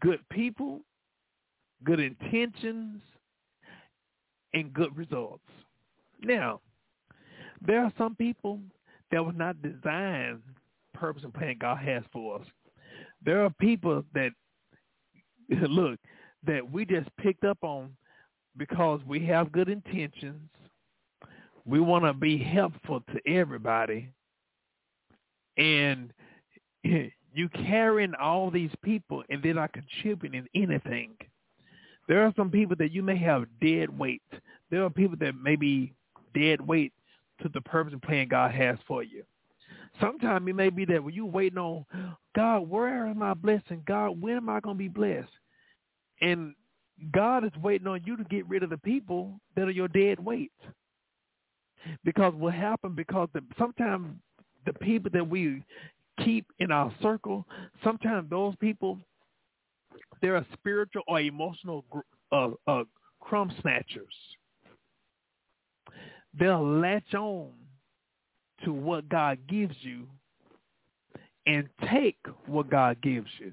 good 0.00 0.20
people, 0.30 0.80
good 1.84 2.00
intentions, 2.00 3.00
and 4.52 4.72
good 4.72 4.96
results. 4.96 5.44
Now, 6.22 6.60
there 7.64 7.84
are 7.84 7.92
some 7.96 8.16
people 8.16 8.60
that 9.10 9.24
was 9.24 9.34
not 9.36 9.62
designed 9.62 10.42
purpose 10.94 11.22
and 11.24 11.34
plan 11.34 11.56
God 11.58 11.78
has 11.78 12.02
for 12.12 12.40
us. 12.40 12.46
There 13.24 13.44
are 13.44 13.50
people 13.50 14.04
that 14.14 14.30
look 15.68 15.98
that 16.44 16.68
we 16.70 16.84
just 16.84 17.08
picked 17.18 17.44
up 17.44 17.58
on 17.62 17.90
because 18.56 19.00
we 19.06 19.24
have 19.26 19.52
good 19.52 19.68
intentions. 19.68 20.48
We 21.64 21.80
want 21.80 22.04
to 22.04 22.12
be 22.12 22.36
helpful 22.38 23.02
to 23.12 23.32
everybody. 23.32 24.08
And 25.56 26.12
you 27.34 27.48
carrying 27.48 28.14
all 28.14 28.50
these 28.50 28.70
people 28.82 29.22
and 29.30 29.42
they're 29.42 29.54
not 29.54 29.72
contributing 29.72 30.46
anything. 30.54 31.14
There 32.08 32.24
are 32.24 32.32
some 32.36 32.50
people 32.50 32.76
that 32.78 32.92
you 32.92 33.02
may 33.02 33.16
have 33.18 33.46
dead 33.60 33.96
weight. 33.96 34.22
There 34.70 34.84
are 34.84 34.90
people 34.90 35.16
that 35.20 35.34
may 35.34 35.56
be 35.56 35.94
dead 36.34 36.60
weight 36.60 36.92
to 37.42 37.48
the 37.48 37.60
purpose 37.60 37.92
and 37.92 38.02
plan 38.02 38.28
God 38.28 38.52
has 38.52 38.78
for 38.86 39.02
you. 39.02 39.22
Sometimes 40.00 40.48
it 40.48 40.54
may 40.54 40.70
be 40.70 40.84
that 40.86 41.02
when 41.02 41.14
you're 41.14 41.26
waiting 41.26 41.58
on 41.58 41.84
God, 42.34 42.68
where 42.68 43.06
am 43.06 43.22
I 43.22 43.34
blessing? 43.34 43.82
God, 43.86 44.20
when 44.20 44.36
am 44.36 44.48
I 44.48 44.60
going 44.60 44.76
to 44.76 44.78
be 44.78 44.88
blessed? 44.88 45.28
And 46.20 46.54
God 47.12 47.44
is 47.44 47.50
waiting 47.62 47.86
on 47.86 48.00
you 48.04 48.16
to 48.16 48.24
get 48.24 48.48
rid 48.48 48.62
of 48.62 48.70
the 48.70 48.78
people 48.78 49.38
that 49.56 49.68
are 49.68 49.72
your 49.72 49.88
dead 49.88 50.18
weight. 50.18 50.52
Because 52.04 52.32
what 52.34 52.54
happened, 52.54 52.96
because 52.96 53.28
the, 53.32 53.42
sometimes 53.58 54.16
the 54.66 54.72
people 54.72 55.10
that 55.12 55.28
we 55.28 55.62
keep 56.24 56.46
in 56.58 56.70
our 56.70 56.92
circle, 57.02 57.46
sometimes 57.82 58.28
those 58.30 58.54
people, 58.56 58.98
they're 60.20 60.36
a 60.36 60.46
spiritual 60.52 61.02
or 61.08 61.20
emotional 61.20 61.84
uh, 62.30 62.50
uh, 62.66 62.84
crumb 63.20 63.52
snatchers. 63.60 64.14
They'll 66.38 66.66
latch 66.66 67.14
on 67.14 67.50
to 68.64 68.72
what 68.72 69.08
God 69.08 69.38
gives 69.48 69.74
you 69.80 70.06
and 71.46 71.68
take 71.90 72.16
what 72.46 72.70
God 72.70 73.00
gives 73.02 73.28
you. 73.38 73.52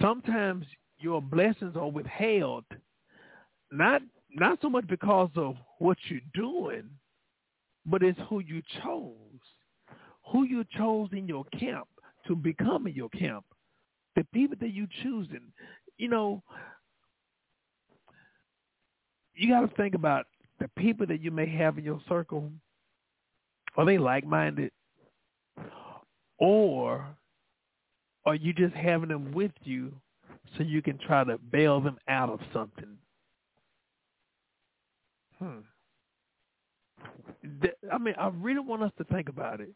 Sometimes 0.00 0.66
your 0.98 1.22
blessings 1.22 1.76
are 1.76 1.90
withheld, 1.90 2.64
not 3.72 4.02
not 4.30 4.58
so 4.60 4.68
much 4.68 4.86
because 4.86 5.30
of 5.36 5.56
what 5.78 5.96
you're 6.08 6.20
doing, 6.34 6.84
but 7.86 8.02
it's 8.02 8.18
who 8.28 8.40
you 8.40 8.60
chose, 8.82 9.14
who 10.26 10.44
you 10.44 10.64
chose 10.76 11.08
in 11.12 11.26
your 11.26 11.44
camp 11.58 11.86
to 12.26 12.34
become 12.34 12.86
in 12.86 12.94
your 12.94 13.08
camp, 13.10 13.44
the 14.16 14.24
people 14.32 14.56
that 14.60 14.72
you 14.72 14.86
choosing. 15.02 15.52
You 15.98 16.08
know, 16.08 16.42
you 19.34 19.48
got 19.48 19.60
to 19.60 19.76
think 19.76 19.94
about 19.94 20.26
the 20.58 20.68
people 20.76 21.06
that 21.06 21.22
you 21.22 21.30
may 21.30 21.48
have 21.48 21.78
in 21.78 21.84
your 21.84 22.00
circle 22.08 22.50
are 23.76 23.84
they 23.84 23.98
like-minded? 23.98 24.72
Or 26.38 27.06
are 28.24 28.34
you 28.34 28.52
just 28.52 28.74
having 28.74 29.08
them 29.08 29.32
with 29.32 29.52
you 29.64 29.92
so 30.56 30.62
you 30.62 30.82
can 30.82 30.98
try 30.98 31.24
to 31.24 31.38
bail 31.38 31.80
them 31.80 31.98
out 32.08 32.30
of 32.30 32.40
something? 32.52 32.96
Hmm. 35.38 35.58
I 37.92 37.98
mean, 37.98 38.14
I 38.18 38.28
really 38.34 38.60
want 38.60 38.82
us 38.82 38.92
to 38.98 39.04
think 39.04 39.28
about 39.28 39.60
it. 39.60 39.72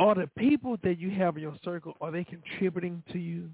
Are 0.00 0.14
the 0.14 0.30
people 0.38 0.78
that 0.82 0.98
you 0.98 1.10
have 1.10 1.36
in 1.36 1.42
your 1.42 1.54
circle, 1.62 1.94
are 2.00 2.10
they 2.10 2.24
contributing 2.24 3.02
to 3.12 3.18
you? 3.18 3.50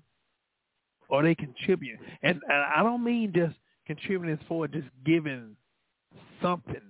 Are 1.11 1.21
they 1.25 1.35
contributing? 1.35 1.99
And, 2.23 2.41
and 2.49 2.65
I 2.77 2.85
don't 2.85 3.03
mean 3.03 3.33
just 3.35 3.57
contributing 3.85 4.39
for 4.47 4.69
just 4.69 4.87
giving 5.05 5.57
something 6.41 6.81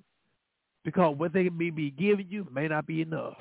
because 0.85 1.17
what 1.17 1.33
they 1.33 1.49
may 1.49 1.71
be 1.71 1.91
giving 1.91 2.27
you 2.29 2.47
may 2.53 2.69
not 2.69 2.87
be 2.87 3.01
enough. 3.01 3.39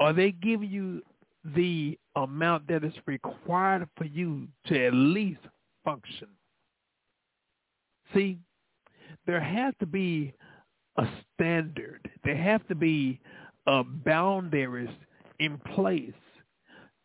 Are 0.00 0.12
they 0.12 0.32
giving 0.32 0.68
you 0.68 1.00
the 1.54 1.96
amount 2.16 2.66
that 2.66 2.82
is 2.82 2.92
required 3.06 3.88
for 3.96 4.04
you 4.04 4.48
to 4.66 4.86
at 4.86 4.92
least 4.92 5.42
function? 5.84 6.26
See, 8.12 8.36
there 9.26 9.40
has 9.40 9.74
to 9.78 9.86
be 9.86 10.34
a 10.96 11.06
standard. 11.34 12.10
There 12.24 12.36
has 12.36 12.60
to 12.68 12.74
be 12.74 13.20
uh, 13.66 13.82
boundaries 14.04 14.90
in 15.38 15.58
place 15.74 16.12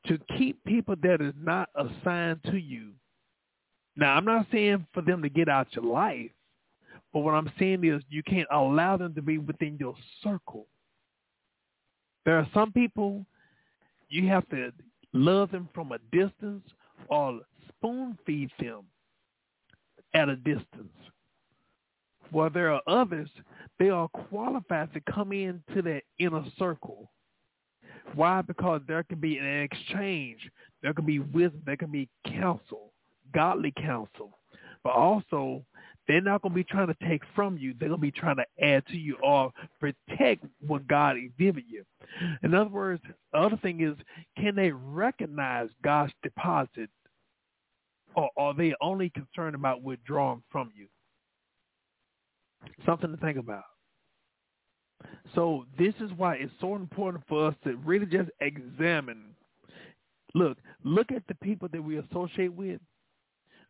to 0.08 0.18
keep 0.38 0.64
people 0.66 0.96
that 1.04 1.22
is 1.22 1.34
not 1.40 1.70
assigned 1.76 2.40
to 2.46 2.58
you. 2.58 2.92
Now, 3.96 4.16
I'm 4.16 4.26
not 4.26 4.48
saying 4.52 4.86
for 4.94 5.02
them 5.02 5.22
to 5.22 5.30
get 5.30 5.50
out 5.50 5.68
your 5.76 5.86
life, 5.86 6.32
but 7.14 7.20
what 7.20 7.34
I'm 7.34 7.52
saying 7.60 7.84
is 7.84 8.02
you 8.10 8.24
can't 8.24 8.48
allow 8.52 8.98
them 8.98 9.14
to 9.16 9.22
be 9.22 9.38
within 9.38 9.78
your 9.80 9.96
circle. 10.24 10.68
There 12.26 12.38
are 12.38 12.48
some 12.54 12.72
people 12.72 13.26
you 14.10 14.28
have 14.28 14.48
to 14.50 14.72
love 15.14 15.52
them 15.52 15.70
from 15.74 15.92
a 15.92 15.98
distance 16.12 16.64
or 17.08 17.42
spoon 17.68 18.18
feed 18.26 18.50
them 18.60 18.84
at 20.14 20.30
a 20.30 20.36
distance. 20.36 20.94
While 22.32 22.50
there 22.50 22.72
are 22.72 22.82
others, 22.88 23.30
they 23.78 23.90
are 23.90 24.08
qualified 24.08 24.94
to 24.94 25.02
come 25.12 25.32
into 25.34 25.82
that 25.84 26.04
inner 26.20 26.44
circle. 26.58 27.12
Why? 28.16 28.42
Because 28.42 28.82
there 28.88 29.04
can 29.04 29.20
be 29.20 29.38
an 29.38 29.62
exchange. 29.62 30.50
There 30.82 30.94
can 30.94 31.06
be 31.06 31.20
wisdom. 31.20 31.62
There 31.66 31.78
can 31.78 31.92
be 31.92 32.10
counsel, 32.26 32.92
godly 33.34 33.74
counsel. 33.78 34.38
But 34.84 34.94
also, 34.94 35.64
they're 36.08 36.22
not 36.22 36.42
going 36.42 36.52
to 36.52 36.56
be 36.56 36.64
trying 36.64 36.88
to 36.88 37.08
take 37.08 37.22
from 37.36 37.58
you. 37.58 37.74
They're 37.80 37.90
going 37.90 38.02
to 38.02 38.02
be 38.02 38.12
trying 38.12 38.38
to 38.38 38.46
add 38.64 38.86
to 38.88 38.98
you 38.98 39.18
or 39.24 39.52
protect 39.80 40.46
what 40.66 40.88
God 40.88 41.18
is 41.18 41.32
giving 41.38 41.66
you. 41.70 41.84
In 42.44 42.54
other 42.54 42.70
words, 42.70 43.02
the 43.32 43.38
other 43.38 43.58
thing 43.58 43.82
is, 43.82 43.96
can 44.38 44.56
they 44.56 44.72
recognize 44.72 45.70
God's 45.84 46.14
deposit 46.24 46.90
or 48.16 48.30
are 48.36 48.54
they 48.54 48.74
only 48.82 49.10
concerned 49.12 49.56
about 49.56 49.84
withdrawing 49.84 50.44
from 50.52 50.72
you? 50.76 50.88
Something 52.86 53.12
to 53.12 53.18
think 53.18 53.38
about. 53.38 53.64
So 55.34 55.66
this 55.78 55.94
is 56.00 56.12
why 56.16 56.36
it's 56.36 56.52
so 56.60 56.76
important 56.76 57.24
for 57.28 57.48
us 57.48 57.56
to 57.64 57.76
really 57.78 58.06
just 58.06 58.30
examine. 58.40 59.36
Look, 60.34 60.58
look 60.84 61.12
at 61.12 61.24
the 61.28 61.36
people 61.36 61.68
that 61.72 61.84
we 61.84 61.98
associate 61.98 62.54
with. 62.54 62.80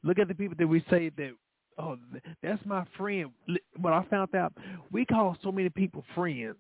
Look 0.04 0.20
at 0.20 0.28
the 0.28 0.36
people 0.36 0.56
that 0.58 0.68
we 0.68 0.84
say 0.90 1.10
that 1.18 1.32
oh, 1.78 1.98
that's 2.44 2.64
my 2.66 2.86
friend. 2.98 3.32
What 3.80 3.94
I 3.94 4.04
found 4.10 4.34
out, 4.36 4.54
we 4.92 5.06
call 5.06 5.38
so 5.44 5.52
many 5.52 5.70
people 5.70 6.04
friends, 6.16 6.56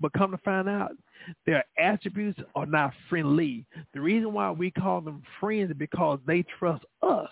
but 0.00 0.12
come 0.12 0.30
to 0.30 0.38
find 0.38 0.68
out, 0.68 0.92
their 1.46 1.64
attributes 1.78 2.38
are 2.54 2.66
not 2.66 2.92
friendly. 3.08 3.64
The 3.94 4.00
reason 4.00 4.32
why 4.32 4.50
we 4.50 4.70
call 4.70 5.00
them 5.00 5.22
friends 5.40 5.70
is 5.70 5.76
because 5.76 6.18
they 6.26 6.44
trust 6.58 6.84
us, 7.02 7.30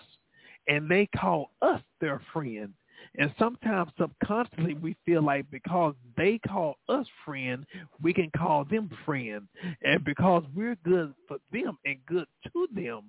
and 0.67 0.89
they 0.89 1.07
call 1.17 1.51
us 1.61 1.81
their 2.01 2.21
friend. 2.33 2.73
And 3.17 3.33
sometimes 3.39 3.91
subconsciously 3.99 4.73
we 4.73 4.95
feel 5.05 5.23
like 5.23 5.49
because 5.49 5.93
they 6.17 6.39
call 6.47 6.75
us 6.89 7.07
friend, 7.23 7.65
we 8.01 8.13
can 8.13 8.29
call 8.35 8.65
them 8.65 8.89
friend. 9.05 9.47
And 9.83 10.03
because 10.03 10.43
we're 10.53 10.77
good 10.83 11.13
for 11.27 11.37
them 11.51 11.77
and 11.85 11.97
good 12.05 12.27
to 12.51 12.67
them, 12.73 13.03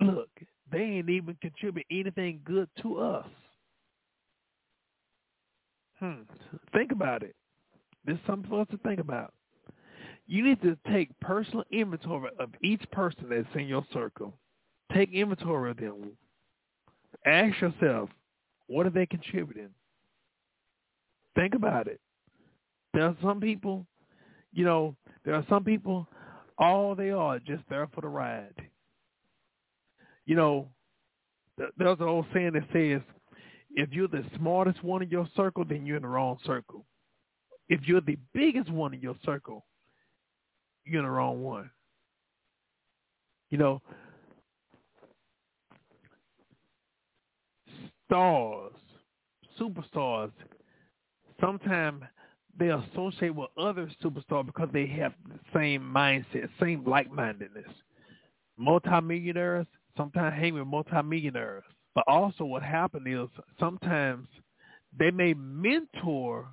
look, 0.00 0.30
they 0.72 0.78
ain't 0.78 1.10
even 1.10 1.36
contribute 1.40 1.86
anything 1.90 2.40
good 2.44 2.68
to 2.82 2.98
us. 2.98 3.26
Hmm. 5.98 6.22
Think 6.72 6.92
about 6.92 7.22
it. 7.22 7.34
This 8.06 8.14
is 8.14 8.20
something 8.26 8.48
for 8.48 8.62
us 8.62 8.68
to 8.70 8.78
think 8.78 9.00
about. 9.00 9.34
You 10.26 10.44
need 10.44 10.62
to 10.62 10.76
take 10.90 11.10
personal 11.20 11.64
inventory 11.70 12.30
of 12.38 12.50
each 12.62 12.82
person 12.92 13.26
that's 13.28 13.46
in 13.54 13.66
your 13.66 13.84
circle. 13.92 14.32
Take 14.94 15.12
inventory 15.12 15.72
of 15.72 15.76
them. 15.76 16.12
Ask 17.26 17.60
yourself, 17.60 18.08
what 18.70 18.86
are 18.86 18.90
they 18.90 19.06
contributing? 19.06 19.70
Think 21.34 21.54
about 21.54 21.86
it. 21.86 22.00
There 22.94 23.04
are 23.04 23.16
some 23.22 23.40
people, 23.40 23.86
you 24.52 24.64
know, 24.64 24.96
there 25.24 25.34
are 25.34 25.44
some 25.48 25.64
people, 25.64 26.08
all 26.58 26.94
they 26.94 27.10
are 27.10 27.38
just 27.38 27.62
there 27.68 27.88
for 27.94 28.00
the 28.00 28.08
ride 28.08 28.54
you 30.30 30.36
know, 30.36 30.68
there's 31.58 31.98
an 31.98 32.06
old 32.06 32.24
saying 32.32 32.52
that 32.52 32.62
says, 32.72 33.02
If 33.74 33.90
you're 33.90 34.06
the 34.06 34.24
smartest 34.36 34.80
one 34.84 35.02
in 35.02 35.10
your 35.10 35.28
circle, 35.36 35.64
then 35.68 35.84
you're 35.84 35.96
in 35.96 36.02
the 36.02 36.08
wrong 36.08 36.38
circle. 36.46 36.86
If 37.68 37.80
you're 37.82 38.00
the 38.00 38.16
biggest 38.32 38.70
one 38.70 38.94
in 38.94 39.00
your 39.00 39.16
circle, 39.24 39.66
you're 40.84 41.00
in 41.00 41.04
the 41.04 41.10
wrong 41.10 41.42
one. 41.42 41.68
You 43.50 43.58
know, 43.58 43.82
stars, 48.10 48.72
superstars, 49.58 50.32
sometimes 51.40 52.02
they 52.58 52.70
associate 52.70 53.34
with 53.34 53.48
other 53.56 53.88
superstars 54.02 54.46
because 54.46 54.68
they 54.72 54.86
have 54.86 55.12
the 55.28 55.38
same 55.54 55.82
mindset, 55.82 56.48
same 56.60 56.84
like-mindedness. 56.84 57.68
Multimillionaires 58.58 59.66
sometimes 59.96 60.34
hang 60.34 60.54
with 60.54 60.66
multimillionaires. 60.66 61.62
But 61.94 62.04
also 62.08 62.44
what 62.44 62.62
happened 62.62 63.06
is 63.06 63.28
sometimes 63.58 64.26
they 64.98 65.10
may 65.10 65.34
mentor 65.34 66.48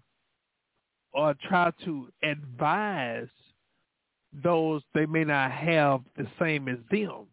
or 1.14 1.34
try 1.48 1.72
to 1.86 2.10
advise 2.24 3.28
those 4.44 4.84
they 4.94 5.08
may 5.08 5.24
not 5.24 5.52
have 5.52 6.02
the 6.16 6.28
same 6.40 6.68
as 6.68 6.78
them. 6.92 7.26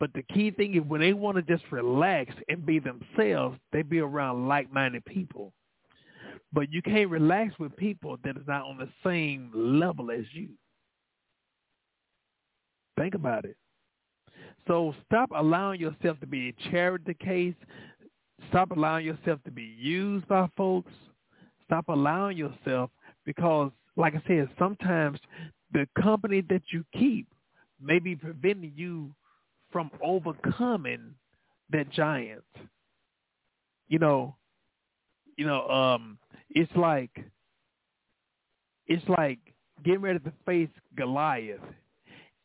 But 0.00 0.12
the 0.14 0.22
key 0.22 0.50
thing 0.50 0.74
is 0.74 0.82
when 0.82 1.00
they 1.00 1.12
want 1.12 1.36
to 1.36 1.42
just 1.42 1.64
relax 1.72 2.32
and 2.48 2.64
be 2.64 2.78
themselves, 2.78 3.58
they 3.72 3.82
be 3.82 3.98
around 3.98 4.46
like-minded 4.46 5.04
people. 5.04 5.52
But 6.52 6.72
you 6.72 6.82
can't 6.82 7.10
relax 7.10 7.58
with 7.58 7.76
people 7.76 8.16
that 8.24 8.36
is 8.36 8.46
not 8.46 8.64
on 8.64 8.78
the 8.78 8.88
same 9.04 9.50
level 9.54 10.10
as 10.10 10.24
you. 10.32 10.48
Think 12.96 13.14
about 13.14 13.44
it. 13.44 13.56
So 14.66 14.94
stop 15.06 15.30
allowing 15.34 15.80
yourself 15.80 16.20
to 16.20 16.26
be 16.26 16.48
a 16.48 16.70
charity 16.70 17.14
case. 17.14 17.54
Stop 18.48 18.70
allowing 18.70 19.04
yourself 19.06 19.40
to 19.44 19.50
be 19.50 19.74
used 19.78 20.26
by 20.28 20.48
folks. 20.56 20.92
Stop 21.64 21.86
allowing 21.88 22.36
yourself 22.36 22.90
because, 23.24 23.70
like 23.96 24.14
I 24.14 24.22
said, 24.26 24.48
sometimes 24.58 25.18
the 25.72 25.86
company 26.00 26.42
that 26.48 26.62
you 26.72 26.84
keep 26.94 27.26
may 27.80 27.98
be 27.98 28.16
preventing 28.16 28.72
you 28.74 29.10
from 29.72 29.90
overcoming 30.02 31.14
that 31.70 31.90
giant. 31.90 32.44
You 33.88 33.98
know, 33.98 34.36
you 35.36 35.46
know, 35.46 35.66
um, 35.68 36.18
it's 36.50 36.74
like 36.76 37.10
it's 38.86 39.06
like 39.08 39.38
getting 39.84 40.00
ready 40.00 40.18
to 40.18 40.32
face 40.44 40.70
Goliath 40.96 41.60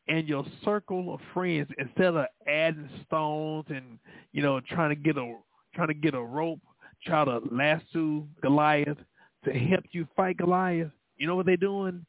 and 0.08 0.28
your 0.28 0.46
circle 0.64 1.14
of 1.14 1.20
friends 1.34 1.68
instead 1.78 2.16
of 2.16 2.26
adding 2.48 2.90
stones 3.06 3.66
and 3.70 4.00
you 4.32 4.42
know 4.42 4.60
trying 4.60 4.90
to 4.90 4.96
get 4.96 5.18
a 5.18 5.36
trying 5.74 5.88
to 5.88 5.94
get 5.94 6.14
a 6.14 6.22
rope, 6.22 6.60
try 7.06 7.26
to 7.26 7.40
lasso 7.52 8.28
Goliath 8.42 8.98
to 9.46 9.52
help 9.52 9.84
you 9.92 10.08
fight 10.16 10.38
Goliath. 10.38 10.92
You 11.18 11.28
know 11.28 11.36
what 11.36 11.46
they're 11.46 11.58
doing? 11.58 12.06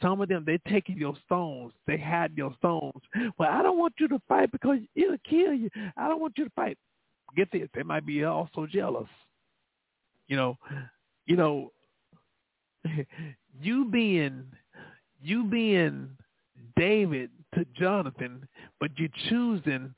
Some 0.00 0.20
of 0.20 0.28
them 0.28 0.44
they're 0.46 0.58
taking 0.68 0.98
your 0.98 1.14
stones, 1.26 1.72
they 1.86 1.96
hide 1.98 2.32
your 2.36 2.54
stones. 2.58 3.02
Well, 3.38 3.50
I 3.50 3.62
don't 3.62 3.78
want 3.78 3.94
you 3.98 4.08
to 4.08 4.20
fight 4.28 4.52
because 4.52 4.78
it'll 4.94 5.16
kill 5.28 5.52
you. 5.52 5.70
I 5.96 6.08
don't 6.08 6.20
want 6.20 6.34
you 6.36 6.44
to 6.44 6.50
fight. 6.50 6.78
Get 7.36 7.50
this, 7.52 7.68
they 7.74 7.82
might 7.82 8.06
be 8.06 8.24
also 8.24 8.66
jealous. 8.66 9.08
You 10.28 10.36
know, 10.36 10.58
you 11.26 11.36
know, 11.36 11.72
you 13.60 13.84
being 13.86 14.44
you 15.22 15.44
being 15.44 16.10
David 16.76 17.30
to 17.54 17.64
Jonathan, 17.78 18.46
but 18.80 18.90
you're 18.96 19.08
choosing 19.28 19.94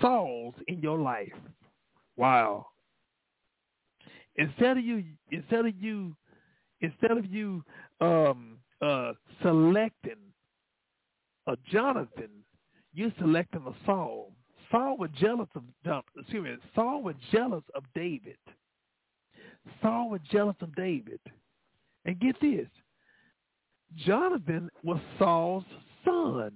Saul's 0.00 0.54
in 0.68 0.80
your 0.80 0.98
life. 0.98 1.32
Wow. 2.16 2.66
Instead 4.36 4.78
of 4.78 4.84
you 4.84 5.04
instead 5.30 5.66
of 5.66 5.74
you 5.78 6.16
instead 6.80 7.12
of 7.12 7.26
you 7.26 7.64
um 8.02 8.58
uh 8.80 9.12
selecting 9.42 10.16
a 11.46 11.56
Jonathan, 11.70 12.30
you're 12.92 13.12
selecting 13.18 13.62
a 13.66 13.72
Saul. 13.86 14.32
Saul 14.70 14.96
was 14.96 15.10
jealous 15.20 15.48
of 15.54 15.62
excuse 16.18 16.44
me, 16.44 16.54
Saul 16.74 17.02
was 17.02 17.14
jealous 17.30 17.64
of 17.74 17.84
David. 17.94 18.38
Saul 19.80 20.10
was 20.10 20.20
jealous 20.30 20.56
of 20.60 20.74
David. 20.74 21.20
And 22.04 22.18
get 22.18 22.40
this, 22.40 22.66
Jonathan 23.96 24.68
was 24.82 24.98
Saul's 25.18 25.64
son. 26.04 26.52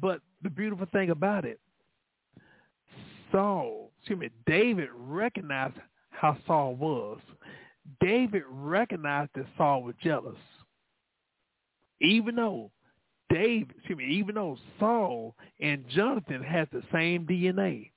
But 0.00 0.20
the 0.42 0.50
beautiful 0.50 0.86
thing 0.92 1.10
about 1.10 1.44
it, 1.44 1.58
Saul, 3.32 3.90
excuse 3.98 4.18
me, 4.18 4.30
David 4.46 4.88
recognized 4.94 5.74
how 6.10 6.36
Saul 6.46 6.76
was. 6.76 7.18
David 8.00 8.42
recognized 8.48 9.30
that 9.34 9.46
Saul 9.56 9.82
was 9.82 9.94
jealous. 10.02 10.38
Even 12.00 12.36
though 12.36 12.70
David, 13.30 13.74
excuse 13.76 13.98
me, 13.98 14.06
even 14.06 14.34
though 14.34 14.56
Saul 14.78 15.34
and 15.60 15.84
Jonathan 15.88 16.42
had 16.42 16.68
the 16.72 16.82
same 16.92 17.26
DNA. 17.26 17.90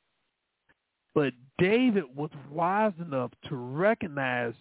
But 1.14 1.34
David 1.58 2.04
was 2.16 2.30
wise 2.52 2.94
enough 3.00 3.32
to 3.50 3.56
recognize 3.56 4.54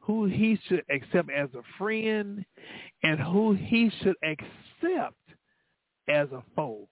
who 0.00 0.26
he 0.26 0.58
should 0.66 0.84
accept 0.90 1.30
as 1.30 1.48
a 1.54 1.62
friend 1.78 2.44
and 3.02 3.18
who 3.18 3.54
he 3.54 3.90
should 4.02 4.16
accept 4.22 5.16
as 6.08 6.28
a 6.32 6.42
foe. 6.54 6.88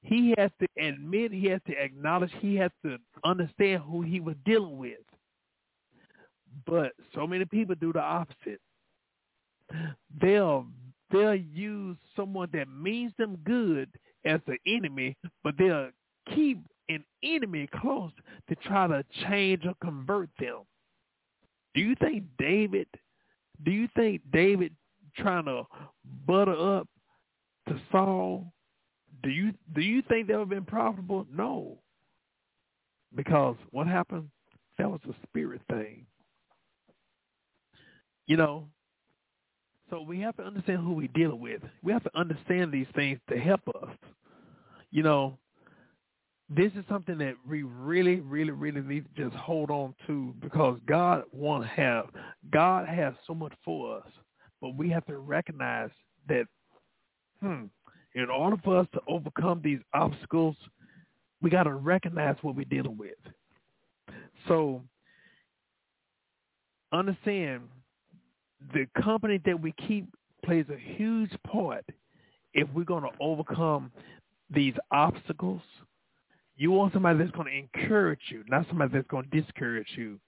He 0.00 0.34
has 0.38 0.50
to 0.60 0.66
admit, 0.82 1.32
he 1.32 1.46
has 1.48 1.60
to 1.66 1.72
acknowledge, 1.72 2.30
he 2.40 2.54
has 2.56 2.70
to 2.84 2.98
understand 3.24 3.82
who 3.82 4.02
he 4.02 4.20
was 4.20 4.36
dealing 4.46 4.78
with. 4.78 4.98
But 6.66 6.92
so 7.14 7.26
many 7.26 7.44
people 7.44 7.74
do 7.74 7.92
the 7.92 8.00
opposite. 8.00 8.60
They'll 10.20 10.66
they'll 11.10 11.34
use 11.34 11.96
someone 12.16 12.48
that 12.52 12.68
means 12.68 13.12
them 13.18 13.38
good 13.44 13.88
as 14.24 14.40
the 14.46 14.56
enemy, 14.66 15.16
but 15.44 15.54
they'll 15.58 15.90
keep 16.34 16.58
an 16.88 17.04
enemy 17.22 17.68
close 17.80 18.12
to 18.48 18.54
try 18.56 18.86
to 18.86 19.04
change 19.28 19.64
or 19.66 19.74
convert 19.82 20.30
them. 20.38 20.60
Do 21.74 21.80
you 21.82 21.94
think 22.00 22.24
David, 22.38 22.88
do 23.64 23.70
you 23.70 23.88
think 23.94 24.22
David 24.32 24.74
trying 25.16 25.44
to 25.46 25.64
butter 26.26 26.78
up 26.78 26.88
to 27.68 27.80
Saul, 27.92 28.52
do 29.22 29.30
you 29.30 29.52
do 29.74 29.80
you 29.80 30.02
think 30.02 30.28
that 30.28 30.34
would 30.34 30.40
have 30.40 30.48
been 30.48 30.64
profitable? 30.64 31.26
No. 31.32 31.78
Because 33.14 33.56
what 33.70 33.86
happened? 33.86 34.28
That 34.78 34.90
was 34.90 35.00
a 35.08 35.14
spirit 35.26 35.60
thing. 35.70 36.06
You 38.28 38.36
know, 38.36 38.68
so 39.88 40.02
we 40.02 40.20
have 40.20 40.36
to 40.36 40.42
understand 40.44 40.80
who 40.80 40.92
we're 40.92 41.08
dealing 41.08 41.40
with. 41.40 41.62
We 41.82 41.92
have 41.92 42.04
to 42.04 42.16
understand 42.16 42.70
these 42.70 42.86
things 42.94 43.18
to 43.30 43.38
help 43.38 43.62
us. 43.82 43.88
You 44.90 45.02
know, 45.02 45.38
this 46.50 46.70
is 46.74 46.84
something 46.90 47.16
that 47.18 47.34
we 47.48 47.62
really, 47.62 48.20
really, 48.20 48.50
really 48.50 48.82
need 48.82 49.06
to 49.16 49.24
just 49.24 49.36
hold 49.36 49.70
on 49.70 49.94
to 50.06 50.34
because 50.40 50.78
God 50.86 51.24
want 51.32 51.62
to 51.62 51.68
have 51.70 52.04
God 52.50 52.86
has 52.86 53.14
so 53.26 53.34
much 53.34 53.54
for 53.64 53.96
us, 53.96 54.06
but 54.60 54.76
we 54.76 54.90
have 54.90 55.06
to 55.06 55.16
recognize 55.16 55.90
that, 56.28 56.44
hmm, 57.40 57.64
in 58.14 58.28
order 58.28 58.58
for 58.62 58.78
us 58.78 58.86
to 58.92 59.00
overcome 59.08 59.62
these 59.64 59.80
obstacles, 59.94 60.56
we 61.40 61.48
got 61.48 61.62
to 61.62 61.74
recognize 61.74 62.36
what 62.42 62.56
we're 62.56 62.66
dealing 62.66 62.98
with. 62.98 63.16
So 64.48 64.82
understand 66.92 67.62
the 68.74 68.86
company 69.02 69.40
that 69.44 69.60
we 69.60 69.72
keep 69.86 70.06
plays 70.44 70.66
a 70.70 70.96
huge 70.96 71.30
part 71.46 71.84
if 72.54 72.68
we're 72.74 72.84
going 72.84 73.02
to 73.02 73.10
overcome 73.20 73.90
these 74.50 74.74
obstacles 74.90 75.62
you 76.58 76.72
want 76.72 76.92
somebody 76.92 77.18
that's 77.18 77.30
going 77.30 77.46
to 77.46 77.80
encourage 77.82 78.20
you, 78.30 78.42
not 78.48 78.66
somebody 78.66 78.92
that's 78.92 79.06
going 79.06 79.30
to 79.30 79.40
discourage 79.40 79.86
you. 79.96 80.18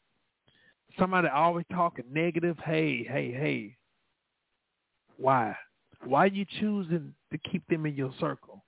Somebody 0.97 1.27
always 1.29 1.67
talking 1.73 2.05
negative. 2.11 2.57
Hey, 2.65 3.03
hey, 3.03 3.33
hey. 3.33 3.77
Why? 5.17 5.57
Why 6.05 6.25
are 6.25 6.29
you 6.29 6.47
choosing 6.61 7.15
to 7.33 7.39
keep 7.51 7.67
them 7.69 7.85
in 7.85 7.97
your 7.97 8.13
circle? 8.21 8.65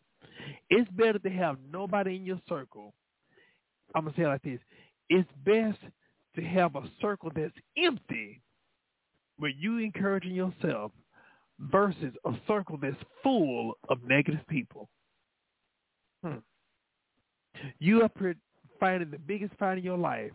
It's 0.71 0.91
better 0.91 1.21
to 1.21 1.31
have 1.31 1.57
nobody 1.73 2.17
in 2.17 2.27
your 2.27 2.41
circle. 2.49 2.93
I'm 3.95 4.05
going 4.05 4.15
to 4.15 4.21
say 4.21 4.25
it 4.25 4.29
like 4.29 4.43
this. 4.43 4.61
It's 5.09 5.29
best 5.45 5.79
to 6.35 6.43
have 6.43 6.75
a 6.75 6.83
circle 7.01 7.31
that's 7.35 7.55
empty 7.79 8.41
where 9.39 9.51
you 9.51 9.79
encouraging 9.79 10.35
yourself 10.35 10.93
versus 11.71 12.15
a 12.25 12.33
circle 12.47 12.79
that's 12.81 12.97
full 13.23 13.75
of 13.89 13.99
negative 14.07 14.41
people. 14.49 14.89
Hmm. 16.25 16.39
You 17.79 18.03
are 18.03 18.11
fighting 18.81 19.11
the 19.11 19.19
biggest 19.19 19.55
fight 19.59 19.79
in 19.79 19.85
your 19.85 19.99
life, 19.99 20.33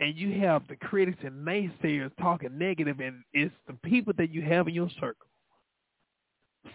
and 0.00 0.16
you 0.16 0.40
have 0.40 0.66
the 0.68 0.76
critics 0.76 1.18
and 1.24 1.46
naysayers 1.46 2.10
talking 2.20 2.58
negative, 2.58 3.00
and 3.00 3.22
it's 3.32 3.54
the 3.66 3.74
people 3.88 4.12
that 4.18 4.30
you 4.30 4.42
have 4.42 4.68
in 4.68 4.74
your 4.74 4.90
circle. 5.00 5.26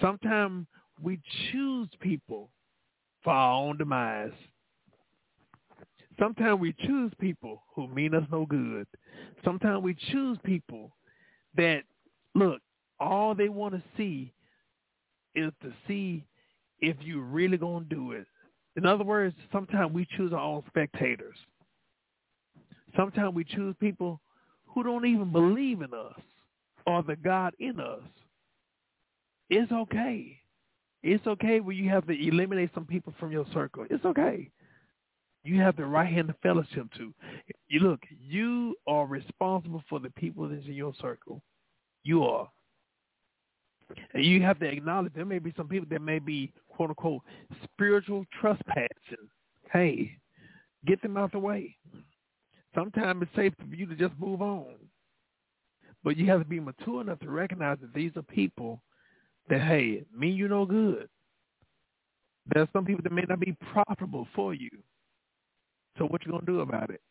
Sometimes 0.02 0.68
we 1.02 1.20
choose 1.52 1.88
people 2.00 2.50
for 3.24 3.34
our 3.34 3.54
own 3.54 3.78
demise. 3.78 4.32
Sometimes 6.20 6.60
we 6.60 6.74
choose 6.86 7.12
people 7.20 7.64
who 7.76 7.88
mean 7.88 8.16
us 8.16 8.24
no 8.32 8.46
good. 8.46 8.88
Sometimes 9.44 9.84
we 9.84 9.96
choose 10.12 10.38
people 10.44 10.92
that, 11.58 11.84
look, 12.36 12.62
all 13.00 13.36
they 13.36 13.50
want 13.50 13.74
to 13.74 13.84
see 13.96 14.34
is 15.36 15.52
to 15.62 15.72
see 15.88 16.24
if 16.80 16.96
you 17.02 17.22
really 17.22 17.58
to 17.90 17.96
do 17.96 18.12
it. 18.12 18.26
In 18.76 18.86
other 18.86 19.04
words, 19.04 19.36
sometimes 19.52 19.92
we 19.92 20.08
choose 20.16 20.34
our 20.34 20.40
own 20.40 20.64
spectators. 20.68 21.36
Sometimes 22.96 23.34
we 23.34 23.44
choose 23.44 23.76
people 23.80 24.20
who 24.66 24.84
don't 24.84 25.06
even 25.06 25.32
believe 25.32 25.82
in 25.82 25.94
us 25.94 26.20
or 26.86 27.04
the 27.04 27.16
God 27.16 27.54
in 27.60 27.80
us. 27.80 28.02
It's 29.50 29.72
okay. 29.72 30.40
It's 31.04 31.26
okay 31.26 31.60
when 31.60 31.78
you 31.78 31.90
have 31.90 32.06
to 32.08 32.28
eliminate 32.28 32.72
some 32.74 32.86
people 32.86 33.14
from 33.20 33.32
your 33.32 33.46
circle. 33.54 33.86
It's 33.90 34.06
okay. 34.06 34.50
You 35.48 35.62
have 35.62 35.78
the 35.78 35.86
right 35.86 36.12
hand 36.12 36.30
of 36.30 36.36
fellowship 36.44 36.88
to. 36.98 37.14
You 37.70 37.80
look, 37.80 38.02
you 38.22 38.76
are 38.86 39.06
responsible 39.06 39.82
for 39.90 39.98
the 39.98 40.10
people 40.10 40.50
that's 40.50 40.66
in 40.66 40.74
your 40.74 40.92
circle. 41.02 41.42
You 42.04 42.26
are. 42.26 42.50
And 44.14 44.26
you 44.26 44.42
have 44.42 44.60
to 44.60 44.66
acknowledge 44.66 45.14
there 45.16 45.24
may 45.24 45.40
be 45.40 45.54
some 45.56 45.70
people 45.70 45.88
that 45.90 46.02
may 46.02 46.20
be 46.20 46.52
quote 46.68 46.90
unquote 46.90 47.22
spiritual 47.64 48.26
trespassing. 48.42 49.30
Hey, 49.72 50.18
get 50.86 51.02
them 51.02 51.16
out 51.16 51.32
the 51.32 51.40
way. 51.40 51.78
Sometimes 52.76 53.22
it's 53.22 53.34
safe 53.34 53.54
for 53.58 53.74
you 53.74 53.86
to 53.86 53.96
just 53.96 54.20
move 54.20 54.42
on. 54.42 54.76
But 56.04 56.18
you 56.18 56.26
have 56.30 56.42
to 56.42 56.46
be 56.46 56.60
mature 56.60 57.00
enough 57.00 57.20
to 57.20 57.30
recognize 57.30 57.78
that 57.80 57.94
these 57.94 58.12
are 58.18 58.22
people 58.22 58.82
that, 59.48 59.62
hey, 59.62 60.04
mean 60.14 60.36
you 60.36 60.50
no 60.50 60.66
good. 60.66 61.08
There's 62.54 62.68
some 62.74 62.84
people 62.84 63.04
that 63.04 63.14
may 63.14 63.24
not 63.30 63.40
be 63.40 63.56
profitable 63.72 64.28
for 64.36 64.54
you. 64.54 64.70
So 65.98 66.06
what 66.06 66.26
you 66.26 66.32
gonna 66.32 66.46
do 66.46 66.62
about 66.62 66.90
it? 66.90 67.02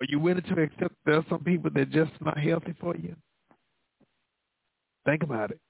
Are 0.00 0.06
you 0.08 0.20
willing 0.20 0.42
to 0.42 0.62
accept 0.62 0.94
there's 1.04 1.24
some 1.28 1.42
people 1.42 1.70
that 1.74 1.90
just 1.90 2.12
not 2.20 2.38
healthy 2.38 2.74
for 2.80 2.94
you? 2.96 3.16
Think 5.04 5.22
about 5.22 5.50
it. 5.50 5.60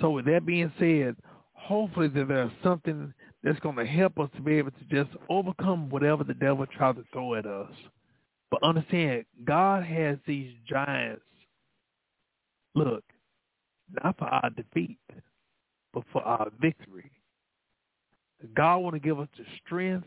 So 0.00 0.10
with 0.10 0.26
that 0.26 0.44
being 0.44 0.72
said, 0.78 1.16
hopefully 1.52 2.08
that 2.08 2.28
there's 2.28 2.50
something 2.62 3.12
that's 3.42 3.60
going 3.60 3.76
to 3.76 3.86
help 3.86 4.18
us 4.18 4.28
to 4.36 4.42
be 4.42 4.54
able 4.54 4.72
to 4.72 4.84
just 4.90 5.10
overcome 5.28 5.88
whatever 5.88 6.24
the 6.24 6.34
devil 6.34 6.66
tries 6.66 6.96
to 6.96 7.04
throw 7.12 7.34
at 7.34 7.46
us. 7.46 7.70
But 8.50 8.62
understand, 8.62 9.24
God 9.44 9.84
has 9.84 10.18
these 10.26 10.52
giants, 10.68 11.22
look, 12.74 13.04
not 14.02 14.18
for 14.18 14.26
our 14.26 14.50
defeat, 14.50 14.98
but 15.94 16.02
for 16.12 16.22
our 16.22 16.50
victory. 16.60 17.10
God 18.54 18.78
want 18.78 18.94
to 18.94 19.00
give 19.00 19.20
us 19.20 19.28
the 19.36 19.44
strength 19.64 20.06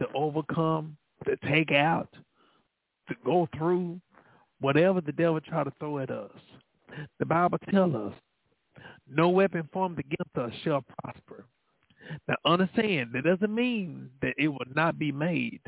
to 0.00 0.06
overcome, 0.14 0.96
to 1.24 1.36
take 1.48 1.70
out, 1.70 2.08
to 3.08 3.14
go 3.24 3.48
through 3.56 4.00
whatever 4.60 5.00
the 5.00 5.12
devil 5.12 5.40
try 5.40 5.64
to 5.64 5.72
throw 5.78 5.98
at 5.98 6.10
us. 6.10 6.30
The 7.18 7.26
Bible 7.26 7.58
tells 7.70 7.94
us, 7.94 8.14
no 9.08 9.28
weapon 9.28 9.68
formed 9.72 9.98
against 9.98 10.36
us 10.36 10.52
shall 10.64 10.84
prosper. 11.02 11.44
Now 12.28 12.36
understand, 12.44 13.10
that 13.12 13.24
doesn't 13.24 13.54
mean 13.54 14.10
that 14.22 14.34
it 14.38 14.48
will 14.48 14.58
not 14.74 14.98
be 14.98 15.12
made. 15.12 15.60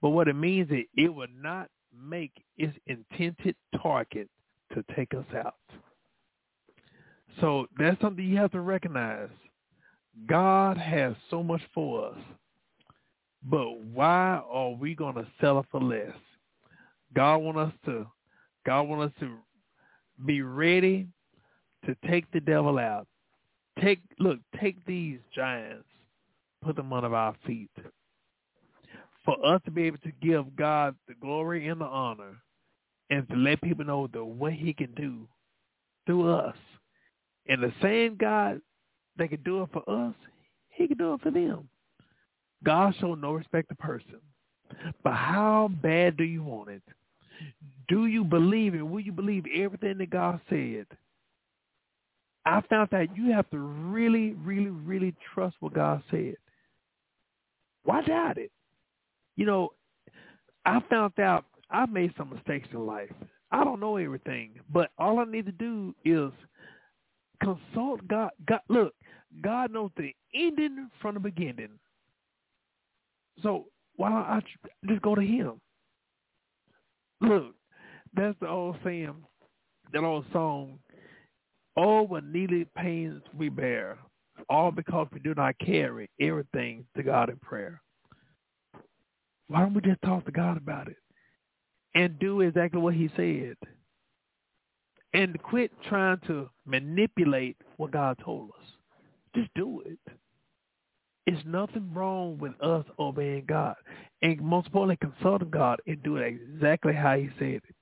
But 0.00 0.10
what 0.10 0.28
it 0.28 0.34
means 0.34 0.70
is 0.70 0.84
it 0.96 1.14
will 1.14 1.26
not 1.40 1.68
make 1.96 2.32
its 2.56 2.76
intended 2.86 3.56
target 3.80 4.28
to 4.74 4.84
take 4.96 5.14
us 5.14 5.26
out. 5.36 5.54
So 7.40 7.66
that's 7.78 8.00
something 8.00 8.24
you 8.24 8.36
have 8.36 8.52
to 8.52 8.60
recognize. 8.60 9.28
God 10.26 10.76
has 10.76 11.14
so 11.30 11.42
much 11.42 11.62
for 11.74 12.08
us. 12.08 12.18
But 13.44 13.80
why 13.80 14.42
are 14.48 14.70
we 14.70 14.94
going 14.94 15.14
to 15.16 15.26
sell 15.40 15.58
it 15.58 15.66
for 15.70 15.80
less? 15.80 16.14
God 17.14 17.38
want 17.38 17.58
us 17.58 17.72
to 17.86 18.06
God 18.64 18.82
want 18.82 19.02
us 19.02 19.12
to 19.20 19.36
be 20.24 20.42
ready 20.42 21.08
to 21.84 21.96
take 22.08 22.30
the 22.30 22.40
devil 22.40 22.78
out. 22.78 23.06
Take 23.82 24.00
look, 24.18 24.38
take 24.60 24.84
these 24.86 25.18
giants, 25.34 25.88
put 26.62 26.76
them 26.76 26.92
under 26.92 27.14
our 27.14 27.34
feet. 27.46 27.70
For 29.24 29.36
us 29.44 29.60
to 29.64 29.70
be 29.70 29.84
able 29.84 29.98
to 29.98 30.12
give 30.20 30.56
God 30.56 30.94
the 31.08 31.14
glory 31.14 31.68
and 31.68 31.80
the 31.80 31.86
honor 31.86 32.36
and 33.10 33.28
to 33.28 33.36
let 33.36 33.60
people 33.62 33.84
know 33.84 34.08
the 34.12 34.24
what 34.24 34.52
he 34.52 34.72
can 34.72 34.92
do 34.94 35.28
through 36.06 36.32
us. 36.32 36.56
And 37.48 37.62
the 37.62 37.72
same 37.82 38.16
God 38.16 38.60
that 39.16 39.28
can 39.30 39.42
do 39.42 39.62
it 39.62 39.68
for 39.72 39.88
us, 39.88 40.14
he 40.70 40.86
can 40.86 40.96
do 40.96 41.14
it 41.14 41.20
for 41.20 41.30
them. 41.30 41.68
God 42.64 42.94
show 43.00 43.14
no 43.14 43.32
respect 43.32 43.68
to 43.68 43.74
person. 43.74 44.20
But 45.02 45.14
how 45.14 45.70
bad 45.82 46.16
do 46.16 46.24
you 46.24 46.42
want 46.42 46.70
it? 46.70 46.82
Do 47.88 48.06
you 48.06 48.24
believe 48.24 48.74
it? 48.74 48.82
Will 48.82 49.00
you 49.00 49.12
believe 49.12 49.44
everything 49.54 49.98
that 49.98 50.10
God 50.10 50.40
said? 50.48 50.86
I 52.44 52.60
found 52.68 52.88
that 52.90 53.16
you 53.16 53.32
have 53.32 53.48
to 53.50 53.58
really, 53.58 54.32
really, 54.44 54.70
really 54.70 55.14
trust 55.34 55.56
what 55.60 55.74
God 55.74 56.02
said. 56.10 56.36
Why 57.84 58.02
doubt 58.02 58.38
it? 58.38 58.50
You 59.36 59.46
know, 59.46 59.70
I 60.64 60.80
found 60.90 61.18
out 61.18 61.44
I've 61.70 61.90
made 61.90 62.12
some 62.16 62.30
mistakes 62.30 62.68
in 62.72 62.86
life. 62.86 63.10
I 63.50 63.64
don't 63.64 63.80
know 63.80 63.96
everything, 63.96 64.52
but 64.72 64.90
all 64.98 65.18
I 65.18 65.24
need 65.24 65.46
to 65.46 65.52
do 65.52 65.94
is 66.04 66.32
consult 67.42 68.06
God. 68.08 68.30
God, 68.46 68.60
look, 68.68 68.94
God 69.40 69.72
knows 69.72 69.90
the 69.96 70.14
ending 70.34 70.90
from 71.00 71.14
the 71.14 71.20
beginning. 71.20 71.78
So 73.42 73.66
why 73.96 74.10
don't 74.10 74.18
I 74.18 74.40
just 74.86 75.02
go 75.02 75.14
to 75.14 75.22
Him? 75.22 75.60
Look, 77.20 77.54
that's 78.14 78.38
the 78.40 78.48
old 78.48 78.76
saying, 78.84 79.14
that 79.92 80.04
old 80.04 80.26
song. 80.32 80.78
All 81.74 82.06
what 82.06 82.24
needed 82.24 82.72
pains 82.74 83.22
we 83.34 83.48
bear, 83.48 83.96
all 84.50 84.70
because 84.70 85.06
we 85.12 85.20
do 85.20 85.34
not 85.34 85.58
carry 85.58 86.10
everything 86.20 86.84
to 86.96 87.02
God 87.02 87.30
in 87.30 87.36
prayer. 87.36 87.80
Why 89.48 89.60
don't 89.60 89.72
we 89.72 89.80
just 89.80 90.02
talk 90.02 90.26
to 90.26 90.32
God 90.32 90.58
about 90.58 90.88
it 90.88 90.96
and 91.94 92.18
do 92.18 92.42
exactly 92.42 92.80
what 92.80 92.94
he 92.94 93.08
said? 93.16 93.56
And 95.14 95.42
quit 95.42 95.70
trying 95.88 96.18
to 96.26 96.50
manipulate 96.66 97.56
what 97.76 97.90
God 97.90 98.18
told 98.22 98.50
us. 98.50 98.66
Just 99.34 99.50
do 99.54 99.82
it. 99.86 99.98
It's 101.26 101.42
nothing 101.46 101.92
wrong 101.94 102.38
with 102.38 102.52
us 102.60 102.84
obeying 102.98 103.44
God. 103.46 103.76
And 104.22 104.40
most 104.40 104.66
importantly, 104.66 104.98
consulting 105.00 105.50
God 105.50 105.80
and 105.86 106.02
do 106.02 106.16
it 106.16 106.26
exactly 106.26 106.94
how 106.94 107.16
he 107.16 107.28
said 107.38 107.60
it. 107.68 107.74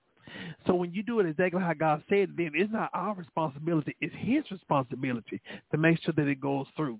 So 0.66 0.74
when 0.74 0.92
you 0.92 1.02
do 1.02 1.20
it 1.20 1.26
exactly 1.26 1.60
how 1.60 1.72
God 1.72 2.02
said, 2.08 2.18
it, 2.18 2.36
then 2.36 2.52
it's 2.54 2.72
not 2.72 2.90
our 2.92 3.14
responsibility. 3.14 3.96
It's 4.00 4.14
his 4.18 4.44
responsibility 4.50 5.40
to 5.72 5.78
make 5.78 6.00
sure 6.02 6.14
that 6.16 6.28
it 6.28 6.40
goes 6.40 6.66
through. 6.76 6.98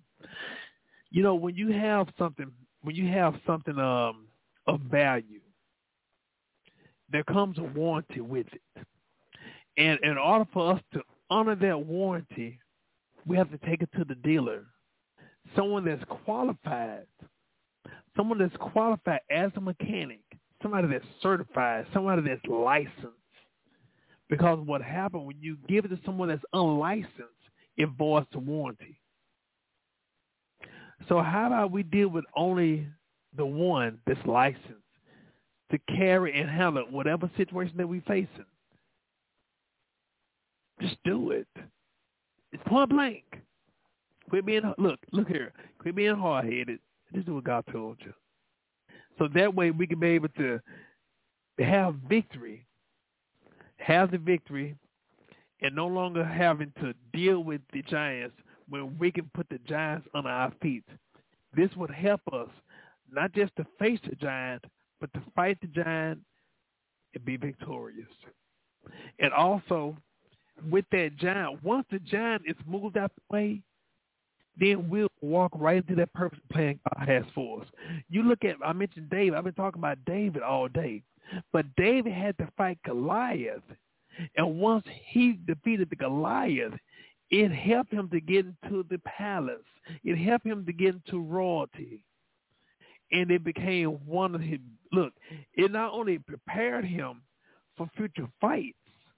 You 1.11 1.23
know, 1.23 1.35
when 1.35 1.55
you 1.55 1.73
have 1.73 2.09
something, 2.19 2.51
when 2.83 2.97
you 2.97 3.07
have 3.09 3.35
something 3.47 3.79
um, 3.79 4.27
of 4.67 4.81
value, 4.81 5.41
there 7.11 7.25
comes 7.25 7.59
a 7.59 7.63
warranty 7.63 8.21
with 8.21 8.47
it. 8.53 8.87
And 9.77 9.99
in 10.03 10.19
order 10.19 10.47
for 10.53 10.75
us 10.75 10.81
to 10.95 11.03
honor 11.29 11.55
that 11.57 11.87
warranty, 11.87 12.59
we 13.27 13.37
have 13.37 13.51
to 13.51 13.59
take 13.59 13.83
it 13.83 13.91
to 13.97 14.05
the 14.05 14.15
dealer, 14.17 14.65
someone 15.57 15.85
that's 15.85 16.03
qualified, 16.25 17.07
someone 18.17 18.39
that's 18.39 18.57
qualified 18.57 19.21
as 19.31 19.51
a 19.57 19.61
mechanic, 19.61 20.21
somebody 20.63 20.89
that's 20.89 21.05
certified, 21.23 21.87
somebody 21.93 22.23
that's 22.23 22.45
licensed. 22.47 23.17
Because 24.29 24.61
what 24.65 24.81
happens 24.81 25.27
when 25.27 25.37
you 25.41 25.57
give 25.69 25.85
it 25.85 25.89
to 25.89 25.99
someone 26.05 26.29
that's 26.29 26.43
unlicensed, 26.53 27.25
it 27.77 27.89
voids 27.99 28.27
the 28.33 28.39
warranty. 28.39 29.01
So 31.09 31.21
how 31.21 31.47
about 31.49 31.73
we 31.73 31.83
deal 31.83 32.09
with 32.09 32.25
only 32.37 32.87
the 33.37 33.47
one 33.47 33.99
that's 34.07 34.25
licensed 34.27 34.67
to 35.71 35.79
carry 35.97 36.39
and 36.39 36.49
handle 36.49 36.85
whatever 36.91 37.31
situation 37.37 37.77
that 37.79 37.89
we're 37.89 38.03
facing? 38.03 38.45
Just 40.81 40.97
do 41.05 41.31
it. 41.33 41.49
It's 42.53 42.63
point 42.67 42.91
blank. 42.91 43.25
Quit 44.29 44.47
being 44.47 44.73
look, 44.79 45.01
look 45.13 45.29
here. 45.29 45.53
Quit 45.79 45.97
being 45.97 46.17
hard 46.17 46.45
headed. 46.45 46.79
Just 47.15 47.27
do 47.27 47.35
what 47.35 47.45
God 47.45 47.65
told 47.73 47.99
you. 48.05 48.13
So 49.19 49.29
that 49.35 49.55
way 49.55 49.71
we 49.71 49.87
can 49.87 50.01
be 50.01 50.09
able 50.09 50.29
to 50.31 50.61
have 51.59 51.95
victory 52.09 52.67
have 53.81 54.11
the 54.11 54.19
victory 54.19 54.77
and 55.63 55.75
no 55.75 55.87
longer 55.87 56.25
having 56.25 56.73
to 56.81 56.95
deal 57.13 57.43
with 57.43 57.61
the 57.73 57.83
giants 57.83 58.37
when 58.69 58.97
we 58.99 59.11
can 59.11 59.29
put 59.35 59.49
the 59.49 59.59
giants 59.67 60.07
on 60.15 60.27
our 60.27 60.53
feet. 60.63 60.85
This 61.55 61.71
would 61.77 61.91
help 61.91 62.21
us 62.33 62.49
not 63.11 63.33
just 63.33 63.55
to 63.57 63.67
face 63.79 63.99
the 64.09 64.15
giant, 64.17 64.65
but 65.01 65.13
to 65.15 65.23
fight 65.35 65.59
the 65.61 65.67
giant 65.67 66.21
and 67.15 67.25
be 67.25 67.37
victorious. 67.37 68.09
And 69.19 69.33
also, 69.33 69.97
with 70.71 70.85
that 70.93 71.17
giant, 71.17 71.63
once 71.63 71.87
the 71.91 71.99
giant 72.01 72.43
is 72.47 72.57
moved 72.67 72.97
out 72.97 73.13
the 73.15 73.35
way, 73.35 73.63
then 74.59 74.89
we'll 74.91 75.09
walk 75.23 75.53
right 75.55 75.79
into 75.79 75.95
that 75.97 76.13
purpose 76.13 76.41
plan 76.53 76.79
God 76.85 77.09
has 77.09 77.25
for 77.35 77.63
us. 77.63 77.69
You 78.09 78.23
look 78.23 78.45
at, 78.45 78.57
I 78.65 78.73
mentioned 78.73 79.09
David. 79.11 79.35
I've 79.35 79.45
been 79.45 79.55
talking 79.55 79.81
about 79.81 79.99
David 80.07 80.43
all 80.43 80.69
day. 80.69 81.03
But 81.53 81.67
David 81.77 82.13
had 82.13 82.37
to 82.39 82.49
fight 82.57 82.79
Goliath. 82.85 83.63
And 84.37 84.59
once 84.59 84.85
he 85.07 85.39
defeated 85.47 85.89
the 85.89 85.97
Goliath, 85.97 86.75
it 87.31 87.53
helped 87.53 87.93
him 87.93 88.09
to 88.11 88.21
get 88.21 88.45
into 88.47 88.85
the 88.91 88.99
palace. 88.99 89.59
It 90.05 90.17
helped 90.17 90.45
him 90.45 90.67
to 90.67 90.73
get 90.73 90.97
into 90.97 91.21
royalty. 91.21 92.05
And 93.13 93.31
it 93.31 93.45
became 93.45 93.99
one 94.07 94.35
of 94.35 94.41
his, 94.41 94.59
look, 94.93 95.13
it 95.55 95.71
not 95.73 95.93
only 95.93 96.19
prepared 96.19 96.85
him 96.85 97.23
for 97.77 97.89
future 97.97 98.29
fights, 98.41 98.77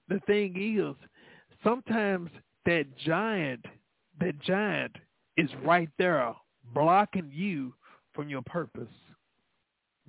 the 0.09 0.19
thing 0.21 0.55
is, 0.57 0.95
sometimes 1.63 2.29
that 2.65 2.85
giant, 2.97 3.65
that 4.19 4.39
giant 4.41 4.95
is 5.37 5.49
right 5.63 5.89
there 5.97 6.33
blocking 6.73 7.29
you 7.33 7.73
from 8.13 8.29
your 8.29 8.41
purpose. 8.43 8.87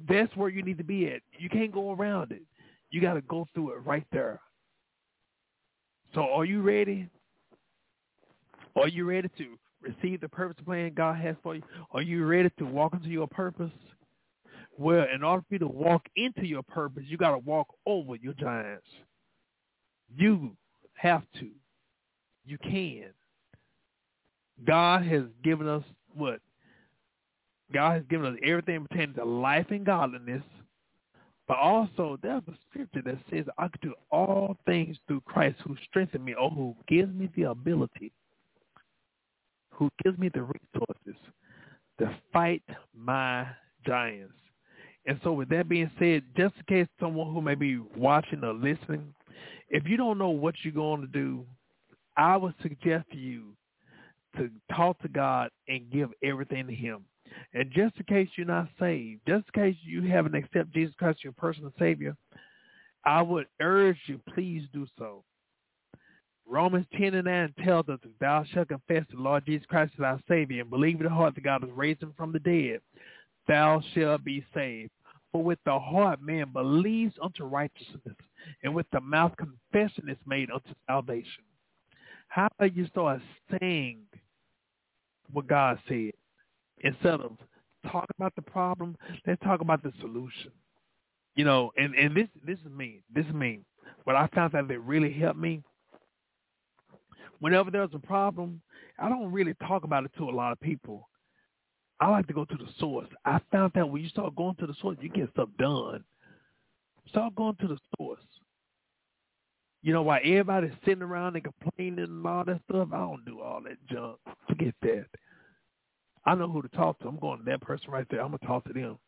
That's 0.09 0.35
where 0.37 0.49
you 0.49 0.63
need 0.63 0.79
to 0.79 0.85
be 0.85 1.07
at. 1.09 1.23
You 1.39 1.49
can't 1.49 1.73
go 1.73 1.93
around 1.93 2.33
it. 2.33 2.43
You 2.91 3.01
got 3.01 3.15
to 3.15 3.23
go 3.23 3.49
through 3.55 3.73
it 3.73 3.85
right 3.85 4.07
there. 4.13 4.41
So 6.15 6.23
are 6.23 6.45
you 6.45 6.63
ready? 6.63 7.09
Are 8.77 8.89
you 8.89 9.05
ready 9.05 9.29
to 9.39 9.59
receive 9.83 10.21
the 10.21 10.29
purpose 10.29 10.63
plan 10.65 10.93
God 10.95 11.17
has 11.17 11.37
for 11.43 11.57
you? 11.57 11.63
Are 11.93 12.03
you 12.03 12.25
ready 12.25 12.51
to 12.59 12.65
walk 12.65 12.95
into 12.95 13.09
your 13.09 13.27
purpose? 13.27 13.71
Well, 14.77 15.07
in 15.15 15.23
order 15.23 15.43
for 15.49 15.55
you 15.55 15.59
to 15.61 15.69
walk 15.69 16.07
into 16.17 16.45
your 16.45 16.63
purpose, 16.63 17.05
you 17.07 17.17
got 17.17 17.31
to 17.31 17.39
walk 17.39 17.69
over 17.87 18.17
your 18.17 18.35
giants. 18.35 18.87
You 20.17 20.57
have 21.05 21.23
to. 21.39 21.49
You 22.47 22.59
can. 22.59 23.11
God 24.67 25.05
has 25.05 25.25
given 25.43 25.69
us 25.69 25.85
what? 26.15 26.41
God 27.73 27.93
has 27.93 28.03
given 28.09 28.33
us 28.33 28.39
everything 28.45 28.87
pertaining 28.89 29.15
to 29.17 29.25
life 29.25 29.67
and 29.71 29.85
godliness. 29.85 30.43
But 31.47 31.59
also, 31.59 32.19
there's 32.23 32.43
a 32.49 32.55
scripture 32.69 33.03
that 33.03 33.19
says, 33.31 33.45
I 33.59 33.69
can 33.69 33.91
do 33.91 33.95
all 34.11 34.57
things 34.65 34.97
through 35.07 35.21
Christ 35.27 35.57
who 35.67 35.77
strengthens 35.89 36.25
me 36.25 36.35
or 36.35 36.49
who 36.49 36.75
gives 36.89 37.13
me 37.13 37.29
the 37.37 37.51
ability, 37.51 38.13
who 39.71 39.91
gives 40.03 40.19
me 40.19 40.31
the 40.33 40.43
resources 40.43 41.21
to 41.99 42.17
fight 42.33 42.63
my 42.97 43.47
giants. 43.87 44.33
And 45.07 45.21
so 45.23 45.33
with 45.33 45.51
that 45.51 45.69
being 45.69 45.91
said, 45.99 46.23
just 46.35 46.55
in 46.57 46.65
case 46.67 46.89
someone 46.99 47.35
who 47.35 47.43
may 47.43 47.55
be 47.55 47.79
watching 47.95 48.43
or 48.43 48.55
listening, 48.55 49.13
if 49.75 49.89
you 49.89 49.97
don't 49.97 50.19
know 50.19 50.31
what 50.31 50.55
you're 50.63 50.73
going 50.73 51.01
to 51.01 51.09
do, 51.09 51.45
I 52.17 52.37
would 52.37 52.55
suggest 52.63 53.11
to 53.11 53.17
you 53.19 53.57
to 54.37 54.49
talk 54.73 55.01
to 55.03 55.09
God 55.09 55.51
and 55.67 55.91
give 55.91 56.11
everything 56.23 56.69
to 56.69 56.73
him. 56.73 57.05
And 57.55 57.73
just 57.73 57.97
in 57.97 58.05
case 58.05 58.29
you're 58.37 58.47
not 58.47 58.69
saved, 58.79 59.23
just 59.27 59.47
in 59.53 59.63
case 59.63 59.77
you 59.85 60.03
haven't 60.03 60.37
accepted 60.37 60.73
Jesus 60.73 60.95
Christ 60.97 61.19
as 61.19 61.25
your 61.25 61.33
personal 61.33 61.73
Savior, 61.77 62.17
I 63.05 63.21
would 63.21 63.49
urge 63.61 63.99
you, 64.07 64.21
please 64.33 64.63
do 64.73 64.87
so. 64.97 65.25
Romans 66.47 66.87
10 66.97 67.15
and 67.15 67.25
9 67.25 67.55
tells 67.65 67.89
us, 67.89 67.99
if 68.05 68.17
thou 68.21 68.45
shalt 68.45 68.69
confess 68.69 69.05
the 69.11 69.21
Lord 69.21 69.45
Jesus 69.45 69.67
Christ 69.67 69.95
as 69.99 70.05
our 70.05 70.21
Savior 70.29 70.61
and 70.61 70.71
believe 70.71 70.99
in 71.01 71.05
the 71.05 71.11
heart 71.11 71.35
that 71.35 71.43
God 71.43 71.63
has 71.63 71.71
raised 71.75 72.01
him 72.01 72.15
from 72.17 72.31
the 72.31 72.39
dead, 72.39 72.81
thou 73.49 73.83
shalt 73.93 74.23
be 74.23 74.45
saved. 74.55 74.93
For 75.33 75.43
with 75.43 75.59
the 75.65 75.81
heart 75.81 76.23
man 76.23 76.53
believes 76.53 77.15
unto 77.21 77.43
righteousness, 77.43 78.15
and 78.63 78.75
with 78.75 78.87
the 78.93 79.01
mouth 79.01 79.33
confession 79.37 80.09
is 80.09 80.19
made 80.27 80.51
unto 80.51 80.75
salvation. 80.87 81.45
How 82.29 82.49
about 82.59 82.77
you 82.77 82.87
start 82.87 83.21
saying 83.61 83.99
what 85.33 85.47
God 85.47 85.79
said? 85.89 86.13
instead 86.85 87.21
of 87.21 87.33
talk 87.91 88.07
about 88.19 88.35
the 88.37 88.43
problem, 88.43 88.97
let's 89.27 89.43
talk 89.43 89.61
about 89.61 89.83
the 89.83 89.93
solution. 90.01 90.53
You 91.35 91.45
know, 91.45 91.73
and, 91.77 91.95
and 91.95 92.17
this 92.17 92.29
this 92.47 92.59
is 92.61 92.71
me. 92.71 93.01
This 93.13 93.27
is 93.27 93.35
me. 93.35 93.61
What 94.05 94.15
I 94.15 94.29
found 94.29 94.53
that 94.53 94.67
really 94.81 95.13
helped 95.13 95.39
me, 95.39 95.63
whenever 97.41 97.71
there's 97.71 97.91
a 97.93 97.99
problem, 97.99 98.61
I 98.99 99.09
don't 99.09 99.33
really 99.33 99.55
talk 99.67 99.85
about 99.85 100.05
it 100.05 100.13
to 100.19 100.29
a 100.29 100.31
lot 100.31 100.53
of 100.53 100.61
people. 100.61 101.09
I 102.01 102.09
like 102.09 102.27
to 102.29 102.33
go 102.33 102.45
to 102.45 102.57
the 102.57 102.69
source. 102.79 103.09
I 103.25 103.41
found 103.51 103.73
that 103.75 103.89
when 103.89 104.03
you 104.03 104.09
start 104.09 104.37
going 104.37 104.55
to 104.57 104.67
the 104.67 104.75
source, 104.81 104.97
you 105.01 105.09
get 105.09 105.31
stuff 105.31 105.49
done. 105.59 106.05
Start 107.09 107.35
going 107.35 107.57
to 107.57 107.69
the 107.69 107.79
source. 107.97 108.21
You 109.85 109.93
know, 109.93 110.01
why 110.01 110.21
everybody's 110.21 110.73
sitting 110.87 111.03
around 111.03 111.37
and 111.37 111.45
complaining 111.45 111.99
and 111.99 112.27
all 112.27 112.43
that 112.47 112.59
stuff, 112.71 112.89
I 112.91 113.01
don't 113.01 113.23
do 113.27 113.43
all 113.43 113.61
that 113.65 113.77
junk. 113.87 114.17
Forget 114.49 114.75
that. 114.81 115.05
I 116.25 116.35
know 116.35 116.49
who 116.49 116.63
to 116.63 116.69
talk 116.69 116.99
to. 117.01 117.09
I'm 117.09 117.19
going 117.19 117.41
to 117.41 117.45
that 117.45 117.61
person 117.61 117.91
right 117.91 118.07
there. 118.11 118.23
I'm 118.23 118.29
going 118.29 118.39
to 118.39 118.47
talk 118.47 118.65
to 118.65 118.73
them. 118.73 118.99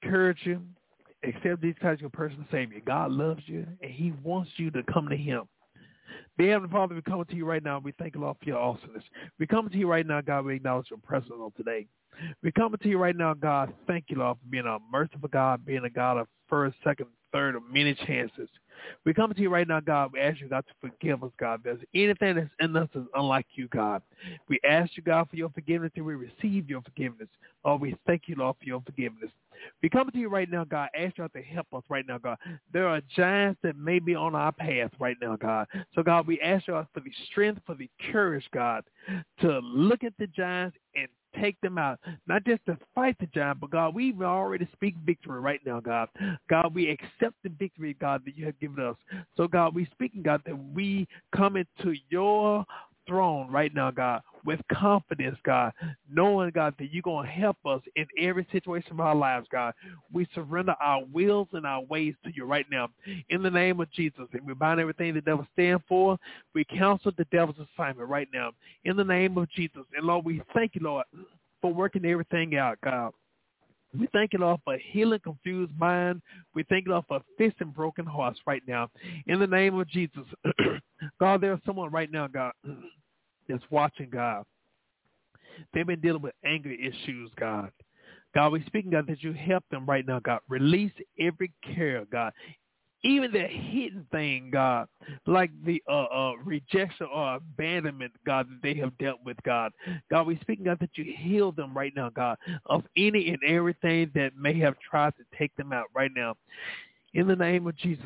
Encourage 0.00 0.38
you. 0.44 0.62
Accept 1.24 1.60
Jesus 1.60 1.76
Christ 1.80 2.00
your 2.00 2.10
personal 2.10 2.46
Savior. 2.52 2.80
God 2.86 3.10
loves 3.10 3.42
you, 3.46 3.66
and 3.82 3.90
he 3.90 4.12
wants 4.22 4.52
you 4.58 4.70
to 4.70 4.84
come 4.84 5.08
to 5.08 5.16
him. 5.16 5.48
Dear 6.38 6.52
Heavenly 6.52 6.72
Father, 6.72 6.94
we 6.94 7.02
come 7.02 7.24
to 7.24 7.34
you 7.34 7.44
right 7.44 7.64
now. 7.64 7.80
We 7.80 7.92
thank 7.98 8.14
you, 8.14 8.20
Lord, 8.20 8.36
for 8.38 8.48
your 8.48 8.58
awesomeness. 8.58 9.02
We 9.40 9.48
come 9.48 9.68
to 9.68 9.76
you 9.76 9.90
right 9.90 10.06
now, 10.06 10.20
God. 10.20 10.44
We 10.44 10.54
acknowledge 10.54 10.86
your 10.88 11.00
presence 11.00 11.32
on 11.36 11.50
today. 11.56 11.88
We 12.44 12.52
come 12.52 12.76
to 12.80 12.88
you 12.88 12.96
right 12.96 13.16
now, 13.16 13.34
God. 13.34 13.74
Thank 13.88 14.04
you, 14.06 14.18
Lord, 14.18 14.38
for 14.38 14.48
being 14.48 14.66
a 14.66 14.78
merciful 14.92 15.28
God, 15.28 15.66
being 15.66 15.84
a 15.84 15.90
God 15.90 16.18
of 16.18 16.28
first, 16.48 16.76
second, 16.84 17.08
third, 17.32 17.56
of 17.56 17.64
many 17.68 17.94
chances. 18.06 18.48
We 19.04 19.14
come 19.14 19.32
to 19.32 19.40
you 19.40 19.50
right 19.50 19.66
now, 19.66 19.80
God. 19.80 20.12
We 20.12 20.20
ask 20.20 20.40
you, 20.40 20.48
God, 20.48 20.64
to 20.66 20.88
forgive 20.88 21.22
us, 21.22 21.32
God. 21.38 21.60
There's 21.64 21.80
anything 21.94 22.36
that's 22.36 22.50
in 22.60 22.76
us 22.76 22.88
that's 22.94 23.06
unlike 23.14 23.46
you, 23.54 23.68
God. 23.68 24.02
We 24.48 24.58
ask 24.68 24.96
you, 24.96 25.02
God, 25.02 25.28
for 25.30 25.36
your 25.36 25.50
forgiveness, 25.50 25.92
and 25.96 26.04
we 26.04 26.14
receive 26.14 26.68
your 26.68 26.82
forgiveness. 26.82 27.28
Lord, 27.64 27.80
we 27.80 27.96
thank 28.06 28.22
you, 28.26 28.36
Lord, 28.36 28.56
for 28.58 28.64
your 28.64 28.82
forgiveness. 28.82 29.30
We 29.82 29.88
come 29.88 30.10
to 30.10 30.18
you 30.18 30.28
right 30.28 30.50
now, 30.50 30.64
God. 30.64 30.88
Ask 30.98 31.18
you 31.18 31.28
to 31.28 31.42
help 31.42 31.66
us 31.72 31.82
right 31.88 32.06
now, 32.06 32.18
God. 32.18 32.38
There 32.72 32.86
are 32.86 33.00
giants 33.14 33.58
that 33.62 33.76
may 33.76 33.98
be 33.98 34.14
on 34.14 34.34
our 34.34 34.52
path 34.52 34.90
right 34.98 35.16
now, 35.20 35.36
God. 35.36 35.66
So, 35.94 36.02
God, 36.02 36.26
we 36.26 36.40
ask 36.40 36.68
you 36.68 36.86
for 36.94 37.00
the 37.00 37.10
strength, 37.30 37.60
for 37.66 37.74
the 37.74 37.90
courage, 38.12 38.46
God, 38.52 38.84
to 39.40 39.58
look 39.58 40.04
at 40.04 40.12
the 40.18 40.26
giants 40.28 40.76
and 40.94 41.08
take 41.40 41.60
them 41.60 41.78
out. 41.78 41.98
Not 42.26 42.44
just 42.44 42.64
to 42.66 42.76
fight 42.94 43.16
the 43.20 43.26
giant, 43.26 43.60
but 43.60 43.70
God, 43.70 43.94
we 43.94 44.14
already 44.20 44.68
speak 44.72 44.94
victory 45.04 45.40
right 45.40 45.60
now, 45.64 45.80
God. 45.80 46.08
God, 46.48 46.74
we 46.74 46.90
accept 46.90 47.36
the 47.42 47.50
victory, 47.58 47.96
God, 48.00 48.22
that 48.24 48.36
you 48.36 48.46
have 48.46 48.58
given 48.60 48.84
us. 48.84 48.96
So, 49.36 49.46
God, 49.46 49.74
we 49.74 49.86
speaking, 49.86 50.22
God, 50.22 50.42
that 50.46 50.56
we 50.74 51.06
come 51.34 51.56
into 51.56 51.94
your 52.08 52.64
throne 53.08 53.50
right 53.50 53.74
now, 53.74 53.90
God, 53.90 54.22
with 54.44 54.60
confidence, 54.72 55.38
God, 55.44 55.72
knowing, 56.10 56.50
God, 56.50 56.74
that 56.78 56.92
you're 56.92 57.02
going 57.02 57.26
to 57.26 57.32
help 57.32 57.56
us 57.66 57.80
in 57.96 58.06
every 58.20 58.46
situation 58.52 58.92
of 58.92 59.00
our 59.00 59.14
lives, 59.14 59.48
God. 59.50 59.74
We 60.12 60.28
surrender 60.34 60.74
our 60.80 61.02
wills 61.12 61.48
and 61.52 61.66
our 61.66 61.82
ways 61.82 62.14
to 62.24 62.30
you 62.34 62.44
right 62.44 62.66
now. 62.70 62.88
In 63.30 63.42
the 63.42 63.50
name 63.50 63.80
of 63.80 63.90
Jesus, 63.90 64.26
and 64.32 64.46
we 64.46 64.54
bind 64.54 64.78
everything 64.78 65.14
the 65.14 65.20
devil 65.20 65.46
stand 65.54 65.80
for. 65.88 66.18
We 66.54 66.64
counsel 66.64 67.12
the 67.16 67.26
devil's 67.32 67.56
assignment 67.74 68.08
right 68.08 68.28
now. 68.32 68.50
In 68.84 68.96
the 68.96 69.04
name 69.04 69.36
of 69.38 69.50
Jesus. 69.50 69.82
And 69.96 70.06
Lord, 70.06 70.24
we 70.24 70.42
thank 70.54 70.74
you, 70.74 70.82
Lord, 70.82 71.04
for 71.60 71.72
working 71.72 72.04
everything 72.04 72.56
out, 72.56 72.78
God. 72.84 73.12
We 73.98 74.06
thank 74.12 74.34
you, 74.34 74.40
Lord, 74.40 74.60
for 74.64 74.76
healing 74.76 75.20
confused 75.20 75.72
mind. 75.78 76.20
We 76.54 76.62
thank 76.64 76.84
you, 76.84 76.92
Lord, 76.92 77.06
for 77.08 77.20
fixing 77.38 77.70
broken 77.70 78.04
hearts 78.04 78.38
right 78.46 78.62
now. 78.68 78.90
In 79.26 79.40
the 79.40 79.46
name 79.46 79.78
of 79.78 79.88
Jesus. 79.88 80.24
God, 81.20 81.40
there's 81.40 81.60
someone 81.64 81.90
right 81.90 82.10
now, 82.10 82.26
God, 82.26 82.52
that's 83.48 83.64
watching, 83.70 84.10
God. 84.10 84.44
They've 85.72 85.86
been 85.86 86.00
dealing 86.00 86.22
with 86.22 86.34
anger 86.44 86.70
issues, 86.70 87.30
God. 87.38 87.70
God, 88.34 88.52
we're 88.52 88.66
speaking, 88.66 88.90
God, 88.90 89.06
that 89.08 89.22
you 89.22 89.32
help 89.32 89.64
them 89.70 89.86
right 89.86 90.06
now, 90.06 90.20
God. 90.20 90.40
Release 90.48 90.92
every 91.18 91.52
care, 91.74 92.04
God. 92.12 92.32
Even 93.04 93.30
the 93.30 93.46
hidden 93.46 94.06
thing, 94.10 94.50
God, 94.52 94.88
like 95.24 95.50
the 95.64 95.80
uh, 95.88 96.04
uh, 96.04 96.32
rejection 96.44 97.06
or 97.14 97.36
abandonment, 97.36 98.12
God, 98.26 98.48
that 98.48 98.58
they 98.60 98.74
have 98.80 98.96
dealt 98.98 99.20
with, 99.24 99.36
God. 99.44 99.72
God, 100.10 100.26
we 100.26 100.36
speaking, 100.40 100.64
God, 100.64 100.78
that 100.80 100.90
you 100.96 101.14
heal 101.16 101.52
them 101.52 101.76
right 101.76 101.92
now, 101.94 102.10
God, 102.10 102.36
of 102.66 102.82
any 102.96 103.28
and 103.28 103.38
everything 103.46 104.10
that 104.16 104.36
may 104.36 104.58
have 104.58 104.74
tried 104.80 105.14
to 105.16 105.38
take 105.38 105.54
them 105.56 105.72
out 105.72 105.86
right 105.94 106.10
now. 106.14 106.34
In 107.14 107.26
the 107.26 107.36
name 107.36 107.66
of 107.66 107.76
Jesus. 107.76 108.04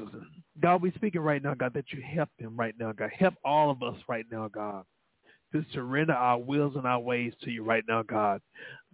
God, 0.61 0.83
we're 0.83 0.93
speaking 0.95 1.20
right 1.20 1.43
now, 1.43 1.55
God, 1.55 1.74
that 1.74 1.93
you 1.93 2.03
help 2.03 2.29
them 2.39 2.57
right 2.57 2.74
now, 2.79 2.93
God. 2.93 3.11
Help 3.16 3.35
all 3.45 3.70
of 3.70 3.83
us 3.83 3.97
right 4.09 4.27
now, 4.31 4.49
God 4.49 4.85
to 5.53 5.65
surrender 5.73 6.15
our 6.15 6.39
wills 6.39 6.74
and 6.77 6.87
our 6.87 7.01
ways 7.01 7.33
to 7.43 7.51
you 7.51 7.62
right 7.62 7.85
now, 7.89 8.03
God. 8.03 8.41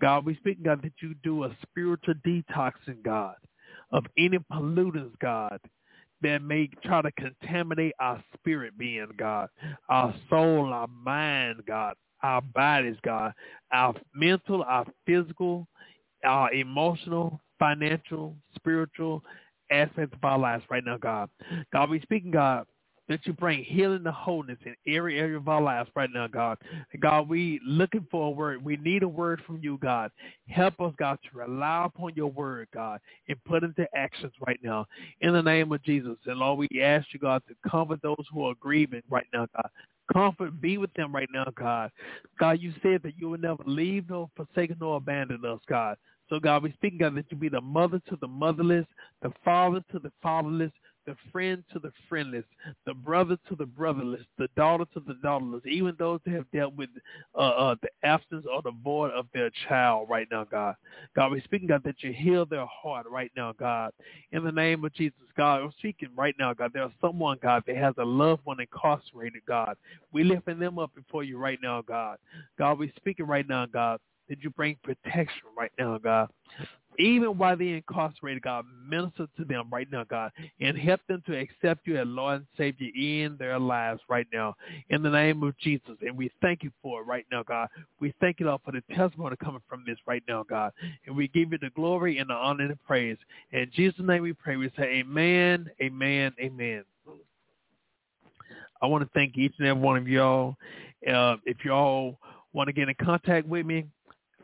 God, 0.01 0.27
we 0.27 0.35
speak, 0.37 0.63
God, 0.63 0.83
that 0.83 0.93
you 1.01 1.15
do 1.23 1.45
a 1.45 1.57
spiritual 1.63 2.15
detoxing, 2.27 3.03
God, 3.05 3.37
of 3.93 4.05
any 4.19 4.39
pollutants, 4.53 5.19
God, 5.21 5.59
that 6.21 6.43
may 6.43 6.69
try 6.85 7.01
to 7.01 7.13
contaminate 7.13 7.95
our 8.01 8.23
spirit 8.35 8.77
being, 8.77 9.07
God, 9.17 9.49
our 9.89 10.13
soul, 10.29 10.73
our 10.73 10.89
mind, 10.89 11.63
God, 11.67 11.95
our 12.23 12.43
bodies, 12.43 12.97
God, 13.05 13.33
our 13.73 13.95
mental, 14.15 14.65
our 14.65 14.85
physical, 15.07 15.69
our 16.25 16.53
emotional, 16.53 17.41
financial, 17.61 18.35
spiritual 18.57 19.23
aspects 19.71 20.15
of 20.15 20.25
our 20.25 20.39
lives 20.39 20.65
right 20.71 20.85
now, 20.85 20.97
God. 20.97 21.29
God, 21.73 21.91
we 21.91 22.01
speaking, 22.01 22.31
God, 22.31 22.67
that 23.09 23.27
you 23.27 23.33
bring 23.33 23.65
healing 23.65 24.03
and 24.05 24.15
wholeness 24.15 24.59
in 24.67 24.75
every 24.95 25.19
area 25.19 25.37
of 25.37 25.49
our 25.49 25.63
lives 25.63 25.89
right 25.95 26.11
now, 26.13 26.27
God. 26.27 26.59
God, 27.01 27.29
we 27.29 27.59
looking 27.65 28.07
for 28.11 28.27
a 28.27 28.31
word. 28.31 28.63
We 28.63 28.77
need 28.77 29.03
a 29.03 29.09
word 29.09 29.41
from 29.47 29.61
you, 29.63 29.79
God. 29.79 30.11
Help 30.47 30.81
us, 30.81 30.93
God, 30.99 31.19
to 31.23 31.39
rely 31.39 31.87
upon 31.87 32.13
your 32.15 32.31
word, 32.31 32.69
God, 32.75 33.01
and 33.29 33.43
put 33.45 33.65
into 33.65 33.87
actions 33.95 34.33
right 34.47 34.61
now. 34.63 34.87
In 35.23 35.33
the 35.33 35.43
name 35.43 35.73
of 35.73 35.83
Jesus. 35.83 36.17
And 36.27 36.39
Lord, 36.39 36.59
we 36.59 36.83
ask 36.83 37.07
you, 37.13 37.19
God, 37.19 37.43
to 37.49 37.71
comfort 37.71 38.03
those 38.03 38.25
who 38.33 38.45
are 38.45 38.55
grieving 38.61 39.03
right 39.11 39.27
now, 39.33 39.47
God. 39.57 39.71
Comfort 40.13 40.61
be 40.61 40.79
with 40.79 40.93
them 40.95 41.15
right 41.15 41.29
now, 41.33 41.47
God. 41.55 41.91
God, 42.39 42.61
you 42.61 42.73
said 42.83 43.03
that 43.03 43.19
you 43.19 43.29
would 43.31 43.43
never 43.43 43.63
leave 43.67 44.09
nor 44.09 44.31
forsake 44.37 44.73
nor 44.81 44.97
abandon 44.97 45.45
us, 45.45 45.61
God. 45.69 45.97
So 46.31 46.39
God, 46.39 46.63
we 46.63 46.73
speak, 46.73 46.99
God, 46.99 47.17
that 47.17 47.27
you 47.31 47.37
be 47.37 47.49
the 47.49 47.61
mother 47.61 48.01
to 48.09 48.17
the 48.21 48.29
motherless, 48.29 48.87
the 49.23 49.33
father 49.45 49.83
to 49.93 49.99
the 49.99 50.13
fatherless, 50.23 50.73
the 51.09 51.17
friend 51.33 51.65
to 51.73 51.79
the 51.79 51.91
friendless, 52.07 52.45
the 52.85 52.93
brother 52.93 53.39
to 53.49 53.57
the 53.57 53.65
brotherless, 53.65 54.21
the 54.37 54.49
daughter 54.57 54.85
to 54.93 55.01
the 55.01 55.15
daughterless, 55.15 55.65
even 55.65 55.97
those 55.99 56.21
that 56.27 56.35
have 56.35 56.51
dealt 56.53 56.75
with 56.75 56.91
uh, 57.35 57.39
uh, 57.39 57.75
the 57.81 57.89
absence 58.03 58.45
or 58.53 58.61
the 58.61 58.73
void 58.85 59.11
of 59.13 59.27
their 59.33 59.51
child 59.69 60.07
right 60.11 60.29
now, 60.31 60.45
God. 60.45 60.75
God, 61.17 61.31
we're 61.31 61.43
speaking, 61.45 61.67
God, 61.67 61.83
that 61.85 62.03
you 62.03 62.13
heal 62.13 62.45
their 62.45 62.67
heart 62.67 63.07
right 63.11 63.33
now, 63.35 63.55
God. 63.59 63.93
In 64.33 64.45
the 64.45 64.53
name 64.53 64.85
of 64.85 64.93
Jesus, 64.93 65.19
God, 65.35 65.63
we're 65.65 65.71
speaking 65.79 66.11
right 66.15 66.35
now, 66.39 66.53
God. 66.53 66.73
There's 66.75 66.91
someone, 67.01 67.39
God, 67.43 67.63
that 67.67 67.77
has 67.77 67.95
a 67.97 68.05
loved 68.05 68.43
one 68.45 68.61
incarcerated, 68.61 69.41
God. 69.49 69.77
We're 70.13 70.27
lifting 70.27 70.59
them 70.59 70.79
up 70.79 70.95
before 70.95 71.25
you 71.25 71.39
right 71.39 71.59
now, 71.63 71.81
God. 71.81 72.19
God, 72.59 72.79
we're 72.79 72.93
speaking 72.97 73.27
right 73.27 73.49
now, 73.49 73.65
God. 73.65 73.99
Did 74.29 74.39
you 74.43 74.51
bring 74.51 74.77
protection 74.83 75.43
right 75.57 75.73
now, 75.79 75.99
God? 75.99 76.29
even 76.99 77.39
while 77.39 77.57
they're 77.57 77.77
incarcerated, 77.77 78.43
God, 78.43 78.65
minister 78.87 79.29
to 79.37 79.45
them 79.45 79.69
right 79.71 79.87
now, 79.91 80.05
God, 80.05 80.33
and 80.61 80.77
help 80.77 81.01
them 81.09 81.23
to 81.27 81.39
accept 81.39 81.87
you 81.87 81.97
as 81.97 82.07
Lord 82.07 82.39
and 82.39 82.47
Savior 82.57 82.91
in 82.95 83.37
their 83.39 83.59
lives 83.59 84.01
right 84.09 84.27
now, 84.33 84.57
in 84.91 85.03
the 85.03 85.11
name 85.11 85.43
of 85.45 85.57
Jesus. 85.59 85.97
And 86.03 86.17
we 86.17 86.31
thank 86.43 86.63
you 86.63 86.71
for 86.83 87.01
it 87.01 87.05
right 87.05 87.25
now, 87.31 87.45
God. 87.45 87.69
We 88.01 88.13
thank 88.21 88.41
you, 88.41 88.47
Lord, 88.47 88.63
for 88.65 88.73
the 88.73 88.83
testimony 88.95 89.37
coming 89.43 89.63
from 89.69 89.85
this 89.87 89.99
right 90.07 90.23
now, 90.29 90.45
God. 90.49 90.73
And 91.07 91.17
we 91.17 91.29
give 91.29 91.53
you 91.53 91.59
the 91.59 91.71
glory 91.71 92.19
and 92.19 92.31
the 92.31 92.35
honor 92.35 92.63
and 92.63 92.73
the 92.73 92.77
praise. 92.77 93.17
In 93.53 93.71
Jesus' 93.73 94.01
name 94.01 94.23
we 94.23 94.33
pray. 94.33 94.57
We 94.57 94.71
say 94.77 94.85
amen, 94.85 95.71
amen, 95.81 96.33
amen. 96.41 96.85
I 98.83 98.87
want 98.87 99.05
to 99.05 99.11
thank 99.15 99.37
each 99.37 99.55
and 99.59 99.69
every 99.69 99.83
one 99.83 99.97
of 99.97 100.09
y'all. 100.09 100.57
Uh, 101.09 101.37
if 101.45 101.65
y'all 101.65 102.19
want 102.53 102.67
to 102.69 102.73
get 102.73 102.89
in 102.89 102.95
contact 103.01 103.47
with 103.47 103.67
me, 103.67 103.85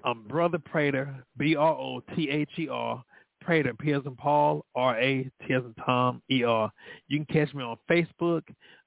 I'm 0.05 0.25
Brother 0.25 0.59
Prater, 0.59 1.15
B-R-O-T-H-E-R, 1.39 3.05
Prater, 3.41 3.75
P 3.75 3.91
in 3.91 4.17
Paul, 4.17 4.65
R-A-T 4.75 5.55
as 5.55 5.63
in 5.65 5.75
Tom, 5.83 6.21
E-R. 6.31 6.71
You 7.09 7.25
can 7.25 7.35
catch 7.35 7.55
me 7.55 7.63
on 7.63 7.79
Facebook. 7.91 8.43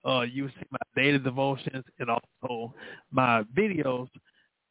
Uh, 0.06 0.22
you 0.22 0.48
see 0.50 0.66
my 0.70 0.78
daily 0.96 1.18
devotions 1.18 1.84
and 1.98 2.10
also 2.12 2.74
my 3.12 3.44
videos. 3.58 4.08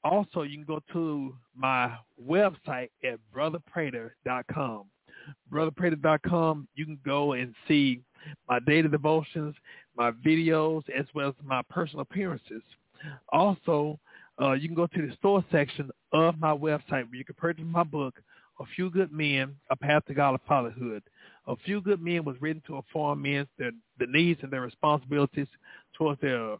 Also, 0.04 0.42
you 0.42 0.58
can 0.58 0.64
go 0.64 0.80
to 0.92 1.34
my 1.56 1.92
website 2.24 2.90
at 3.04 3.18
brotherprater.com. 3.34 4.84
Brotherprater.com, 5.52 6.68
you 6.76 6.84
can 6.84 6.98
go 7.04 7.32
and 7.32 7.52
see 7.66 8.02
my 8.48 8.60
daily 8.60 8.88
devotions, 8.88 9.56
my 9.96 10.12
videos, 10.12 10.84
as 10.96 11.06
well 11.12 11.30
as 11.30 11.34
my 11.44 11.60
personal 11.68 12.02
appearances. 12.02 12.62
Also, 13.32 13.98
uh, 14.40 14.52
you 14.52 14.68
can 14.68 14.74
go 14.76 14.86
to 14.86 15.06
the 15.06 15.14
store 15.16 15.44
section 15.50 15.90
of 16.12 16.38
my 16.38 16.52
website 16.52 16.90
where 16.90 17.14
you 17.14 17.24
can 17.24 17.34
purchase 17.36 17.64
my 17.66 17.82
book, 17.82 18.14
A 18.60 18.64
Few 18.74 18.90
Good 18.90 19.12
Men, 19.12 19.56
A 19.70 19.76
Path 19.76 20.04
to 20.06 20.14
Godly 20.14 20.40
Fatherhood. 20.46 21.02
A 21.46 21.56
Few 21.64 21.80
Good 21.80 22.02
Men 22.02 22.24
was 22.24 22.36
written 22.40 22.62
to 22.66 22.76
inform 22.76 23.22
men 23.22 23.46
their, 23.58 23.70
the 23.98 24.06
needs 24.08 24.40
and 24.42 24.52
their 24.52 24.62
responsibilities 24.62 25.48
towards 25.96 26.20
their 26.20 26.56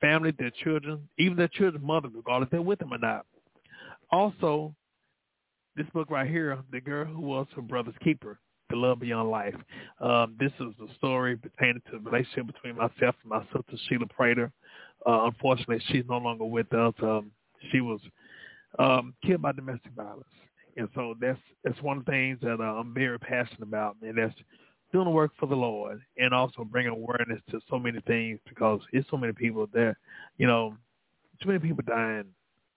family, 0.00 0.32
their 0.38 0.52
children, 0.62 1.08
even 1.18 1.36
their 1.36 1.48
children's 1.48 1.84
mother, 1.84 2.08
regardless 2.14 2.46
if 2.46 2.50
they're 2.52 2.62
with 2.62 2.78
them 2.78 2.92
or 2.92 2.98
not. 2.98 3.26
Also, 4.10 4.74
this 5.76 5.86
book 5.92 6.10
right 6.10 6.28
here, 6.28 6.58
The 6.72 6.80
Girl 6.80 7.04
Who 7.04 7.20
Was 7.20 7.46
Her 7.54 7.62
Brother's 7.62 7.94
Keeper, 8.02 8.38
The 8.70 8.76
Love 8.76 9.00
Beyond 9.00 9.30
Life. 9.30 9.54
Um, 10.00 10.36
this 10.38 10.52
is 10.60 10.74
a 10.82 10.94
story 10.94 11.36
pertaining 11.36 11.82
to 11.90 11.98
the 11.98 12.10
relationship 12.10 12.46
between 12.46 12.76
myself 12.76 13.16
and 13.22 13.30
my 13.30 13.42
sister, 13.44 13.76
Sheila 13.88 14.06
Prater. 14.06 14.52
Uh, 15.06 15.24
unfortunately, 15.24 15.80
she's 15.88 16.04
no 16.08 16.18
longer 16.18 16.44
with 16.44 16.72
us. 16.72 16.94
Um, 17.02 17.30
she 17.70 17.80
was 17.80 18.00
um, 18.78 19.14
killed 19.24 19.42
by 19.42 19.52
domestic 19.52 19.92
violence, 19.92 20.24
and 20.76 20.88
so 20.94 21.14
that's 21.20 21.38
that's 21.64 21.80
one 21.82 21.98
of 21.98 22.04
the 22.04 22.10
things 22.10 22.38
that 22.42 22.60
uh, 22.60 22.64
I'm 22.64 22.94
very 22.94 23.18
passionate 23.18 23.62
about, 23.62 23.96
and 24.02 24.16
that's 24.16 24.34
doing 24.92 25.04
the 25.04 25.10
work 25.10 25.32
for 25.38 25.46
the 25.46 25.56
Lord, 25.56 26.00
and 26.16 26.32
also 26.32 26.64
bringing 26.64 26.92
awareness 26.92 27.40
to 27.50 27.60
so 27.68 27.78
many 27.78 28.00
things 28.06 28.38
because 28.48 28.80
there's 28.92 29.04
so 29.10 29.16
many 29.16 29.32
people 29.32 29.68
there. 29.72 29.98
You 30.36 30.46
know, 30.46 30.76
too 31.42 31.48
many 31.48 31.60
people 31.60 31.84
dying, 31.86 32.24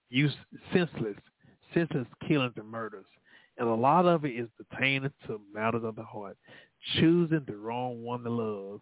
use 0.10 0.34
senseless, 0.74 1.18
senseless 1.74 2.08
killings 2.28 2.54
and 2.58 2.68
murders, 2.68 3.06
and 3.58 3.68
a 3.68 3.74
lot 3.74 4.06
of 4.06 4.26
it 4.26 4.32
is 4.32 4.48
pertaining 4.58 5.12
to 5.28 5.42
matters 5.54 5.84
of 5.84 5.96
the 5.96 6.04
heart, 6.04 6.38
choosing 6.96 7.44
the 7.48 7.56
wrong 7.56 8.04
one 8.04 8.24
to 8.24 8.30
love. 8.30 8.82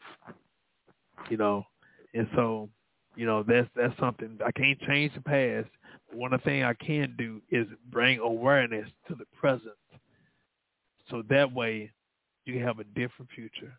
You 1.30 1.38
know, 1.38 1.66
and 2.14 2.28
so 2.36 2.70
you 3.16 3.26
know, 3.26 3.44
that's 3.44 3.68
that's 3.76 3.98
something 4.00 4.38
I 4.46 4.52
can't 4.52 4.80
change 4.82 5.14
the 5.14 5.22
past. 5.22 5.68
One 6.12 6.34
of 6.34 6.42
the 6.42 6.46
things 6.46 6.66
I 6.66 6.74
can 6.84 7.16
do 7.18 7.42
is 7.50 7.68
bring 7.92 8.20
awareness 8.20 8.90
to 9.08 9.16
the 9.16 9.26
present. 9.40 9.74
So 11.10 11.24
that 11.30 11.52
way 11.52 11.92
you 12.46 12.64
have 12.64 12.80
a 12.80 12.84
different 12.84 13.30
future. 13.36 13.74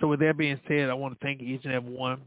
So 0.00 0.08
with 0.08 0.20
that 0.20 0.36
being 0.36 0.60
said, 0.66 0.88
I 0.90 0.94
want 0.94 1.18
to 1.18 1.24
thank 1.24 1.40
each 1.40 1.64
and 1.64 1.74
every 1.74 1.92
one 1.92 2.20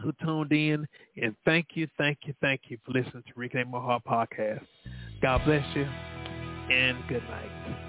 who 0.00 0.12
tuned 0.24 0.52
in 0.52 0.86
and 1.20 1.34
thank 1.44 1.68
you, 1.74 1.88
thank 1.98 2.18
you, 2.24 2.34
thank 2.40 2.62
you 2.68 2.78
for 2.84 2.92
listening 2.92 3.24
to 3.26 3.32
Reclaim 3.34 3.70
My 3.70 3.80
Heart 3.80 4.04
podcast. 4.04 4.64
God 5.20 5.42
bless 5.44 5.64
you 5.74 5.84
and 6.70 6.96
good 7.08 7.22
night. 7.24 7.87